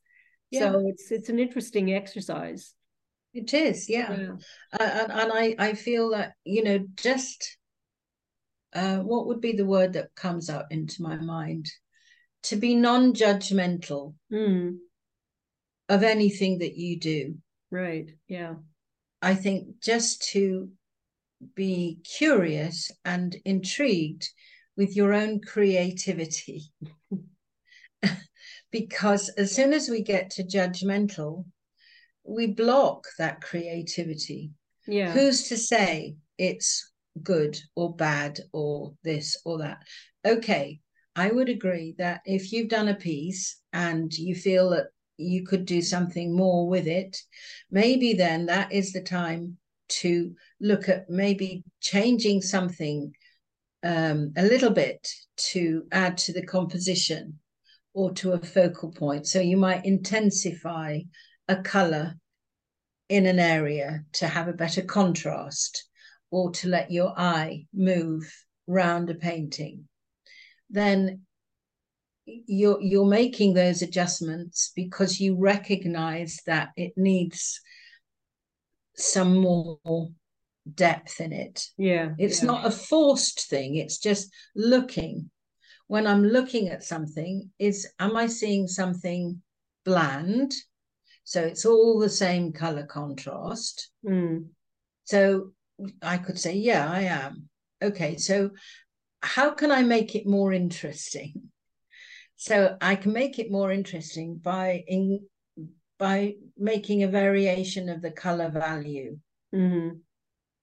Yeah. 0.52 0.72
So 0.72 0.88
it's 0.88 1.12
it's 1.12 1.30
an 1.30 1.38
interesting 1.38 1.94
exercise. 1.94 2.74
It 3.34 3.54
is, 3.54 3.90
yeah. 3.90 4.16
Yeah. 4.18 4.36
Uh, 4.80 4.84
and, 4.84 5.12
and 5.12 5.32
I, 5.34 5.56
I 5.60 5.74
feel 5.74 6.12
that, 6.12 6.34
you 6.46 6.64
know, 6.64 6.80
just 6.96 7.58
uh, 8.74 9.00
what 9.00 9.28
would 9.28 9.42
be 9.42 9.52
the 9.52 9.66
word 9.66 9.94
that 9.94 10.16
comes 10.16 10.50
up 10.50 10.68
into 10.72 11.04
my 11.04 11.18
mind? 11.18 11.70
To 12.44 12.56
be 12.56 12.74
non 12.74 13.14
judgmental 13.14 14.16
Mm, 14.32 14.78
of 15.90 16.04
anything 16.04 16.60
that 16.60 16.76
you 16.78 17.00
do. 17.00 17.38
right. 17.70 18.10
Yeah. 18.28 18.56
I 19.22 19.36
think 19.36 19.82
just 19.82 20.22
to 20.32 20.70
be 21.56 22.00
curious 22.18 22.92
and 23.06 23.36
intrigued 23.46 24.30
with 24.78 24.96
your 24.96 25.14
own 25.14 25.42
creativity. 25.42 26.72
because 28.72 29.30
as 29.30 29.54
soon 29.54 29.74
as 29.74 29.90
we 29.90 30.02
get 30.02 30.30
to 30.32 30.44
judgmental, 30.44 31.46
we 32.24 32.48
block 32.48 33.06
that 33.18 33.42
creativity. 33.42 34.52
Yeah. 34.88 35.12
Who's 35.14 35.48
to 35.50 35.58
say 35.58 36.16
it's 36.38 36.92
good 37.22 37.58
or 37.76 37.96
bad 37.96 38.40
or 38.54 38.94
this 39.04 39.38
or 39.46 39.60
that? 39.60 39.80
Okay, 40.26 40.80
I 41.16 41.32
would 41.32 41.50
agree 41.50 41.96
that 41.98 42.22
if 42.26 42.52
you've 42.52 42.70
done 42.70 42.88
a 42.88 42.96
piece 42.96 43.60
and 43.74 44.14
you 44.14 44.36
feel 44.36 44.70
that 44.70 44.88
you 45.20 45.46
could 45.46 45.66
do 45.66 45.82
something 45.82 46.36
more 46.36 46.68
with 46.68 46.88
it, 46.88 47.18
maybe 47.70 48.14
then 48.14 48.46
that 48.48 48.72
is 48.72 48.94
the 48.94 49.02
time 49.02 49.58
to 49.90 50.36
look 50.60 50.88
at 50.88 51.10
maybe 51.10 51.64
changing 51.82 52.42
something 52.42 53.14
um, 53.84 54.34
a 54.38 54.44
little 54.44 54.70
bit 54.70 55.08
to 55.38 55.86
add 55.92 56.18
to 56.18 56.34
the 56.34 56.46
composition 56.46 57.40
or 57.94 58.12
to 58.14 58.34
a 58.34 58.40
focal 58.40 58.92
point. 58.92 59.28
So 59.28 59.40
you 59.40 59.58
might 59.58 59.86
intensify 59.86 61.00
a 61.48 61.56
color 61.58 62.16
in 63.10 63.26
an 63.26 63.40
area 63.40 64.04
to 64.14 64.28
have 64.28 64.48
a 64.48 64.54
better 64.54 64.84
contrast 64.84 65.86
or 66.32 66.52
to 66.52 66.68
let 66.68 66.92
your 66.92 67.14
eye 67.18 67.66
move 67.74 68.32
round 68.68 69.10
a 69.10 69.16
painting. 69.16 69.88
Then 70.70 71.22
you're 72.48 72.82
you're 72.82 73.06
making 73.06 73.54
those 73.54 73.82
adjustments 73.82 74.72
because 74.76 75.20
you 75.20 75.36
recognize 75.38 76.40
that 76.46 76.70
it 76.76 76.94
needs 76.98 77.62
some 78.96 79.38
more 79.38 79.80
depth 80.74 81.20
in 81.22 81.32
it 81.34 81.66
Yeah. 81.78 82.14
it's 82.18 82.42
yeah. 82.42 82.48
not 82.48 82.66
a 82.66 82.72
forced 82.72 83.50
thing 83.50 83.76
it's 83.76 83.98
just 83.98 84.32
looking 84.56 85.32
when 85.88 86.06
i'm 86.06 86.24
looking 86.24 86.70
at 86.70 86.84
something 86.84 87.50
is 87.58 87.88
am 88.00 88.16
i 88.16 88.28
seeing 88.28 88.68
something 88.68 89.42
bland 89.86 90.54
So 91.24 91.42
it's 91.44 91.66
all 91.66 92.00
the 92.00 92.10
same 92.10 92.54
color 92.54 92.88
contrast. 92.88 93.92
Mm. 94.04 94.48
So 95.04 95.52
I 96.02 96.18
could 96.18 96.40
say, 96.40 96.56
yeah, 96.56 96.90
I 96.92 97.02
am. 97.02 97.50
Okay, 97.82 98.18
so 98.18 98.50
how 99.22 99.52
can 99.52 99.72
I 99.72 99.84
make 99.84 100.16
it 100.16 100.26
more 100.26 100.52
interesting? 100.52 101.52
So 102.40 102.78
I 102.80 102.96
can 102.96 103.12
make 103.12 103.38
it 103.38 103.52
more 103.52 103.70
interesting 103.70 104.38
by 104.42 104.86
in 104.88 105.28
by 105.98 106.36
making 106.58 107.04
a 107.04 107.10
variation 107.10 107.90
of 107.90 108.02
the 108.02 108.12
color 108.12 108.50
value. 108.50 109.20
Mm-hmm. 109.54 109.98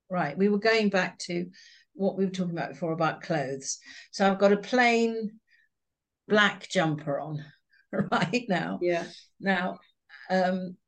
Right. 0.08 0.38
We 0.38 0.48
were 0.48 0.58
going 0.58 0.88
back 0.88 1.18
to 1.26 1.50
what 1.92 2.16
we 2.16 2.24
were 2.24 2.30
talking 2.30 2.56
about 2.56 2.70
before 2.70 2.92
about 2.92 3.20
clothes. 3.20 3.78
So 4.10 4.26
I've 4.26 4.38
got 4.38 4.54
a 4.54 4.56
plain 4.56 5.38
black 6.26 6.66
jumper 6.70 7.20
on 7.20 7.44
right 8.10 8.46
now. 8.48 8.78
Yeah. 8.80 9.04
Now, 9.38 9.78
um, 10.30 10.78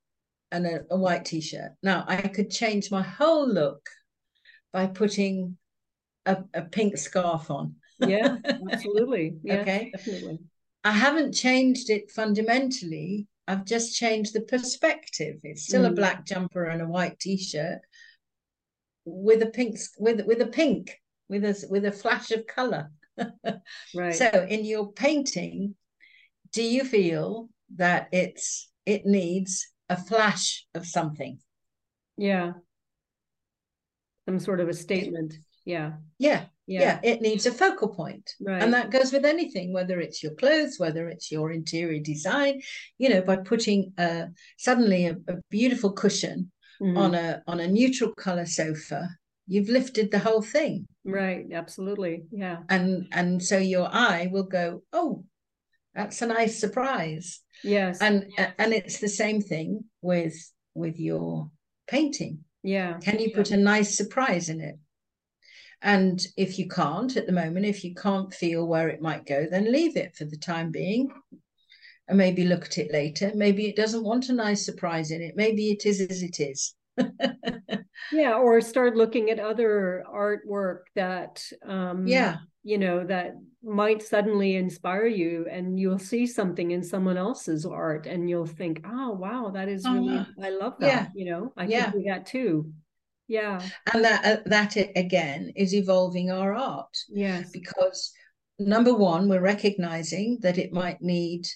and 0.51 0.67
a, 0.67 0.81
a 0.91 0.97
white 0.97 1.27
t-shirt. 1.27 1.73
Now 1.83 2.07
I 2.09 2.23
could 2.23 2.51
change 2.51 2.91
my 2.91 3.03
whole 3.03 3.47
look 3.47 3.87
by 4.73 4.87
putting 4.87 5.59
a, 6.25 6.39
a 6.55 6.63
pink 6.63 6.97
scarf 6.97 7.51
on. 7.51 7.75
yeah, 7.99 8.39
absolutely. 8.73 9.37
Yeah, 9.43 9.57
okay. 9.57 9.93
Definitely. 9.95 10.39
I 10.85 10.93
haven't 10.93 11.33
changed 11.33 11.91
it 11.91 12.11
fundamentally. 12.11 13.27
I've 13.47 13.65
just 13.65 13.97
changed 13.97 14.35
the 14.35 14.43
perspective. 14.43 15.37
It's 15.43 15.65
still 15.65 15.83
mm. 15.83 15.91
a 15.91 15.95
black 15.95 16.25
jumper 16.25 16.65
and 16.65 16.83
a 16.83 16.87
white 16.87 17.19
t-shirt 17.19 17.81
with 19.05 19.43
a 19.43 19.47
pink 19.47 19.79
with 19.99 20.25
with 20.27 20.41
a 20.43 20.47
pink 20.47 21.01
with 21.29 21.45
a 21.45 21.67
with 21.71 21.85
a 21.85 21.93
flash 21.93 22.31
of 22.31 22.47
color. 22.47 22.91
right. 23.95 24.15
So 24.15 24.47
in 24.49 24.65
your 24.65 24.93
painting, 24.93 25.75
do 26.53 26.63
you 26.63 26.85
feel 26.85 27.49
that 27.77 28.09
it's 28.13 28.71
it 28.87 29.07
needs 29.07 29.69
a 29.89 29.97
flash 29.97 30.67
of 30.75 30.87
something? 30.87 31.39
Yeah. 32.17 32.53
Some 34.29 34.39
sort 34.41 34.61
of 34.61 34.69
a 34.69 34.75
statement. 34.75 35.35
Yeah. 35.69 35.93
Yeah. 36.19 36.47
Yeah. 36.67 36.81
yeah. 36.81 37.01
it 37.03 37.21
needs 37.21 37.45
a 37.45 37.53
focal 37.53 37.89
point. 37.89 38.31
Right. 38.41 38.63
And 38.63 38.73
that 38.73 38.91
goes 38.91 39.13
with 39.13 39.27
anything, 39.27 39.75
whether 39.75 40.01
it's 40.01 40.23
your 40.23 40.33
clothes, 40.35 40.79
whether 40.79 41.09
it's 41.09 41.31
your 41.31 41.53
interior 41.53 42.01
design, 42.01 42.63
you 42.97 43.11
know, 43.11 43.21
by 43.21 43.37
putting 43.37 43.93
uh, 43.99 44.27
suddenly 44.57 45.07
a, 45.07 45.17
a 45.29 45.35
beautiful 45.51 45.93
cushion 45.93 46.51
mm-hmm. 46.81 46.97
on 46.97 47.15
a 47.15 47.43
on 47.47 47.61
a 47.61 47.69
neutral 47.69 48.15
color 48.15 48.47
sofa, 48.47 49.11
you've 49.47 49.69
lifted 49.69 50.11
the 50.11 50.19
whole 50.19 50.41
thing. 50.41 50.87
Right, 51.05 51.45
absolutely. 51.53 52.25
Yeah. 52.33 52.61
And 52.71 53.07
and 53.13 53.43
so 53.43 53.59
your 53.59 53.89
eye 53.93 54.31
will 54.33 54.49
go, 54.49 54.83
"Oh, 54.93 55.25
that's 55.95 56.23
a 56.23 56.27
nice 56.27 56.59
surprise." 56.59 57.41
Yes. 57.63 58.01
And 58.01 58.33
and 58.59 58.73
it's 58.73 59.01
the 59.01 59.09
same 59.09 59.43
thing 59.43 59.85
with 60.01 60.35
with 60.75 60.99
your 60.99 61.51
painting. 61.87 62.45
Yeah. 62.63 62.99
Can 63.01 63.19
you 63.19 63.33
put 63.33 63.51
a 63.51 63.57
nice 63.57 63.97
surprise 63.97 64.49
in 64.49 64.61
it? 64.63 64.77
And 65.83 66.25
if 66.37 66.59
you 66.59 66.69
can't 66.69 67.17
at 67.17 67.27
the 67.27 67.33
moment, 67.33 67.67
if 67.67 67.85
you 67.85 67.95
can't 67.95 68.33
feel 68.35 68.67
where 68.67 68.89
it 68.89 69.01
might 69.01 69.27
go, 69.27 69.47
then 69.49 69.73
leave 69.73 69.97
it 69.97 70.17
for 70.17 70.25
the 70.25 70.37
time 70.37 70.71
being 70.71 71.11
and 72.09 72.19
maybe 72.19 72.45
look 72.45 72.65
at 72.65 72.79
it 72.79 72.93
later. 72.93 73.31
Maybe 73.35 73.67
it 73.67 73.77
doesn't 73.77 74.05
want 74.05 74.29
a 74.29 74.33
nice 74.33 74.65
surprise 74.65 75.11
in 75.11 75.23
it. 75.23 75.37
Maybe 75.37 75.71
it 75.71 75.87
is 75.87 76.01
as 76.01 76.23
it 76.23 76.41
is. 76.41 76.75
yeah, 78.13 78.35
or 78.35 78.61
start 78.61 78.97
looking 78.97 79.31
at 79.31 79.39
other 79.39 80.05
artwork 80.13 80.81
that, 80.97 81.45
um, 81.65 82.07
yeah, 82.07 82.39
you 82.65 82.77
know, 82.77 83.05
that 83.07 83.35
might 83.63 84.03
suddenly 84.03 84.57
inspire 84.57 85.07
you, 85.07 85.47
and 85.49 85.79
you'll 85.79 85.99
see 85.99 86.27
something 86.27 86.73
in 86.73 86.83
someone 86.83 87.17
else's 87.17 87.65
art, 87.65 88.07
and 88.07 88.29
you'll 88.29 88.47
think, 88.47 88.81
"Oh, 88.85 89.13
wow, 89.13 89.53
that 89.55 89.69
is 89.69 89.85
really, 89.85 90.19
uh, 90.19 90.25
I 90.43 90.51
love 90.51 90.75
that." 90.81 90.87
Yeah. 90.89 91.07
You 91.15 91.31
know, 91.31 91.53
I 91.57 91.67
yeah. 91.67 91.91
can 91.91 92.01
do 92.01 92.05
that 92.09 92.27
too 92.27 92.73
yeah 93.29 93.61
and 93.93 94.05
that 94.05 94.25
uh, 94.25 94.43
that 94.47 94.77
again 94.97 95.53
is 95.55 95.75
evolving 95.75 96.31
our 96.31 96.55
art 96.55 96.97
yes 97.09 97.51
because 97.53 98.13
number 98.59 98.95
one 98.95 99.29
we're 99.29 99.41
recognizing 99.41 100.39
that 100.41 100.59
it 100.59 100.73
might 100.73 101.01
need 101.01 101.47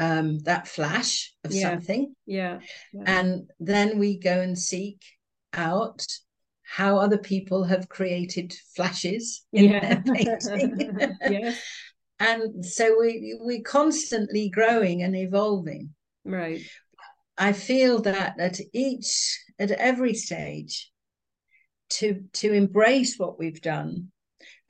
um, 0.00 0.38
that 0.40 0.68
flash 0.68 1.32
of 1.44 1.52
yeah. 1.52 1.70
something 1.70 2.14
yeah. 2.26 2.58
yeah 2.92 3.02
and 3.06 3.50
then 3.58 3.98
we 3.98 4.18
go 4.18 4.40
and 4.40 4.58
seek 4.58 5.02
out 5.54 6.04
how 6.62 6.98
other 6.98 7.18
people 7.18 7.64
have 7.64 7.88
created 7.88 8.52
flashes 8.76 9.44
in 9.52 9.70
yeah. 9.70 9.80
their 9.80 10.14
painting 10.14 11.16
yes. 11.22 11.60
and 12.20 12.64
so 12.64 12.96
we 13.00 13.36
we're 13.40 13.62
constantly 13.62 14.50
growing 14.50 15.02
and 15.02 15.16
evolving 15.16 15.94
right 16.24 16.60
i 17.38 17.52
feel 17.52 18.00
that 18.02 18.38
at 18.38 18.60
each 18.72 19.38
at 19.58 19.70
every 19.70 20.14
stage 20.14 20.90
to 21.88 22.24
to 22.32 22.52
embrace 22.52 23.18
what 23.18 23.38
we've 23.38 23.62
done 23.62 24.08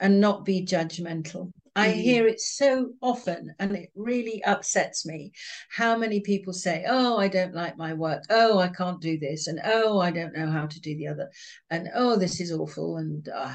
and 0.01 0.21
not 0.21 0.45
be 0.45 0.65
judgmental 0.65 1.51
I 1.79 1.91
mm-hmm. 1.91 2.01
hear 2.01 2.27
it 2.27 2.41
so 2.41 2.91
often, 3.01 3.55
and 3.61 3.77
it 3.77 3.91
really 3.95 4.43
upsets 4.43 5.07
me 5.07 5.31
how 5.71 5.97
many 5.97 6.19
people 6.19 6.53
say, 6.53 6.85
Oh, 6.89 7.19
I 7.19 7.29
don't 7.29 7.55
like 7.55 7.77
my 7.77 7.95
work. 7.95 8.25
Oh, 8.31 8.59
I 8.59 8.67
can't 8.67 9.01
do 9.01 9.17
this. 9.17 9.47
And 9.47 9.61
oh, 9.65 10.01
I 10.01 10.11
don't 10.11 10.37
know 10.37 10.51
how 10.51 10.67
to 10.67 10.81
do 10.81 10.97
the 10.97 11.07
other. 11.07 11.31
And 11.71 11.89
oh, 11.95 12.17
this 12.17 12.41
is 12.41 12.51
awful. 12.51 12.97
And, 12.97 13.29
uh, 13.29 13.55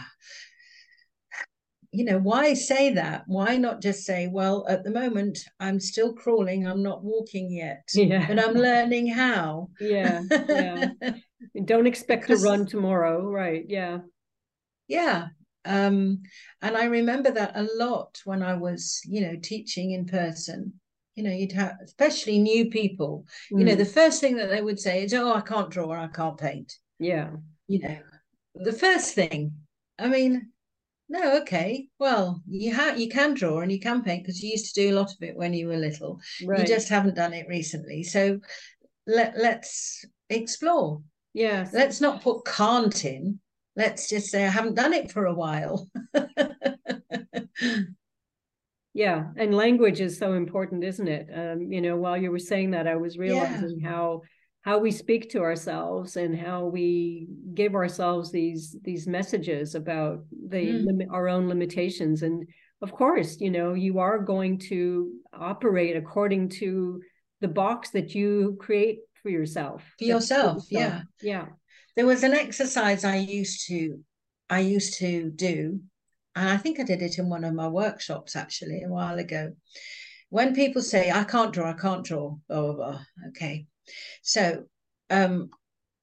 you 1.93 2.03
know, 2.05 2.17
why 2.17 2.53
say 2.53 2.93
that? 2.93 3.23
Why 3.27 3.57
not 3.57 3.81
just 3.81 4.03
say, 4.03 4.27
Well, 4.27 4.65
at 4.67 4.83
the 4.83 4.91
moment, 4.91 5.39
I'm 5.59 5.79
still 5.79 6.13
crawling. 6.13 6.67
I'm 6.67 6.83
not 6.83 7.03
walking 7.03 7.51
yet. 7.51 7.87
Yeah. 7.93 8.27
But 8.27 8.39
I'm 8.39 8.55
learning 8.55 9.07
how. 9.07 9.69
Yeah. 9.79 10.23
Yeah. 10.29 10.89
don't 11.65 11.87
expect 11.87 12.23
because, 12.23 12.41
to 12.41 12.49
run 12.49 12.65
tomorrow. 12.65 13.25
Right. 13.25 13.65
Yeah. 13.67 13.99
Yeah 14.87 15.27
um, 15.65 16.23
and 16.61 16.75
I 16.75 16.85
remember 16.85 17.31
that 17.31 17.55
a 17.55 17.67
lot 17.75 18.19
when 18.25 18.43
I 18.43 18.53
was, 18.53 19.01
you 19.05 19.21
know, 19.21 19.35
teaching 19.41 19.91
in 19.91 20.05
person. 20.05 20.73
You 21.15 21.23
know, 21.23 21.31
you'd 21.31 21.51
have, 21.51 21.75
especially 21.83 22.39
new 22.39 22.71
people, 22.71 23.25
mm. 23.51 23.59
you 23.59 23.65
know, 23.65 23.75
mm. 23.75 23.77
the 23.77 23.85
first 23.85 24.19
thing 24.19 24.35
that 24.37 24.49
they 24.49 24.61
would 24.61 24.79
say 24.79 25.03
is, 25.03 25.13
oh, 25.13 25.33
I 25.33 25.41
can't 25.41 25.69
draw 25.69 25.85
or 25.85 25.97
I 25.97 26.07
can't 26.07 26.37
paint. 26.37 26.73
Yeah. 26.99 27.29
You 27.67 27.79
know, 27.79 27.97
the 28.55 28.73
first 28.73 29.13
thing, 29.13 29.53
I 29.99 30.07
mean, 30.07 30.49
no, 31.09 31.37
okay. 31.41 31.87
Well, 31.99 32.41
you 32.47 32.73
have 32.73 32.99
you 32.99 33.09
can 33.09 33.33
draw 33.33 33.61
and 33.61 33.71
you 33.71 33.79
can 33.79 34.03
paint 34.03 34.23
because 34.23 34.41
you 34.41 34.51
used 34.51 34.73
to 34.73 34.81
do 34.81 34.93
a 34.93 34.97
lot 34.99 35.11
of 35.11 35.21
it 35.21 35.35
when 35.35 35.53
you 35.53 35.67
were 35.67 35.77
little. 35.77 36.19
Right. 36.45 36.59
You 36.59 36.65
just 36.65 36.89
haven't 36.89 37.15
done 37.15 37.33
it 37.33 37.47
recently. 37.47 38.03
So 38.03 38.39
let 39.05 39.37
let's 39.37 40.05
explore. 40.29 41.01
Yes. 41.33 41.73
Let's 41.73 41.99
not 42.01 42.21
put 42.21 42.45
can't 42.45 43.03
in 43.05 43.39
let's 43.75 44.09
just 44.09 44.29
say 44.29 44.45
I 44.45 44.49
haven't 44.49 44.75
done 44.75 44.93
it 44.93 45.11
for 45.11 45.25
a 45.25 45.33
while. 45.33 45.89
yeah, 48.93 49.25
and 49.35 49.55
language 49.55 49.99
is 50.01 50.17
so 50.17 50.33
important, 50.33 50.83
isn't 50.83 51.07
it? 51.07 51.27
Um, 51.33 51.71
you 51.71 51.81
know, 51.81 51.95
while 51.95 52.17
you 52.17 52.31
were 52.31 52.39
saying 52.39 52.71
that, 52.71 52.87
I 52.87 52.95
was 52.95 53.17
realizing 53.17 53.79
yeah. 53.81 53.89
how 53.89 54.21
how 54.63 54.77
we 54.79 54.91
speak 54.91 55.29
to 55.29 55.41
ourselves 55.41 56.15
and 56.15 56.37
how 56.37 56.65
we 56.65 57.27
give 57.53 57.75
ourselves 57.75 58.31
these 58.31 58.75
these 58.83 59.07
messages 59.07 59.75
about 59.75 60.23
the 60.49 60.57
mm. 60.57 60.85
lim- 60.85 61.11
our 61.11 61.27
own 61.27 61.47
limitations 61.47 62.23
and 62.23 62.47
of 62.81 62.91
course 62.91 63.39
you 63.39 63.51
know 63.51 63.73
you 63.73 63.99
are 63.99 64.19
going 64.19 64.57
to 64.57 65.11
operate 65.33 65.95
according 65.95 66.49
to 66.49 67.01
the 67.41 67.47
box 67.47 67.89
that 67.91 68.15
you 68.15 68.57
create 68.59 68.99
for 69.21 69.29
yourself 69.29 69.83
for 69.99 70.05
yourself 70.05 70.65
yeah 70.69 71.01
yeah 71.21 71.45
there 71.95 72.05
was 72.05 72.23
an 72.23 72.33
exercise 72.33 73.03
I 73.03 73.17
used 73.17 73.67
to 73.67 73.99
I 74.49 74.59
used 74.59 74.95
to 74.99 75.31
do, 75.31 75.79
and 76.35 76.49
I 76.49 76.57
think 76.57 76.79
I 76.79 76.83
did 76.83 77.01
it 77.01 77.17
in 77.17 77.29
one 77.29 77.43
of 77.43 77.53
my 77.53 77.67
workshops 77.67 78.35
actually 78.35 78.83
a 78.83 78.89
while 78.89 79.17
ago. 79.17 79.53
When 80.29 80.55
people 80.55 80.81
say, 80.81 81.11
I 81.11 81.23
can't 81.23 81.53
draw, 81.53 81.71
I 81.71 81.73
can't 81.73 82.03
draw, 82.03 82.37
blah, 82.47 82.61
blah, 82.61 82.73
blah. 82.73 82.99
Okay. 83.29 83.67
So 84.21 84.65
um, 85.09 85.49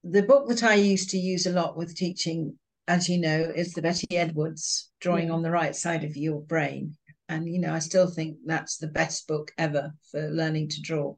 the 0.05 0.23
book 0.23 0.49
that 0.49 0.63
I 0.63 0.75
used 0.75 1.11
to 1.11 1.19
use 1.19 1.47
a 1.47 1.53
lot 1.53 1.77
with 1.77 1.97
teaching, 1.97 2.59
as 2.89 3.09
you 3.09 3.19
know, 3.19 3.53
is 3.55 3.73
the 3.73 3.83
Betty 3.83 4.17
Edwards 4.17 4.91
drawing 5.01 5.29
yeah. 5.29 5.35
on 5.35 5.43
the 5.43 5.51
right 5.51 5.75
side 5.75 6.05
of 6.05 6.17
your 6.17 6.41
brain. 6.41 6.97
And, 7.29 7.49
you 7.49 7.61
know, 7.61 7.73
I 7.73 7.79
still 7.79 8.09
think 8.09 8.39
that's 8.45 8.79
the 8.79 8.89
best 8.89 9.29
book 9.29 9.53
ever 9.57 9.93
for 10.11 10.31
learning 10.31 10.69
to 10.71 10.83
draw. 10.83 11.15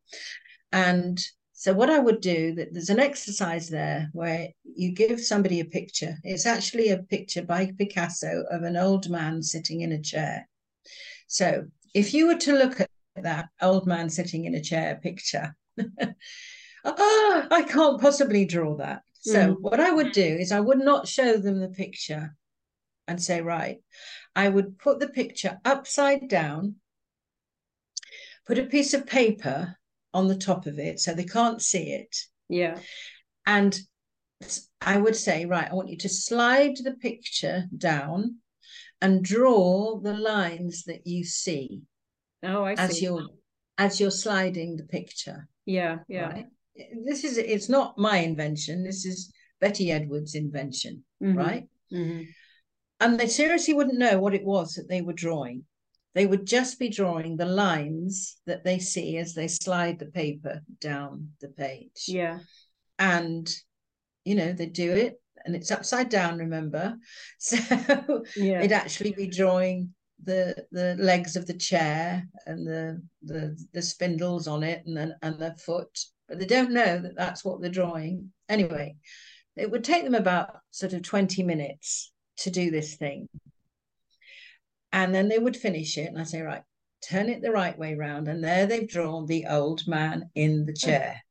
And 0.71 1.19
so 1.53 1.73
what 1.73 1.91
I 1.91 1.99
would 1.99 2.21
do 2.21 2.55
that 2.57 2.73
there's 2.73 2.91
an 2.91 2.99
exercise 2.99 3.69
there 3.69 4.11
where 4.13 4.49
you 4.65 4.93
give 4.93 5.21
somebody 5.21 5.61
a 5.61 5.65
picture. 5.65 6.19
It's 6.25 6.45
actually 6.45 6.89
a 6.89 6.99
picture 6.99 7.43
by 7.45 7.73
Picasso 7.79 8.45
of 8.51 8.63
an 8.63 8.77
old 8.77 9.09
man 9.09 9.43
sitting 9.43 9.83
in 9.83 9.93
a 9.93 10.03
chair. 10.03 10.49
So 11.29 11.67
if 11.95 12.13
you 12.13 12.27
were 12.27 12.39
to 12.39 12.59
look 12.59 12.81
at 12.81 12.91
that 13.17 13.49
old 13.61 13.87
man 13.87 14.11
sitting 14.11 14.45
in 14.45 14.55
a 14.55 14.61
chair 14.61 14.99
picture, 15.03 15.55
ah, 16.85 17.47
I 17.51 17.62
can't 17.62 18.01
possibly 18.01 18.45
draw 18.45 18.76
that. 18.76 19.03
So 19.20 19.55
mm. 19.55 19.57
what 19.61 19.80
I 19.80 19.91
would 19.91 20.12
do 20.12 20.24
is 20.24 20.51
I 20.53 20.61
would 20.61 20.78
not 20.78 21.07
show 21.07 21.37
them 21.37 21.61
the 21.61 21.68
picture 21.68 22.35
and 23.07 23.22
say, 23.22 23.41
right, 23.41 23.78
I 24.35 24.49
would 24.49 24.78
put 24.78 24.99
the 24.99 25.09
picture 25.09 25.61
upside 25.64 26.28
down, 26.28 26.76
put 28.47 28.59
a 28.59 28.64
piece 28.64 28.95
of 28.95 29.07
paper 29.07 29.76
on 30.14 30.28
the 30.28 30.37
top 30.37 30.66
of 30.66 30.78
it 30.78 31.01
so 31.01 31.14
they 31.14 31.24
can't 31.24 31.62
see 31.62 31.93
it. 31.93 32.16
Yeah. 32.49 32.78
And 33.47 33.78
I 34.80 34.97
would 34.97 35.16
say, 35.16 35.45
right, 35.45 35.70
I 35.70 35.74
want 35.74 35.89
you 35.89 35.99
to 35.99 36.09
slide 36.09 36.76
the 36.83 36.95
picture 36.95 37.64
down 37.76 38.39
and 39.01 39.24
draw 39.24 39.99
the 40.01 40.14
lines 40.14 40.85
that 40.85 41.07
you 41.07 41.24
see. 41.24 41.83
Oh, 42.43 42.64
I 42.64 42.74
see. 42.74 42.83
As 42.83 43.03
you're 43.03 43.28
as 43.78 44.01
you're 44.01 44.11
sliding 44.11 44.76
the 44.76 44.85
picture. 44.85 45.49
Yeah, 45.64 45.99
yeah. 46.09 46.28
Right? 46.28 46.47
This 47.05 47.25
is 47.25 47.39
it's 47.39 47.68
not 47.68 47.99
my 47.99 48.18
invention. 48.18 48.83
This 48.83 49.05
is 49.05 49.33
Betty 49.61 49.91
Edwards' 49.91 50.35
invention, 50.35 51.05
mm-hmm. 51.23 51.39
right? 51.39 51.68
Mm-hmm. 51.93 52.23
And 53.01 53.18
they 53.18 53.27
seriously 53.27 53.75
wouldn't 53.75 53.99
know 53.99 54.18
what 54.18 54.35
it 54.35 54.45
was 54.45 54.75
that 54.75 54.89
they 54.89 55.03
were 55.03 55.12
drawing. 55.12 55.64
They 56.14 56.27
would 56.27 56.47
just 56.47 56.79
be 56.79 56.89
drawing 56.89 57.37
the 57.37 57.47
lines 57.47 58.37
that 58.47 58.64
they 58.64 58.79
see 58.79 59.16
as 59.16 59.35
they 59.35 59.49
slide 59.49 59.99
the 59.99 60.07
paper 60.07 60.61
down 60.81 61.31
the 61.41 61.49
page. 61.49 62.05
Yeah. 62.07 62.41
And, 62.99 63.51
you 64.25 64.35
know, 64.35 64.53
they 64.53 64.66
do 64.66 64.93
it 64.93 65.20
and 65.45 65.57
it's 65.57 65.70
upside 65.70 66.09
down, 66.09 66.39
remember? 66.39 66.97
So 67.39 68.25
yeah. 68.37 68.61
they'd 68.61 68.73
actually 68.73 69.12
be 69.12 69.27
drawing 69.27 69.95
the 70.25 70.64
the 70.70 70.95
legs 71.01 71.35
of 71.35 71.47
the 71.47 71.55
chair 71.55 72.25
and 72.47 72.64
the 72.66 73.03
the, 73.23 73.59
the 73.73 73.83
spindles 73.83 74.47
on 74.47 74.62
it 74.62 74.85
and 74.87 74.97
then 74.97 75.16
and 75.23 75.39
the 75.39 75.57
foot 75.57 75.99
but 76.33 76.41
they 76.41 76.47
don't 76.47 76.72
know 76.72 76.99
that 76.99 77.16
that's 77.16 77.45
what 77.45 77.61
they're 77.61 77.70
drawing. 77.70 78.33
Anyway 78.49 78.97
it 79.57 79.70
would 79.70 79.85
take 79.85 80.05
them 80.05 80.14
about 80.14 80.59
sort 80.70 80.93
of 80.93 81.03
20 81.03 81.43
minutes 81.43 82.12
to 82.39 82.51
do 82.51 82.70
this 82.70 82.95
thing. 82.97 83.28
And 84.93 85.14
then 85.14 85.28
they 85.28 85.39
would 85.39 85.57
finish 85.57 85.97
it 85.97 86.09
and 86.09 86.18
i 86.18 86.24
say 86.24 86.43
right 86.43 86.62
turn 87.03 87.28
it 87.28 87.41
the 87.41 87.51
right 87.51 87.76
way 87.78 87.95
round 87.95 88.28
and 88.28 88.45
there 88.45 88.66
they've 88.66 88.89
drawn 88.89 89.26
the 89.26 89.47
old 89.49 89.83
man 89.89 90.30
in 90.35 90.66
the 90.66 90.72
oh. 90.72 90.87
chair 90.87 91.22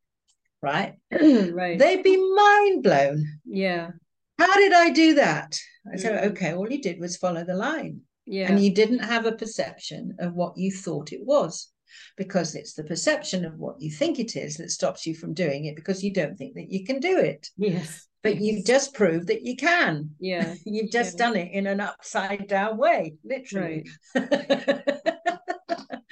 right? 0.63 0.95
Right. 1.11 1.79
They'd 1.79 2.03
be 2.03 2.17
mind 2.17 2.83
blown. 2.83 3.25
Yeah. 3.45 3.89
How 4.37 4.53
did 4.55 4.73
i 4.73 4.89
do 4.91 5.15
that? 5.15 5.57
I 5.91 5.97
said 5.97 6.21
mm. 6.21 6.31
okay 6.31 6.53
all 6.53 6.69
you 6.69 6.81
did 6.81 6.99
was 6.99 7.17
follow 7.17 7.43
the 7.43 7.55
line. 7.55 8.01
Yeah. 8.25 8.51
And 8.51 8.59
you 8.59 8.73
didn't 8.73 8.99
have 8.99 9.25
a 9.25 9.31
perception 9.31 10.15
of 10.19 10.33
what 10.33 10.57
you 10.57 10.71
thought 10.71 11.13
it 11.13 11.23
was 11.23 11.69
because 12.17 12.55
it's 12.55 12.73
the 12.73 12.83
perception 12.83 13.45
of 13.45 13.57
what 13.57 13.79
you 13.79 13.91
think 13.91 14.19
it 14.19 14.35
is 14.35 14.57
that 14.57 14.71
stops 14.71 15.05
you 15.05 15.15
from 15.15 15.33
doing 15.33 15.65
it 15.65 15.75
because 15.75 16.03
you 16.03 16.13
don't 16.13 16.37
think 16.37 16.55
that 16.55 16.69
you 16.71 16.85
can 16.85 16.99
do 16.99 17.17
it. 17.17 17.47
Yes. 17.57 18.07
But 18.23 18.35
yes. 18.35 18.43
you've 18.43 18.65
just 18.65 18.93
proved 18.93 19.27
that 19.27 19.41
you 19.43 19.55
can. 19.55 20.11
Yeah. 20.19 20.55
you've 20.65 20.91
just 20.91 21.17
done 21.17 21.35
it 21.35 21.51
in 21.51 21.67
an 21.67 21.79
upside 21.79 22.47
down 22.47 22.77
way, 22.77 23.15
literally. 23.23 23.87
Right. 24.15 24.81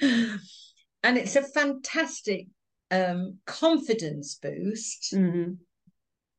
and 0.00 1.18
it's 1.18 1.36
a 1.36 1.42
fantastic 1.42 2.46
um, 2.90 3.38
confidence 3.46 4.36
boost. 4.36 5.12
Mm-hmm. 5.14 5.52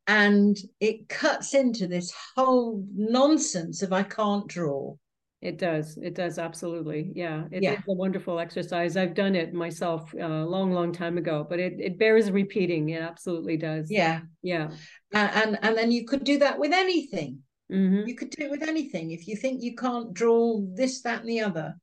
And 0.07 0.57
it 0.79 1.07
cuts 1.07 1.53
into 1.53 1.87
this 1.87 2.13
whole 2.35 2.83
nonsense 2.93 3.81
of 3.81 3.93
I 3.93 4.03
can't 4.03 4.47
draw. 4.47 4.95
It 5.41 5.57
does. 5.57 5.97
It 5.97 6.13
does 6.13 6.37
absolutely. 6.37 7.11
Yeah, 7.15 7.45
it, 7.51 7.63
yeah. 7.63 7.71
it's 7.71 7.87
a 7.87 7.93
wonderful 7.93 8.39
exercise. 8.39 8.95
I've 8.95 9.15
done 9.15 9.35
it 9.35 9.53
myself 9.53 10.13
a 10.13 10.23
uh, 10.23 10.45
long, 10.45 10.71
long 10.71 10.93
time 10.93 11.17
ago, 11.17 11.45
but 11.49 11.59
it, 11.59 11.79
it 11.79 11.97
bears 11.97 12.29
repeating. 12.29 12.89
It 12.89 13.01
absolutely 13.01 13.57
does. 13.57 13.89
Yeah, 13.89 14.21
yeah. 14.43 14.69
Uh, 15.13 15.29
and 15.33 15.57
and 15.63 15.75
then 15.75 15.91
you 15.91 16.05
could 16.05 16.23
do 16.23 16.37
that 16.39 16.59
with 16.59 16.73
anything. 16.73 17.39
Mm-hmm. 17.71 18.07
You 18.07 18.15
could 18.15 18.29
do 18.29 18.43
it 18.45 18.51
with 18.51 18.61
anything. 18.61 19.11
If 19.11 19.27
you 19.27 19.35
think 19.35 19.63
you 19.63 19.75
can't 19.75 20.13
draw 20.13 20.61
this, 20.75 21.01
that, 21.01 21.21
and 21.21 21.29
the 21.29 21.39
other, 21.39 21.75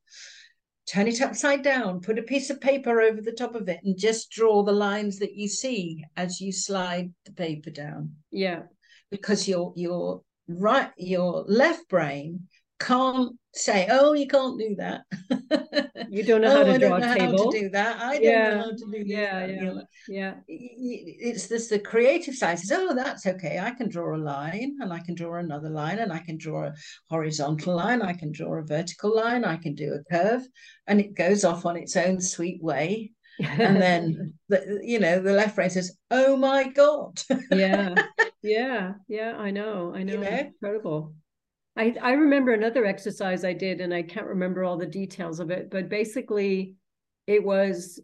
turn 0.87 1.09
it 1.09 1.21
upside 1.21 1.61
down. 1.61 1.99
Put 1.99 2.17
a 2.17 2.23
piece 2.23 2.49
of 2.49 2.61
paper 2.61 3.01
over 3.01 3.21
the 3.21 3.33
top 3.33 3.55
of 3.55 3.67
it, 3.67 3.81
and 3.83 3.97
just 3.97 4.31
draw 4.31 4.63
the 4.63 4.71
lines 4.71 5.19
that 5.19 5.35
you 5.35 5.49
see 5.49 6.05
as 6.15 6.39
you 6.39 6.53
slide 6.53 7.13
the 7.25 7.33
paper 7.33 7.71
down. 7.71 8.13
Yeah, 8.31 8.61
because 9.11 9.49
your 9.49 9.73
your 9.75 10.21
right 10.47 10.91
your 10.97 11.43
left 11.45 11.89
brain 11.89 12.47
can't 12.79 13.37
say, 13.53 13.87
"Oh, 13.89 14.13
you 14.13 14.27
can't 14.27 14.57
do 14.57 14.75
that." 14.77 15.01
you 16.09 16.23
don't 16.23 16.41
know 16.41 16.51
how 16.51 16.61
oh, 16.61 16.77
to 16.77 16.79
draw 16.79 16.95
a 16.95 17.15
table. 17.15 17.51
to 17.51 17.59
do 17.59 17.69
that. 17.69 18.01
I 18.01 18.13
don't 18.13 18.23
yeah. 18.23 18.49
know 18.49 18.57
how 18.57 18.69
to 18.69 18.77
do. 18.77 19.03
Yeah, 19.05 19.45
yeah, 19.45 19.61
you 19.61 19.61
know, 19.61 19.83
yeah. 20.07 20.33
It's 20.47 21.47
this 21.47 21.67
the 21.67 21.79
creative 21.79 22.35
side 22.35 22.59
says, 22.59 22.71
"Oh, 22.71 22.95
that's 22.95 23.25
okay. 23.25 23.59
I 23.59 23.71
can 23.71 23.89
draw 23.89 24.15
a 24.15 24.17
line, 24.17 24.77
and 24.81 24.93
I 24.93 24.99
can 24.99 25.15
draw 25.15 25.35
another 25.35 25.69
line, 25.69 25.99
and 25.99 26.11
I 26.11 26.19
can 26.19 26.37
draw 26.37 26.67
a 26.67 26.73
horizontal 27.09 27.75
line. 27.75 28.01
I 28.01 28.13
can 28.13 28.31
draw 28.31 28.55
a 28.55 28.63
vertical 28.63 29.15
line. 29.15 29.43
I 29.43 29.57
can 29.57 29.75
do 29.75 29.93
a 29.93 30.03
curve," 30.11 30.47
and 30.87 30.99
it 30.99 31.15
goes 31.15 31.43
off 31.43 31.65
on 31.65 31.77
its 31.77 31.95
own 31.95 32.21
sweet 32.21 32.63
way. 32.63 33.11
and 33.39 33.77
then 33.81 34.33
the, 34.49 34.81
you 34.83 34.99
know 34.99 35.21
the 35.21 35.31
left 35.31 35.55
brain 35.55 35.69
says 35.69 35.97
oh 36.11 36.35
my 36.35 36.67
god 36.67 37.21
yeah 37.51 37.95
yeah 38.43 38.91
yeah 39.07 39.37
i 39.37 39.49
know 39.49 39.93
i 39.95 40.03
know, 40.03 40.13
you 40.13 40.19
know? 40.19 40.27
incredible 40.27 41.13
I, 41.77 41.95
I 42.01 42.11
remember 42.11 42.53
another 42.53 42.85
exercise 42.85 43.43
I 43.43 43.53
did, 43.53 43.81
and 43.81 43.93
I 43.93 44.03
can't 44.03 44.27
remember 44.27 44.63
all 44.63 44.77
the 44.77 44.85
details 44.85 45.39
of 45.39 45.51
it, 45.51 45.69
but 45.69 45.89
basically, 45.89 46.75
it 47.27 47.43
was 47.43 47.99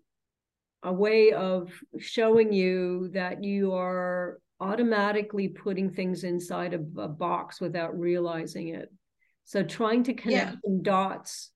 a 0.84 0.94
way 0.94 1.32
of 1.32 1.72
showing 2.00 2.54
you 2.54 3.10
that 3.14 3.44
you 3.44 3.74
are 3.74 4.40
automatically 4.60 5.48
putting 5.50 5.90
things 5.90 6.24
inside 6.24 6.74
of 6.74 6.86
a 6.98 7.08
box 7.08 7.60
without 7.60 7.98
realizing 8.00 8.70
it. 8.70 8.92
So, 9.44 9.64
trying 9.64 10.04
to 10.04 10.14
connect 10.14 10.58
yeah. 10.64 10.78
dots 10.82 11.52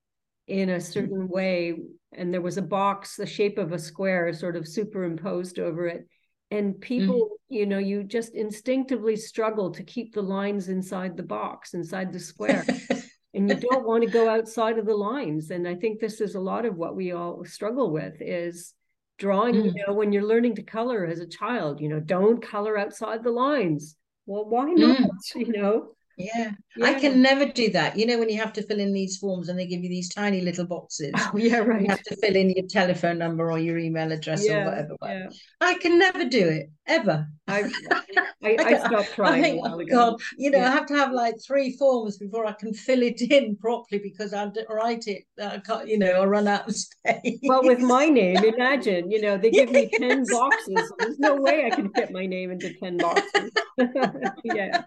in 0.47 0.69
a 0.69 0.81
certain 0.81 1.23
mm-hmm. 1.23 1.33
way, 1.33 1.75
and 2.11 2.33
there 2.33 2.41
was 2.41 2.57
a 2.57 2.63
box, 2.63 3.15
the 3.15 3.25
shape 3.25 3.57
of 3.57 3.71
a 3.71 3.79
square, 3.79 4.33
sort 4.33 4.55
of 4.55 4.67
superimposed 4.67 5.59
over 5.59 5.87
it 5.87 6.07
and 6.51 6.75
mm. 6.75 6.81
people 6.81 7.29
mm. 7.31 7.55
you 7.57 7.65
know 7.65 7.77
you 7.77 8.03
just 8.03 8.35
instinctively 8.35 9.15
struggle 9.15 9.71
to 9.71 9.83
keep 9.83 10.13
the 10.13 10.21
lines 10.21 10.69
inside 10.69 11.15
the 11.15 11.23
box 11.23 11.73
inside 11.73 12.11
the 12.11 12.19
square 12.19 12.65
and 13.33 13.49
you 13.49 13.55
don't 13.55 13.85
want 13.85 14.03
to 14.03 14.09
go 14.09 14.29
outside 14.29 14.77
of 14.77 14.85
the 14.85 14.95
lines 14.95 15.51
and 15.51 15.67
i 15.67 15.75
think 15.75 15.99
this 15.99 16.21
is 16.21 16.35
a 16.35 16.39
lot 16.39 16.65
of 16.65 16.77
what 16.77 16.95
we 16.95 17.11
all 17.11 17.43
struggle 17.45 17.91
with 17.91 18.15
is 18.21 18.73
drawing 19.17 19.55
mm. 19.55 19.65
you 19.65 19.83
know 19.85 19.93
when 19.93 20.11
you're 20.11 20.23
learning 20.23 20.55
to 20.55 20.63
color 20.63 21.05
as 21.05 21.19
a 21.19 21.27
child 21.27 21.79
you 21.79 21.89
know 21.89 21.99
don't 21.99 22.41
color 22.41 22.77
outside 22.77 23.23
the 23.23 23.31
lines 23.31 23.95
well 24.25 24.47
why 24.47 24.65
not 24.71 24.97
mm. 24.97 25.09
you 25.35 25.51
know 25.51 25.89
yeah. 26.19 26.51
yeah. 26.75 26.85
I 26.85 26.99
can 26.99 27.21
never 27.21 27.45
do 27.45 27.69
that. 27.71 27.97
You 27.97 28.05
know, 28.05 28.19
when 28.19 28.27
you 28.27 28.37
have 28.39 28.51
to 28.53 28.61
fill 28.61 28.79
in 28.79 28.91
these 28.91 29.17
forms 29.17 29.47
and 29.47 29.57
they 29.57 29.65
give 29.65 29.81
you 29.81 29.89
these 29.89 30.13
tiny 30.13 30.41
little 30.41 30.65
boxes. 30.65 31.13
Oh, 31.15 31.31
yeah, 31.37 31.59
right. 31.59 31.81
You 31.81 31.87
have 31.87 32.03
to 32.03 32.15
fill 32.17 32.35
in 32.35 32.49
your 32.49 32.67
telephone 32.67 33.17
number 33.17 33.49
or 33.49 33.57
your 33.57 33.77
email 33.77 34.11
address 34.11 34.45
yeah, 34.45 34.63
or 34.63 34.65
whatever. 34.65 34.95
Yeah. 35.01 35.29
I 35.61 35.75
can 35.75 35.97
never 35.97 36.25
do 36.25 36.49
it, 36.49 36.71
ever. 36.87 37.25
I, 37.47 37.71
I, 38.43 38.57
I 38.59 38.77
stopped 38.79 39.13
trying. 39.13 39.39
I 39.39 39.41
think, 39.41 39.61
oh 39.65 39.81
God, 39.89 40.21
you 40.37 40.51
know. 40.51 40.59
I 40.59 40.69
have 40.69 40.87
to 40.87 40.95
have 40.95 41.13
like 41.13 41.35
three 41.45 41.77
forms 41.77 42.17
before 42.17 42.45
I 42.45 42.51
can 42.51 42.73
fill 42.73 43.01
it 43.01 43.21
in 43.21 43.55
properly 43.55 44.01
because 44.03 44.33
I'll 44.33 44.51
write 44.69 45.07
it. 45.07 45.23
Uh, 45.41 45.51
I 45.53 45.57
can't, 45.59 45.87
you 45.87 45.97
know, 45.97 46.11
I'll 46.11 46.27
run 46.27 46.49
out 46.49 46.67
of 46.67 46.75
space. 46.75 47.39
Well, 47.43 47.63
with 47.63 47.79
my 47.79 48.07
name, 48.07 48.37
imagine, 48.43 49.09
you 49.09 49.21
know, 49.21 49.37
they 49.37 49.51
give 49.51 49.71
me 49.71 49.89
10 49.97 50.25
boxes. 50.29 50.91
There's 50.99 51.19
no 51.19 51.35
way 51.37 51.65
I 51.65 51.69
can 51.69 51.93
fit 51.93 52.11
my 52.11 52.25
name 52.25 52.51
into 52.51 52.73
10 52.73 52.97
boxes. 52.97 53.51
yeah 54.43 54.83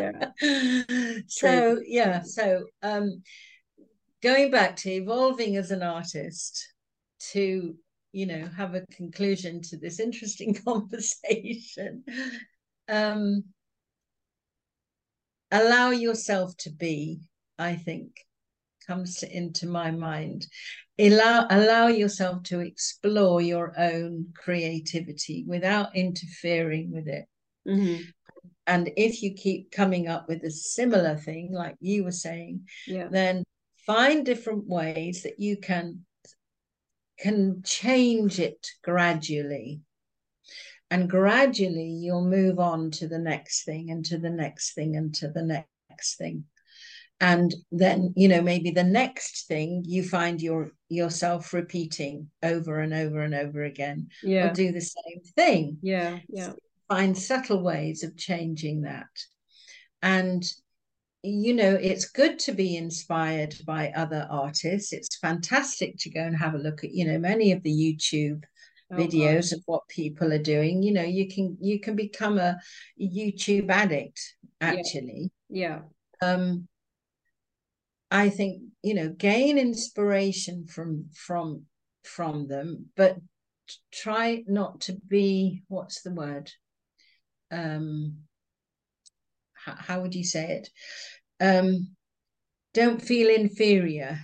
yeah. 0.00 0.30
So 1.28 1.80
yeah, 1.84 2.22
so 2.22 2.66
um, 2.82 3.22
going 4.22 4.50
back 4.50 4.76
to 4.76 4.90
evolving 4.90 5.56
as 5.56 5.70
an 5.70 5.82
artist 5.82 6.72
to 7.32 7.74
you 8.12 8.26
know 8.26 8.48
have 8.56 8.74
a 8.74 8.86
conclusion 8.86 9.60
to 9.62 9.76
this 9.76 10.00
interesting 10.00 10.54
conversation. 10.66 12.04
Um, 12.88 13.44
allow 15.50 15.90
yourself 15.90 16.56
to 16.58 16.70
be, 16.70 17.20
I 17.58 17.76
think, 17.76 18.24
comes 18.86 19.16
to, 19.16 19.36
into 19.36 19.66
my 19.66 19.90
mind. 19.90 20.46
Allow 20.98 21.46
allow 21.50 21.88
yourself 21.88 22.42
to 22.44 22.60
explore 22.60 23.40
your 23.40 23.74
own 23.78 24.32
creativity 24.34 25.44
without 25.46 25.94
interfering 25.94 26.92
with 26.92 27.08
it. 27.08 27.26
Mm-hmm 27.68 28.10
and 28.66 28.90
if 28.96 29.22
you 29.22 29.34
keep 29.34 29.70
coming 29.70 30.08
up 30.08 30.28
with 30.28 30.42
a 30.44 30.50
similar 30.50 31.16
thing 31.16 31.52
like 31.52 31.76
you 31.80 32.04
were 32.04 32.12
saying 32.12 32.66
yeah. 32.86 33.08
then 33.10 33.44
find 33.86 34.26
different 34.26 34.66
ways 34.66 35.22
that 35.22 35.38
you 35.38 35.56
can 35.56 36.04
can 37.18 37.62
change 37.64 38.38
it 38.40 38.66
gradually. 38.82 39.80
And 40.90 41.10
gradually 41.10 41.88
you'll 41.88 42.24
move 42.24 42.58
on 42.58 42.90
to 42.92 43.08
the 43.08 43.18
next 43.18 43.64
thing 43.64 43.90
and 43.90 44.04
to 44.06 44.18
the 44.18 44.30
next 44.30 44.74
thing 44.74 44.96
and 44.96 45.14
to 45.16 45.28
the 45.28 45.64
next 45.90 46.16
thing. 46.16 46.44
And 47.18 47.54
then 47.72 48.12
you 48.14 48.28
know 48.28 48.42
maybe 48.42 48.70
the 48.70 48.84
next 48.84 49.46
thing 49.48 49.82
you 49.86 50.02
find 50.02 50.40
your 50.40 50.72
yourself 50.90 51.54
repeating 51.54 52.30
over 52.42 52.80
and 52.80 52.92
over 52.92 53.22
and 53.22 53.34
over 53.34 53.64
again. 53.64 54.08
Yeah. 54.22 54.50
or 54.50 54.52
do 54.52 54.70
the 54.70 54.82
same 54.82 55.22
thing. 55.34 55.78
Yeah 55.80 56.18
yeah 56.28 56.52
find 56.88 57.16
subtle 57.16 57.62
ways 57.62 58.02
of 58.02 58.16
changing 58.16 58.82
that. 58.82 59.08
And, 60.02 60.44
you 61.22 61.54
know, 61.54 61.74
it's 61.74 62.10
good 62.10 62.38
to 62.40 62.52
be 62.52 62.76
inspired 62.76 63.54
by 63.66 63.90
other 63.96 64.26
artists. 64.30 64.92
It's 64.92 65.18
fantastic 65.18 65.96
to 66.00 66.10
go 66.10 66.20
and 66.20 66.36
have 66.36 66.54
a 66.54 66.58
look 66.58 66.84
at, 66.84 66.92
you 66.92 67.06
know, 67.06 67.18
many 67.18 67.52
of 67.52 67.62
the 67.62 67.70
YouTube 67.70 68.44
oh, 68.90 68.96
videos 68.96 69.52
of 69.52 69.62
what 69.66 69.88
people 69.88 70.32
are 70.32 70.42
doing 70.42 70.82
you 70.82 70.92
know 70.92 71.02
you 71.02 71.28
can 71.28 71.56
you 71.60 71.80
can 71.80 71.96
become 71.96 72.38
a 72.38 72.56
youtube 73.00 73.70
addict 73.70 74.20
actually 74.60 75.30
yeah, 75.48 75.80
yeah. 76.22 76.28
um 76.28 76.66
i 78.10 78.28
think 78.28 78.62
you 78.82 78.94
know 78.94 79.08
gain 79.08 79.58
inspiration 79.58 80.66
from 80.66 81.06
from 81.14 81.62
from 82.04 82.46
them 82.46 82.86
but 82.96 83.16
try 83.92 84.44
not 84.46 84.80
to 84.80 84.92
be 85.08 85.62
what's 85.68 86.02
the 86.02 86.12
word 86.12 86.50
um 87.50 88.18
how, 89.54 89.74
how 89.76 90.00
would 90.00 90.14
you 90.14 90.24
say 90.24 90.60
it 90.62 90.68
um 91.40 91.88
don't 92.74 93.00
feel 93.00 93.34
inferior 93.34 94.18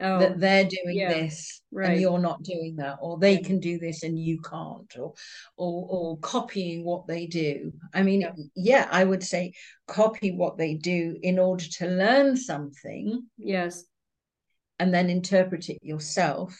oh, 0.00 0.18
that 0.18 0.40
they're 0.40 0.64
doing 0.64 0.98
yeah, 0.98 1.12
this 1.12 1.62
right. 1.72 1.90
and 1.90 2.00
you're 2.00 2.18
not 2.18 2.42
doing 2.42 2.76
that 2.76 2.98
or 3.00 3.18
they 3.18 3.34
yeah. 3.34 3.46
can 3.46 3.60
do 3.60 3.78
this 3.78 4.02
and 4.02 4.18
you 4.18 4.40
can't 4.40 4.96
or 4.98 5.14
or 5.56 5.86
or 5.90 6.18
copying 6.18 6.84
what 6.84 7.06
they 7.06 7.26
do 7.26 7.72
i 7.94 8.02
mean 8.02 8.20
yeah. 8.22 8.32
yeah 8.54 8.88
i 8.90 9.04
would 9.04 9.22
say 9.22 9.52
copy 9.86 10.32
what 10.32 10.56
they 10.56 10.74
do 10.74 11.16
in 11.22 11.38
order 11.38 11.64
to 11.64 11.86
learn 11.86 12.36
something 12.36 13.22
yes 13.36 13.84
and 14.78 14.94
then 14.94 15.10
interpret 15.10 15.68
it 15.68 15.78
yourself 15.82 16.56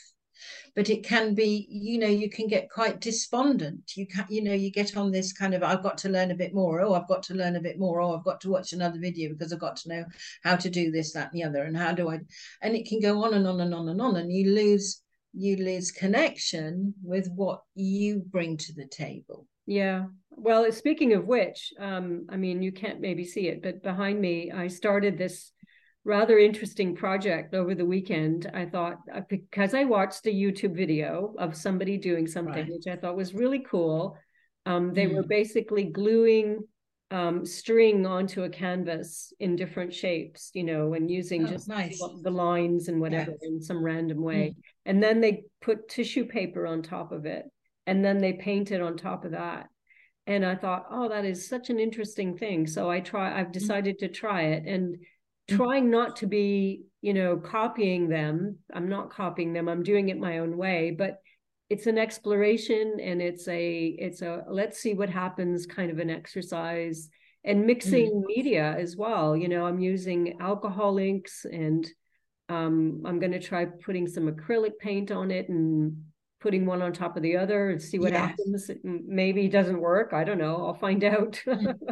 but 0.75 0.91
it 0.91 1.05
can 1.05 1.35
be 1.35 1.67
you 1.71 1.99
know 1.99 2.07
you 2.09 2.31
can 2.31 2.47
get 2.47 2.71
quite 2.71 3.01
despondent. 3.01 3.97
You 3.97 4.07
can 4.07 4.27
you 4.29 4.43
know 4.43 4.53
you 4.53 4.71
get 4.71 4.97
on 4.97 5.11
this 5.11 5.33
kind 5.33 5.55
of 5.55 5.63
i've 5.63 5.83
got 5.83 5.99
to 5.99 6.09
learn 6.09 6.31
a 6.31 6.37
bit 6.37 6.55
more. 6.55 6.81
Oh 6.81 6.95
i've 6.95 7.09
got 7.09 7.23
to 7.25 7.35
learn 7.35 7.57
a 7.57 7.61
bit 7.61 7.79
more. 7.79 8.01
Oh 8.01 8.17
i've 8.17 8.25
got 8.25 8.41
to 8.43 8.51
watch 8.51 8.73
another 8.73 8.99
video 8.99 9.31
because 9.31 9.53
i've 9.53 9.61
got 9.61 9.77
to 9.77 9.89
know 9.89 10.05
how 10.43 10.57
to 10.57 10.71
do 10.71 10.91
this 10.91 11.13
that 11.13 11.33
and 11.33 11.41
the 11.41 11.45
other 11.45 11.63
and 11.65 11.77
how 11.77 11.93
do 11.93 12.11
i 12.11 12.19
and 12.63 12.75
it 12.75 12.87
can 12.87 13.01
go 13.01 13.25
on 13.25 13.35
and 13.35 13.47
on 13.47 13.61
and 13.61 13.75
on 13.75 13.89
and 13.89 14.01
on 14.01 14.17
and 14.17 14.33
you 14.33 14.55
lose 14.55 15.03
you 15.33 15.57
lose 15.57 15.91
connection 15.93 16.95
with 17.03 17.31
what 17.35 17.63
you 17.75 18.19
bring 18.19 18.57
to 18.57 18.75
the 18.75 18.87
table. 18.87 19.47
Yeah. 19.67 20.07
Well 20.31 20.71
speaking 20.73 21.13
of 21.13 21.27
which 21.27 21.73
um 21.79 22.27
i 22.31 22.37
mean 22.37 22.63
you 22.63 22.73
can't 22.73 23.01
maybe 23.01 23.25
see 23.25 23.49
it 23.49 23.63
but 23.63 23.83
behind 23.83 24.21
me 24.21 24.51
i 24.51 24.69
started 24.69 25.19
this 25.19 25.53
rather 26.05 26.39
interesting 26.39 26.97
project 26.97 27.55
over 27.55 27.75
the 27.75 27.85
weekend. 27.85 28.51
I 28.55 28.67
thought 28.67 28.99
uh, 29.15 29.21
because 29.29 29.75
I 29.75 29.85
watched 29.85 30.27
a 30.27 30.31
YouTube 30.31 30.75
video 30.75 31.35
of 31.39 31.57
somebody 31.57 31.99
doing 31.99 32.27
something 32.27 32.55
right. 32.55 32.73
which 32.73 32.87
I 32.87 32.97
thought 32.97 33.17
was 33.17 33.35
really 33.35 33.61
cool. 33.61 34.17
Um, 34.67 34.95
they 34.95 35.07
mm. 35.07 35.15
were 35.15 35.23
basically 35.23 35.85
gluing 35.85 36.61
um, 37.11 37.45
string 37.45 38.07
onto 38.07 38.45
a 38.45 38.49
canvas 38.49 39.33
in 39.41 39.57
different 39.57 39.93
shapes, 39.93 40.51
you 40.55 40.63
know, 40.63 40.95
and 40.95 41.11
using 41.11 41.45
oh, 41.45 41.49
just 41.49 41.69
nice. 41.69 42.01
the 42.23 42.31
lines 42.31 42.89
and 42.89 43.01
whatever 43.01 43.35
in 43.43 43.61
some 43.61 43.83
random 43.83 44.23
way. 44.23 44.55
Mm. 44.55 44.63
And 44.87 45.03
then 45.03 45.21
they 45.21 45.43
put 45.61 45.89
tissue 45.89 46.25
paper 46.25 46.67
on 46.67 46.83
top 46.83 47.13
of 47.13 47.27
it, 47.27 47.45
and 47.87 48.05
then 48.05 48.19
they 48.19 48.35
painted 48.35 48.81
on 48.81 48.97
top 48.97 49.25
of 49.25 49.33
that. 49.33 49.67
And 50.27 50.47
I 50.47 50.55
thought, 50.55 50.87
oh, 50.91 51.09
that 51.09 51.25
is 51.25 51.49
such 51.49 51.71
an 51.71 51.81
interesting 51.81 52.37
thing. 52.37 52.67
So 52.67 52.89
I 52.89 53.01
try. 53.01 53.39
I've 53.39 53.49
mm. 53.49 53.53
decided 53.53 53.97
mm. 53.97 54.01
to 54.01 54.09
try 54.09 54.43
it, 54.43 54.65
and. 54.67 54.97
Trying 55.57 55.91
not 55.91 56.17
to 56.17 56.27
be 56.27 56.83
you 57.03 57.15
know 57.15 57.37
copying 57.37 58.09
them. 58.09 58.59
I'm 58.73 58.89
not 58.89 59.11
copying 59.11 59.53
them. 59.53 59.69
I'm 59.69 59.83
doing 59.83 60.09
it 60.09 60.19
my 60.19 60.39
own 60.39 60.57
way 60.57 60.91
but 60.91 61.21
it's 61.69 61.87
an 61.87 61.99
exploration 61.99 62.99
and 63.01 63.23
it's 63.23 63.47
a 63.49 63.87
it's 63.99 64.23
a 64.23 64.45
let's 64.49 64.79
see 64.79 64.95
what 64.95 65.09
happens 65.09 65.67
kind 65.67 65.91
of 65.91 65.99
an 65.99 66.11
exercise 66.11 67.09
and 67.45 67.65
mixing 67.65 68.11
mm. 68.11 68.25
media 68.27 68.77
as 68.79 68.97
well. 68.97 69.37
You 69.37 69.49
know 69.49 69.65
i'm 69.65 69.79
using 69.81 70.39
alcohol 70.41 70.99
inks 70.99 71.45
and 71.45 71.87
um, 72.49 73.03
i'm 73.07 73.21
going 73.21 73.33
to 73.33 73.41
try 73.41 73.65
putting 73.65 74.09
some 74.09 74.29
acrylic 74.29 74.79
paint 74.81 75.13
on 75.13 75.31
it 75.31 75.49
and 75.49 75.97
putting 76.41 76.67
one 76.67 76.83
on 76.83 76.93
top 76.93 77.17
of 77.17 77.23
the 77.23 77.37
other 77.37 77.71
and 77.71 77.81
see 77.81 77.99
what 77.99 78.13
yes. 78.13 78.31
happens. 78.31 78.71
Maybe 78.83 79.45
it 79.45 79.53
doesn't 79.53 79.79
work. 79.79 80.13
I 80.13 80.25
don't 80.25 80.39
know. 80.39 80.67
I'll 80.67 80.75
find 80.75 81.05
out. 81.05 81.41
Mm. 81.47 81.75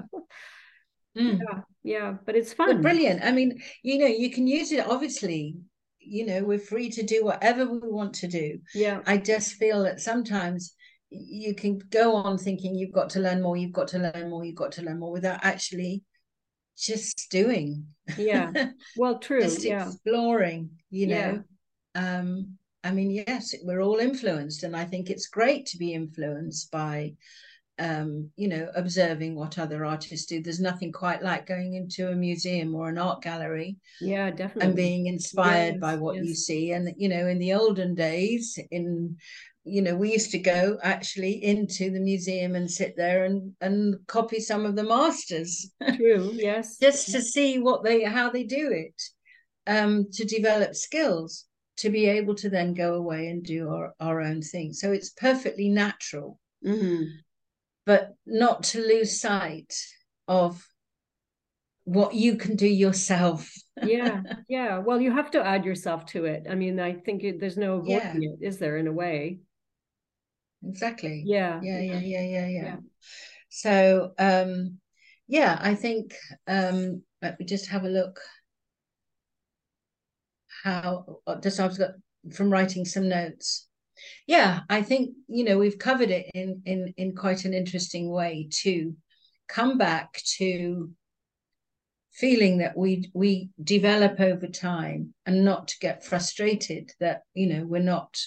Mm. 1.17 1.41
Yeah, 1.41 1.61
yeah, 1.89 2.15
but 2.27 2.37
it's 2.37 2.53
fun. 2.53 2.69
But 2.69 2.83
brilliant. 2.83 3.25
I 3.25 3.33
mean, 3.33 3.63
you 3.83 3.99
know, 3.99 4.07
you 4.07 4.31
can 4.31 4.47
use 4.47 4.73
it 4.73 4.87
obviously. 4.87 5.57
You 5.99 6.27
know, 6.27 6.43
we're 6.43 6.59
free 6.59 6.91
to 6.91 7.03
do 7.03 7.25
whatever 7.25 7.67
we 7.67 7.81
want 7.83 8.15
to 8.17 8.29
do. 8.29 8.59
Yeah. 8.75 9.01
I 9.07 9.17
just 9.17 9.55
feel 9.55 9.83
that 9.85 10.01
sometimes 10.01 10.75
you 11.11 11.55
can 11.55 11.79
go 11.91 12.15
on 12.15 12.37
thinking 12.37 12.75
you've 12.75 12.93
got 12.93 13.11
to 13.11 13.21
learn 13.21 13.43
more, 13.43 13.57
you've 13.57 13.73
got 13.73 13.89
to 13.89 13.99
learn 13.99 14.29
more, 14.31 14.45
you've 14.45 14.55
got 14.57 14.73
to 14.73 14.83
learn 14.83 14.99
more 14.99 15.13
without 15.13 15.41
actually 15.43 16.03
just 16.77 17.29
doing. 17.31 17.87
Yeah. 18.17 18.53
Well, 18.97 19.19
true. 19.19 19.41
just 19.41 19.65
yeah. 19.65 19.87
exploring, 19.87 20.71
you 20.91 21.07
know. 21.09 21.43
Yeah. 21.95 22.19
Um, 22.19 22.59
I 22.85 22.91
mean, 22.91 23.11
yes, 23.11 23.55
we're 23.65 23.83
all 23.83 23.99
influenced, 23.99 24.63
and 24.63 24.77
I 24.77 24.85
think 24.85 25.11
it's 25.11 25.29
great 25.29 25.67
to 25.67 25.79
be 25.79 25.95
influenced 25.95 26.71
by 26.71 27.15
um, 27.79 28.31
you 28.37 28.49
know, 28.49 28.69
observing 28.75 29.37
what 29.37 29.59
other 29.59 29.85
artists 29.85 30.27
do. 30.27 30.43
There's 30.43 30.61
nothing 30.61 30.91
quite 30.91 31.23
like 31.23 31.47
going 31.47 31.75
into 31.75 32.11
a 32.11 32.15
museum 32.15 32.75
or 32.75 32.89
an 32.89 32.99
art 32.99 33.23
gallery. 33.23 33.77
Yeah, 34.01 34.31
definitely. 34.31 34.67
And 34.67 34.77
being 34.77 35.07
inspired 35.07 35.75
yes, 35.75 35.81
by 35.81 35.95
what 35.97 36.17
yes. 36.17 36.27
you 36.27 36.35
see. 36.35 36.73
And, 36.73 36.93
you 36.97 37.09
know, 37.09 37.29
in 37.29 37.39
the 37.39 37.55
olden 37.55 37.95
days, 37.95 38.59
in, 38.71 39.17
you 39.65 39.83
know, 39.83 39.95
we 39.95 40.13
used 40.13 40.33
to 40.33 40.39
go 40.39 40.79
actually 40.83 41.45
into 41.45 41.91
the 41.91 42.01
museum 42.01 42.57
and 42.57 42.71
sit 42.71 42.97
there 42.97 43.25
and, 43.25 43.53
and 43.61 43.97
copy 44.09 44.41
some 44.41 44.67
of 44.67 44.75
the 44.75 44.85
masters. 44.85 45.71
True, 45.97 46.31
yes. 46.35 46.79
Just 46.79 47.13
to 47.13 47.23
see 47.23 47.59
what 47.61 47.85
they, 47.85 48.03
how 48.03 48.31
they 48.31 48.43
do 48.43 48.73
it, 48.73 49.03
um, 49.71 50.07
to 50.15 50.25
develop 50.25 50.75
skills, 50.75 51.45
to 51.77 51.91
be 51.91 52.07
able 52.07 52.35
to 52.35 52.51
then 52.51 52.75
go 52.75 52.95
away 52.95 53.29
and 53.29 53.45
do 53.45 53.71
our, 53.71 53.95
our 54.01 54.21
own 54.21 54.43
thing. 54.43 54.73
So 54.73 54.91
it's 54.91 55.11
perfectly 55.11 55.69
natural. 55.69 56.41
Mm-hmm 56.67 57.05
but 57.89 58.13
not 58.27 58.65
to 58.65 58.87
lose 58.87 59.19
sight 59.19 59.75
of 60.29 60.63
what 61.85 62.13
you 62.15 62.37
can 62.37 62.55
do 62.55 62.67
yourself. 62.67 63.51
yeah, 63.83 64.21
yeah. 64.47 64.77
Well, 64.77 65.01
you 65.01 65.11
have 65.11 65.31
to 65.31 65.43
add 65.43 65.65
yourself 65.65 66.05
to 66.13 66.27
it. 66.27 66.47
I 66.51 66.55
mean, 66.55 66.79
I 66.79 66.93
think 66.93 67.25
it, 67.25 67.41
there's 67.41 67.57
no 67.57 67.77
avoiding 67.77 68.23
yeah. 68.23 68.29
it, 68.29 68.47
is 68.47 68.59
there? 68.59 68.77
In 68.77 68.89
a 68.89 68.93
way. 68.93 69.39
Exactly. 70.63 71.23
Yeah. 71.25 71.61
Yeah. 71.63 71.81
Yeah. 71.81 72.01
Yeah. 72.01 72.21
Yeah. 72.21 72.47
Yeah. 72.47 72.63
yeah. 72.63 72.77
So, 73.49 74.13
um, 74.19 74.81
yeah, 75.27 75.59
I 75.59 75.75
think 75.75 76.15
um, 76.47 77.03
let 77.23 77.41
me 77.41 77.47
just 77.47 77.69
have 77.69 77.85
a 77.85 77.89
look. 77.89 78.21
How 80.63 81.21
just 81.43 81.59
I've 81.59 81.79
got 81.79 81.93
from 82.35 82.51
writing 82.51 82.85
some 82.85 83.09
notes 83.09 83.68
yeah 84.27 84.61
i 84.69 84.83
think 84.83 85.15
you 85.29 85.45
know 85.45 85.59
we've 85.59 85.79
covered 85.79 86.11
it 86.11 86.31
in 86.35 86.63
in 86.65 86.95
in 86.97 87.15
quite 87.15 87.45
an 87.45 87.55
interesting 87.55 88.11
way 88.11 88.49
to 88.51 88.95
come 89.49 89.79
back 89.79 90.21
to 90.25 90.91
feeling 92.13 92.59
that 92.59 92.77
we 92.77 93.11
we 93.15 93.51
develop 93.63 94.19
over 94.21 94.49
time 94.49 95.15
and 95.25 95.45
not 95.45 95.69
to 95.69 95.79
get 95.81 96.05
frustrated 96.05 96.91
that 96.99 97.23
you 97.35 97.47
know 97.47 97.65
we're 97.65 97.81
not 97.81 98.19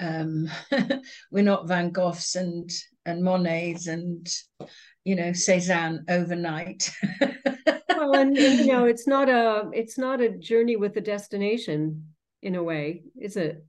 um 0.00 0.48
we're 1.30 1.44
not 1.44 1.68
van 1.68 1.90
goghs 1.90 2.34
and 2.34 2.70
and 3.04 3.22
monets 3.22 3.86
and 3.86 4.28
you 5.04 5.14
know 5.14 5.32
cezanne 5.32 6.04
overnight. 6.08 6.90
Well 7.96 8.14
and, 8.14 8.36
and 8.36 8.58
you 8.58 8.66
know 8.66 8.84
it's 8.84 9.06
not 9.06 9.30
a 9.30 9.70
it's 9.72 9.96
not 9.96 10.20
a 10.20 10.28
journey 10.28 10.76
with 10.76 10.96
a 10.98 11.00
destination 11.00 12.12
in 12.42 12.54
a 12.54 12.62
way 12.62 13.04
is 13.18 13.38
it 13.38 13.64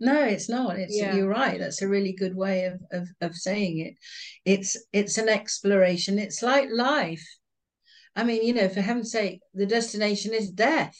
no, 0.00 0.24
it's 0.24 0.48
not. 0.48 0.78
It's 0.78 0.96
yeah. 0.96 1.14
you're 1.14 1.28
right. 1.28 1.58
That's 1.58 1.82
a 1.82 1.88
really 1.88 2.12
good 2.12 2.34
way 2.34 2.64
of, 2.64 2.80
of 2.90 3.08
of 3.20 3.36
saying 3.36 3.78
it. 3.78 3.94
It's 4.44 4.76
it's 4.92 5.18
an 5.18 5.28
exploration. 5.28 6.18
It's 6.18 6.42
like 6.42 6.68
life. 6.72 7.26
I 8.16 8.24
mean, 8.24 8.44
you 8.44 8.54
know, 8.54 8.68
for 8.68 8.80
heaven's 8.80 9.12
sake, 9.12 9.40
the 9.54 9.66
destination 9.66 10.34
is 10.34 10.50
death. 10.50 10.96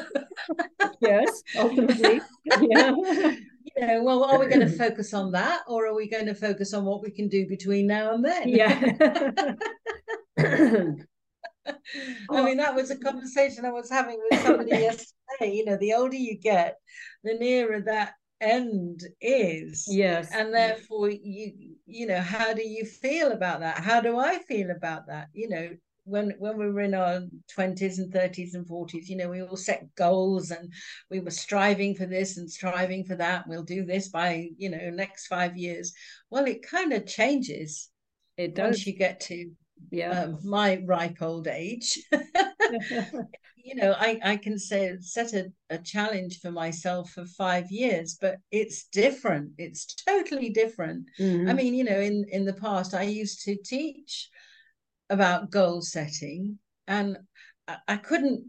yes, 1.00 1.42
ultimately. 1.56 2.20
Yeah. 2.60 2.94
You 3.76 3.86
know, 3.86 4.02
well, 4.02 4.24
are 4.24 4.38
we 4.38 4.46
going 4.46 4.66
to 4.66 4.68
focus 4.78 5.14
on 5.14 5.32
that 5.32 5.60
or 5.68 5.86
are 5.86 5.94
we 5.94 6.08
going 6.08 6.26
to 6.26 6.34
focus 6.34 6.74
on 6.74 6.84
what 6.84 7.02
we 7.02 7.10
can 7.10 7.28
do 7.28 7.46
between 7.46 7.86
now 7.86 8.14
and 8.14 8.24
then? 8.24 8.48
Yeah. 8.48 9.54
I 12.30 12.42
mean, 12.42 12.56
that 12.56 12.74
was 12.74 12.90
a 12.90 12.96
conversation 12.96 13.64
I 13.64 13.70
was 13.70 13.90
having 13.90 14.18
with 14.30 14.40
somebody 14.40 14.70
yesterday. 14.70 15.54
You 15.54 15.64
know, 15.66 15.76
the 15.76 15.94
older 15.94 16.16
you 16.16 16.38
get, 16.38 16.76
the 17.24 17.34
nearer 17.34 17.80
that 17.82 18.14
end 18.40 19.02
is. 19.20 19.86
Yes. 19.88 20.30
And 20.32 20.54
therefore, 20.54 21.10
you 21.10 21.76
you 21.86 22.06
know, 22.06 22.20
how 22.20 22.52
do 22.54 22.66
you 22.66 22.84
feel 22.84 23.32
about 23.32 23.60
that? 23.60 23.78
How 23.78 24.00
do 24.00 24.18
I 24.18 24.38
feel 24.38 24.70
about 24.70 25.06
that? 25.08 25.28
You 25.32 25.48
know, 25.48 25.70
when 26.04 26.34
when 26.38 26.58
we 26.58 26.70
were 26.70 26.80
in 26.80 26.94
our 26.94 27.22
20s 27.54 27.98
and 27.98 28.12
30s 28.12 28.54
and 28.54 28.66
40s 28.66 29.08
you 29.08 29.16
know 29.16 29.28
we 29.28 29.42
all 29.42 29.56
set 29.56 29.94
goals 29.94 30.50
and 30.50 30.72
we 31.10 31.20
were 31.20 31.30
striving 31.30 31.94
for 31.94 32.06
this 32.06 32.36
and 32.36 32.50
striving 32.50 33.04
for 33.04 33.16
that 33.16 33.46
we'll 33.46 33.62
do 33.62 33.84
this 33.84 34.08
by 34.08 34.48
you 34.56 34.70
know 34.70 34.90
next 34.90 35.26
five 35.26 35.56
years 35.56 35.92
well 36.30 36.44
it 36.46 36.66
kind 36.68 36.92
of 36.92 37.06
changes 37.06 37.90
it 38.36 38.54
does 38.54 38.64
once 38.64 38.86
you 38.86 38.96
get 38.96 39.20
to 39.20 39.50
yeah 39.90 40.22
um, 40.22 40.38
my 40.42 40.82
ripe 40.86 41.20
old 41.20 41.46
age 41.46 41.98
you 43.56 43.74
know, 43.74 43.94
I, 43.98 44.18
I 44.24 44.36
can 44.36 44.58
say 44.58 44.96
set 45.00 45.32
a, 45.32 45.52
a 45.68 45.78
challenge 45.78 46.40
for 46.40 46.50
myself 46.50 47.10
for 47.10 47.24
five 47.26 47.70
years, 47.70 48.16
but 48.20 48.36
it's 48.50 48.84
different. 48.84 49.52
It's 49.58 49.94
totally 49.94 50.50
different. 50.50 51.06
Mm-hmm. 51.18 51.48
I 51.48 51.52
mean, 51.52 51.74
you 51.74 51.84
know, 51.84 52.00
in, 52.00 52.24
in 52.30 52.44
the 52.44 52.54
past, 52.54 52.94
I 52.94 53.02
used 53.02 53.44
to 53.44 53.56
teach 53.56 54.28
about 55.08 55.50
goal 55.50 55.82
setting 55.82 56.58
and 56.86 57.18
I, 57.66 57.76
I 57.88 57.96
couldn't 57.96 58.44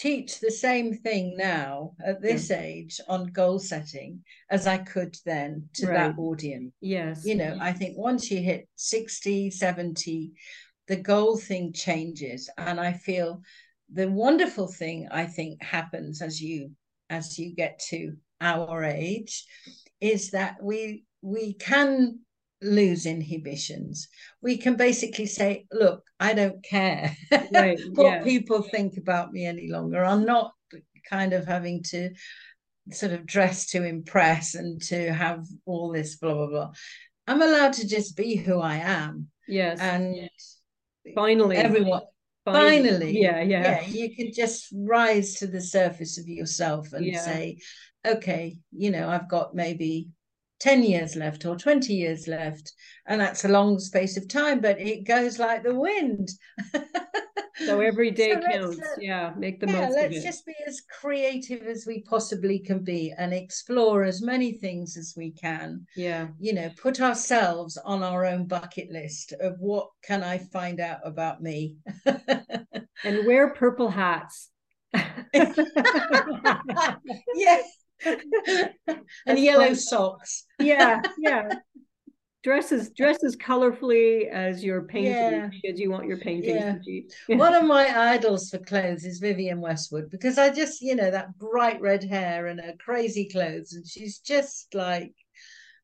teach 0.00 0.40
the 0.40 0.50
same 0.50 0.94
thing 0.94 1.36
now 1.36 1.92
at 2.02 2.22
this 2.22 2.48
yeah. 2.48 2.60
age 2.60 3.00
on 3.06 3.26
goal 3.26 3.58
setting 3.58 4.24
as 4.50 4.66
I 4.66 4.78
could 4.78 5.14
then 5.26 5.68
to 5.74 5.88
right. 5.88 5.94
that 5.94 6.18
audience. 6.18 6.72
Yes. 6.80 7.26
You 7.26 7.34
know, 7.34 7.58
I 7.60 7.72
think 7.74 7.98
once 7.98 8.30
you 8.30 8.40
hit 8.40 8.66
60, 8.76 9.50
70, 9.50 10.32
the 10.90 10.96
goal 10.96 11.36
thing 11.36 11.72
changes. 11.72 12.50
And 12.58 12.80
I 12.80 12.92
feel 12.92 13.42
the 13.92 14.10
wonderful 14.10 14.66
thing 14.66 15.06
I 15.10 15.24
think 15.24 15.62
happens 15.62 16.20
as 16.20 16.42
you 16.42 16.72
as 17.08 17.38
you 17.38 17.54
get 17.54 17.80
to 17.90 18.16
our 18.40 18.82
age 18.84 19.46
is 20.00 20.32
that 20.32 20.56
we 20.60 21.04
we 21.22 21.54
can 21.54 22.18
lose 22.60 23.06
inhibitions. 23.06 24.08
We 24.42 24.56
can 24.56 24.74
basically 24.74 25.26
say, 25.26 25.66
look, 25.72 26.02
I 26.18 26.34
don't 26.34 26.62
care 26.64 27.16
right, 27.52 27.80
what 27.92 28.06
yeah. 28.06 28.24
people 28.24 28.62
think 28.62 28.96
about 28.96 29.32
me 29.32 29.46
any 29.46 29.70
longer. 29.70 30.04
I'm 30.04 30.24
not 30.24 30.52
kind 31.08 31.32
of 31.32 31.46
having 31.46 31.84
to 31.84 32.10
sort 32.90 33.12
of 33.12 33.26
dress 33.26 33.66
to 33.70 33.84
impress 33.84 34.56
and 34.56 34.82
to 34.82 35.12
have 35.12 35.46
all 35.66 35.92
this 35.92 36.16
blah 36.16 36.34
blah 36.34 36.48
blah. 36.48 36.72
I'm 37.28 37.42
allowed 37.42 37.74
to 37.74 37.86
just 37.86 38.16
be 38.16 38.34
who 38.34 38.58
I 38.58 38.76
am. 38.78 39.28
Yes. 39.46 39.78
And 39.78 40.16
yes. 40.16 40.59
Finally. 41.14 41.56
Everyone. 41.56 42.02
Finally, 42.44 42.88
finally. 42.88 43.20
Yeah, 43.20 43.42
yeah. 43.42 43.62
Yeah, 43.62 43.86
you 43.86 44.14
can 44.14 44.32
just 44.32 44.68
rise 44.74 45.34
to 45.36 45.46
the 45.46 45.60
surface 45.60 46.18
of 46.18 46.26
yourself 46.26 46.92
and 46.92 47.04
yeah. 47.04 47.20
say, 47.20 47.58
okay, 48.06 48.56
you 48.72 48.90
know, 48.90 49.08
I've 49.08 49.28
got 49.28 49.54
maybe 49.54 50.08
10 50.60 50.82
years 50.82 51.16
left 51.16 51.44
or 51.46 51.56
20 51.56 51.92
years 51.92 52.28
left 52.28 52.72
and 53.06 53.20
that's 53.20 53.44
a 53.44 53.48
long 53.48 53.78
space 53.78 54.16
of 54.18 54.28
time 54.28 54.60
but 54.60 54.78
it 54.78 55.04
goes 55.04 55.38
like 55.38 55.62
the 55.62 55.74
wind 55.74 56.30
so 57.64 57.80
every 57.80 58.10
day 58.22 58.34
so 58.34 58.40
counts 58.40 58.78
uh, 58.78 58.96
yeah 59.00 59.32
make 59.36 59.60
the 59.60 59.66
most. 59.66 59.76
yeah, 59.76 59.86
most 59.86 59.94
let's 59.94 60.22
just 60.22 60.46
be 60.46 60.54
as 60.66 60.82
creative 61.00 61.62
as 61.66 61.86
we 61.86 62.02
possibly 62.02 62.58
can 62.58 62.82
be 62.82 63.12
and 63.16 63.32
explore 63.32 64.04
as 64.04 64.22
many 64.22 64.52
things 64.52 64.96
as 64.96 65.14
we 65.16 65.30
can 65.30 65.86
yeah 65.96 66.28
you 66.38 66.52
know 66.52 66.70
put 66.80 67.00
ourselves 67.00 67.76
on 67.84 68.02
our 68.02 68.24
own 68.24 68.46
bucket 68.46 68.90
list 68.90 69.32
of 69.40 69.56
what 69.58 69.88
can 70.02 70.22
i 70.22 70.38
find 70.38 70.80
out 70.80 70.98
about 71.04 71.42
me 71.42 71.76
and 73.04 73.26
wear 73.26 73.50
purple 73.50 73.90
hats 73.90 74.50
yes 77.34 77.64
and 79.26 79.38
yellow 79.38 79.66
fun. 79.66 79.76
socks. 79.76 80.46
yeah, 80.58 81.00
yeah. 81.18 81.48
Dresses 82.42 82.90
dresses 82.96 83.36
colorfully 83.36 84.30
as 84.30 84.64
your 84.64 84.82
painting 84.82 85.12
yeah. 85.12 85.50
because 85.50 85.78
you 85.78 85.90
want 85.90 86.06
your 86.06 86.16
painting 86.16 86.56
yeah. 86.56 86.78
to 86.82 87.04
One 87.36 87.54
of 87.54 87.64
my 87.64 88.12
idols 88.12 88.48
for 88.48 88.58
clothes 88.58 89.04
is 89.04 89.18
Vivienne 89.18 89.60
Westwood 89.60 90.10
because 90.10 90.38
I 90.38 90.48
just, 90.48 90.80
you 90.80 90.94
know, 90.94 91.10
that 91.10 91.36
bright 91.38 91.80
red 91.82 92.02
hair 92.02 92.46
and 92.46 92.58
her 92.60 92.74
crazy 92.78 93.28
clothes, 93.28 93.74
and 93.74 93.86
she's 93.86 94.20
just 94.20 94.74
like 94.74 95.12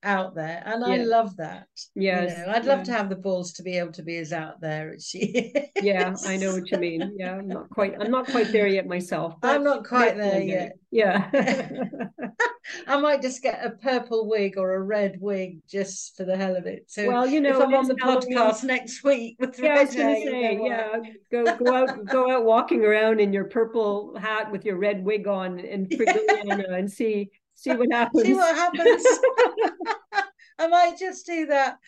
out 0.02 0.34
there 0.34 0.62
and 0.64 0.84
yeah. 0.86 0.94
i 0.94 0.96
love 0.98 1.36
that 1.36 1.66
yes 1.94 2.38
you 2.38 2.46
know, 2.46 2.52
i'd 2.52 2.64
love 2.64 2.78
yeah. 2.78 2.84
to 2.84 2.92
have 2.92 3.08
the 3.08 3.16
balls 3.16 3.52
to 3.52 3.62
be 3.62 3.76
able 3.76 3.90
to 3.90 4.02
be 4.02 4.16
as 4.18 4.32
out 4.32 4.60
there 4.60 4.94
as 4.94 5.06
she 5.06 5.18
is. 5.18 5.68
yeah 5.82 6.14
i 6.26 6.36
know 6.36 6.52
what 6.52 6.70
you 6.70 6.78
mean 6.78 7.14
yeah 7.18 7.34
i'm 7.34 7.48
not 7.48 7.68
quite 7.70 7.94
i'm 8.00 8.10
not 8.10 8.26
quite 8.26 8.52
there 8.52 8.68
yet 8.68 8.86
myself 8.86 9.34
i'm 9.42 9.64
not 9.64 9.84
quite 9.84 10.16
there 10.16 10.40
yet 10.40 10.72
yeah 10.90 11.30
i 12.86 12.98
might 12.98 13.22
just 13.22 13.42
get 13.42 13.64
a 13.64 13.70
purple 13.70 14.28
wig 14.28 14.56
or 14.56 14.74
a 14.74 14.82
red 14.82 15.16
wig 15.20 15.58
just 15.68 16.16
for 16.16 16.24
the 16.24 16.36
hell 16.36 16.56
of 16.56 16.66
it 16.66 16.84
so 16.88 17.06
well 17.06 17.26
you 17.26 17.40
know 17.40 17.50
if 17.50 17.66
i'm 17.66 17.74
on 17.74 17.86
the 17.86 17.96
Halloween. 18.00 18.36
podcast 18.36 18.64
next 18.64 19.04
week 19.04 19.36
with 19.38 19.58
yeah, 19.58 19.74
I 19.74 19.82
was 19.82 19.90
say, 19.90 20.58
yeah 20.62 21.00
go 21.30 21.56
go 21.56 21.74
out 21.74 22.04
go 22.06 22.30
out 22.30 22.44
walking 22.44 22.84
around 22.84 23.20
in 23.20 23.32
your 23.32 23.44
purple 23.44 24.16
hat 24.18 24.50
with 24.50 24.64
your 24.64 24.76
red 24.76 25.04
wig 25.04 25.26
on 25.26 25.60
and 25.60 25.92
and 26.48 26.90
see 26.90 27.30
see 27.56 27.72
what 27.72 27.88
happens. 27.90 28.24
See 28.24 28.34
what 28.34 28.54
happens. 28.54 29.04
I 30.58 30.68
might 30.68 30.98
just 30.98 31.26
do 31.26 31.46
that. 31.46 31.78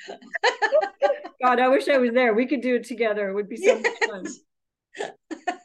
God, 1.43 1.61
I 1.61 1.69
wish 1.69 1.89
I 1.89 1.99
was 1.99 2.13
there. 2.13 2.35
We 2.35 2.47
could 2.47 2.61
do 2.61 2.77
it 2.77 2.85
together. 2.85 3.31
It 3.31 3.35
would 3.35 3.49
be 3.49 3.57
so 3.57 3.81
yes. 3.81 3.83
much 4.09 4.11
fun. 4.11 5.58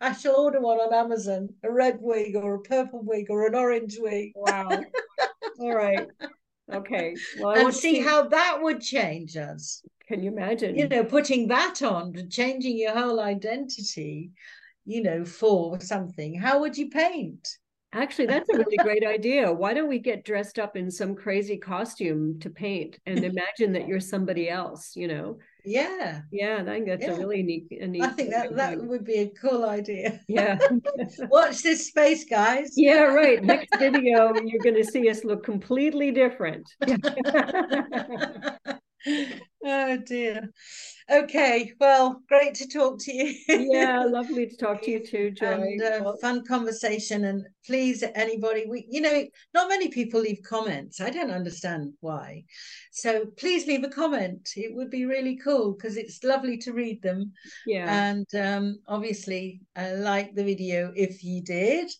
I 0.00 0.12
shall 0.12 0.36
order 0.36 0.60
one 0.60 0.78
on 0.78 0.94
Amazon, 0.94 1.48
a 1.62 1.70
red 1.70 1.98
wig 2.00 2.36
or 2.36 2.54
a 2.54 2.60
purple 2.60 3.02
wig 3.02 3.26
or 3.30 3.46
an 3.46 3.54
orange 3.54 3.96
wig. 3.98 4.32
Wow. 4.34 4.68
All 5.58 5.74
right. 5.74 6.06
Okay. 6.72 7.14
Well, 7.38 7.56
I 7.56 7.60
and 7.60 7.74
see 7.74 7.98
to... 7.98 8.08
how 8.08 8.28
that 8.28 8.58
would 8.60 8.80
change 8.80 9.36
us. 9.36 9.82
Can 10.08 10.22
you 10.22 10.30
imagine? 10.30 10.76
You 10.76 10.88
know, 10.88 11.04
putting 11.04 11.48
that 11.48 11.82
on, 11.82 12.28
changing 12.30 12.78
your 12.78 12.92
whole 12.92 13.20
identity, 13.20 14.30
you 14.84 15.02
know, 15.02 15.24
for 15.24 15.80
something. 15.80 16.38
How 16.38 16.60
would 16.60 16.76
you 16.76 16.90
paint? 16.90 17.48
Actually, 17.92 18.26
that's 18.26 18.48
a 18.50 18.58
really 18.58 18.76
great 18.78 19.04
idea. 19.06 19.50
Why 19.50 19.72
don't 19.72 19.88
we 19.88 19.98
get 19.98 20.24
dressed 20.24 20.58
up 20.58 20.76
in 20.76 20.90
some 20.90 21.14
crazy 21.14 21.56
costume 21.56 22.38
to 22.40 22.50
paint 22.50 22.98
and 23.06 23.24
imagine 23.24 23.72
that 23.72 23.88
you're 23.88 24.00
somebody 24.00 24.50
else, 24.50 24.94
you 24.94 25.08
know? 25.08 25.38
Yeah. 25.66 26.20
Yeah, 26.30 26.62
I 26.62 26.64
think 26.64 26.86
that's 26.86 27.02
yeah. 27.02 27.12
a 27.12 27.18
really 27.18 27.42
neat, 27.42 27.66
a 27.80 27.86
neat 27.88 28.02
I 28.02 28.08
think 28.10 28.30
that, 28.30 28.54
that 28.54 28.80
would 28.80 29.04
be 29.04 29.18
a 29.18 29.28
cool 29.28 29.64
idea. 29.64 30.20
Yeah. 30.28 30.58
Watch 31.30 31.62
this 31.62 31.88
space, 31.88 32.24
guys. 32.24 32.72
Yeah, 32.76 33.04
right. 33.04 33.42
Next 33.42 33.76
video, 33.78 34.34
you're 34.34 34.62
going 34.62 34.76
to 34.76 34.84
see 34.84 35.08
us 35.08 35.24
look 35.24 35.44
completely 35.44 36.10
different. 36.10 36.74
oh 39.64 39.96
dear. 39.98 40.50
Okay, 41.10 41.72
well, 41.78 42.20
great 42.28 42.54
to 42.56 42.68
talk 42.68 42.98
to 43.00 43.12
you. 43.12 43.34
yeah, 43.48 44.04
lovely 44.08 44.46
to 44.46 44.56
talk 44.56 44.82
to 44.82 44.90
you 44.90 45.06
too, 45.06 45.30
Joy. 45.30 45.46
And 45.46 45.82
uh, 45.82 46.12
fun 46.20 46.44
conversation. 46.44 47.24
And 47.24 47.46
please, 47.64 48.02
anybody, 48.14 48.66
we, 48.68 48.86
you 48.90 49.00
know, 49.00 49.24
not 49.54 49.68
many 49.68 49.88
people 49.88 50.20
leave 50.20 50.40
comments. 50.48 51.00
I 51.00 51.10
don't 51.10 51.30
understand 51.30 51.92
why. 52.00 52.44
So 52.92 53.26
please 53.38 53.66
leave 53.66 53.84
a 53.84 53.88
comment. 53.88 54.50
It 54.56 54.74
would 54.74 54.90
be 54.90 55.06
really 55.06 55.36
cool 55.36 55.72
because 55.72 55.96
it's 55.96 56.24
lovely 56.24 56.58
to 56.58 56.72
read 56.72 57.02
them. 57.02 57.32
Yeah. 57.66 58.08
And 58.08 58.26
um, 58.34 58.78
obviously, 58.88 59.60
I 59.76 59.92
like 59.92 60.34
the 60.34 60.44
video 60.44 60.92
if 60.96 61.22
you 61.22 61.42
did. 61.42 61.90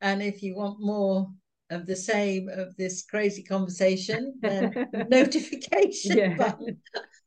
And 0.00 0.22
if 0.22 0.42
you 0.42 0.54
want 0.54 0.78
more 0.80 1.28
of 1.70 1.86
the 1.86 1.96
same 1.96 2.48
of 2.48 2.76
this 2.76 3.04
crazy 3.04 3.42
conversation, 3.42 4.34
then 4.40 4.72
notification 5.10 6.36
button. 6.36 6.78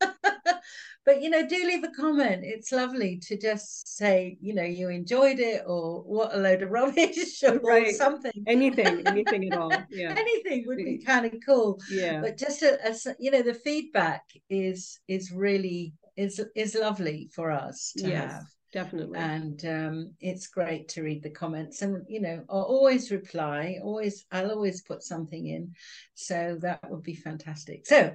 but 1.04 1.22
you 1.22 1.30
know, 1.30 1.46
do 1.46 1.56
leave 1.66 1.84
a 1.84 1.90
comment. 1.90 2.42
It's 2.44 2.72
lovely 2.72 3.18
to 3.26 3.38
just 3.38 3.96
say, 3.96 4.38
you 4.40 4.54
know, 4.54 4.64
you 4.64 4.88
enjoyed 4.88 5.40
it 5.40 5.62
or 5.66 6.02
what 6.02 6.34
a 6.34 6.38
load 6.38 6.62
of 6.62 6.70
rubbish 6.70 7.42
or 7.46 7.58
right. 7.58 7.94
something. 7.94 8.32
Anything, 8.46 9.06
anything 9.06 9.52
at 9.52 9.58
all. 9.58 9.72
Yeah. 9.90 10.14
anything 10.16 10.64
would 10.66 10.78
be 10.78 11.02
kind 11.04 11.26
of 11.26 11.34
cool. 11.44 11.80
Yeah. 11.90 12.20
But 12.20 12.38
just 12.38 12.62
a, 12.62 12.78
a, 12.88 12.94
you 13.18 13.30
know, 13.30 13.42
the 13.42 13.54
feedback 13.54 14.22
is 14.48 14.98
is 15.08 15.32
really 15.32 15.94
is 16.16 16.40
is 16.54 16.74
lovely 16.74 17.30
for 17.34 17.50
us 17.50 17.92
to 17.98 18.08
yes. 18.08 18.32
have 18.32 18.44
definitely. 18.72 19.18
And 19.18 19.64
um, 19.64 20.14
it's 20.20 20.46
great 20.46 20.88
to 20.90 21.02
read 21.02 21.22
the 21.22 21.30
comments 21.30 21.82
and 21.82 22.04
you 22.08 22.20
know 22.20 22.44
i'll 22.48 22.62
always 22.62 23.10
reply 23.10 23.78
always 23.82 24.24
i'll 24.32 24.50
always 24.50 24.82
put 24.82 25.02
something 25.02 25.46
in. 25.46 25.72
So 26.14 26.58
that 26.60 26.90
would 26.90 27.02
be 27.02 27.14
fantastic. 27.14 27.86
So 27.86 28.14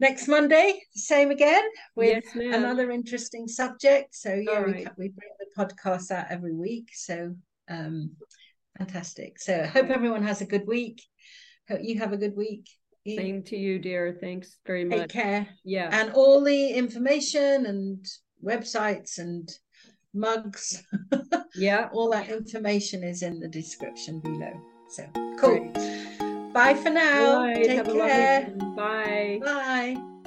next 0.00 0.28
monday 0.28 0.80
same 0.92 1.32
again 1.32 1.64
with 1.96 2.22
yes, 2.34 2.54
another 2.54 2.90
interesting 2.90 3.48
subject. 3.48 4.14
So 4.14 4.34
yeah 4.34 4.60
right. 4.60 4.88
we, 4.96 5.08
we 5.08 5.08
bring 5.08 5.30
the 5.40 5.64
podcast 5.64 6.10
out 6.10 6.26
every 6.30 6.54
week. 6.54 6.90
So 6.94 7.34
um 7.68 8.12
fantastic. 8.76 9.40
So 9.40 9.66
hope 9.66 9.90
everyone 9.90 10.22
has 10.22 10.40
a 10.40 10.46
good 10.46 10.66
week. 10.66 11.02
Hope 11.68 11.80
you 11.82 11.98
have 11.98 12.12
a 12.12 12.16
good 12.16 12.36
week. 12.36 12.68
Same 13.06 13.42
to 13.44 13.56
you 13.56 13.78
dear. 13.78 14.18
Thanks 14.20 14.56
very 14.66 14.84
much. 14.84 14.98
take 14.98 15.08
care. 15.08 15.48
Yeah. 15.64 15.88
And 15.92 16.12
all 16.12 16.42
the 16.42 16.70
information 16.70 17.66
and 17.66 18.06
websites 18.44 19.18
and 19.18 19.50
mugs. 20.14 20.82
Yeah. 21.54 21.88
All 21.92 22.10
that 22.10 22.28
information 22.28 23.02
is 23.02 23.22
in 23.22 23.40
the 23.40 23.48
description 23.48 24.20
below. 24.20 24.52
So 24.90 25.04
cool. 25.40 25.58
Great. 25.72 26.52
Bye 26.52 26.74
for 26.74 26.90
now. 26.90 27.52
Take 27.52 27.70
Have 27.70 27.86
care. 27.86 28.54
Bye. 28.76 29.40
Bye. 29.44 30.17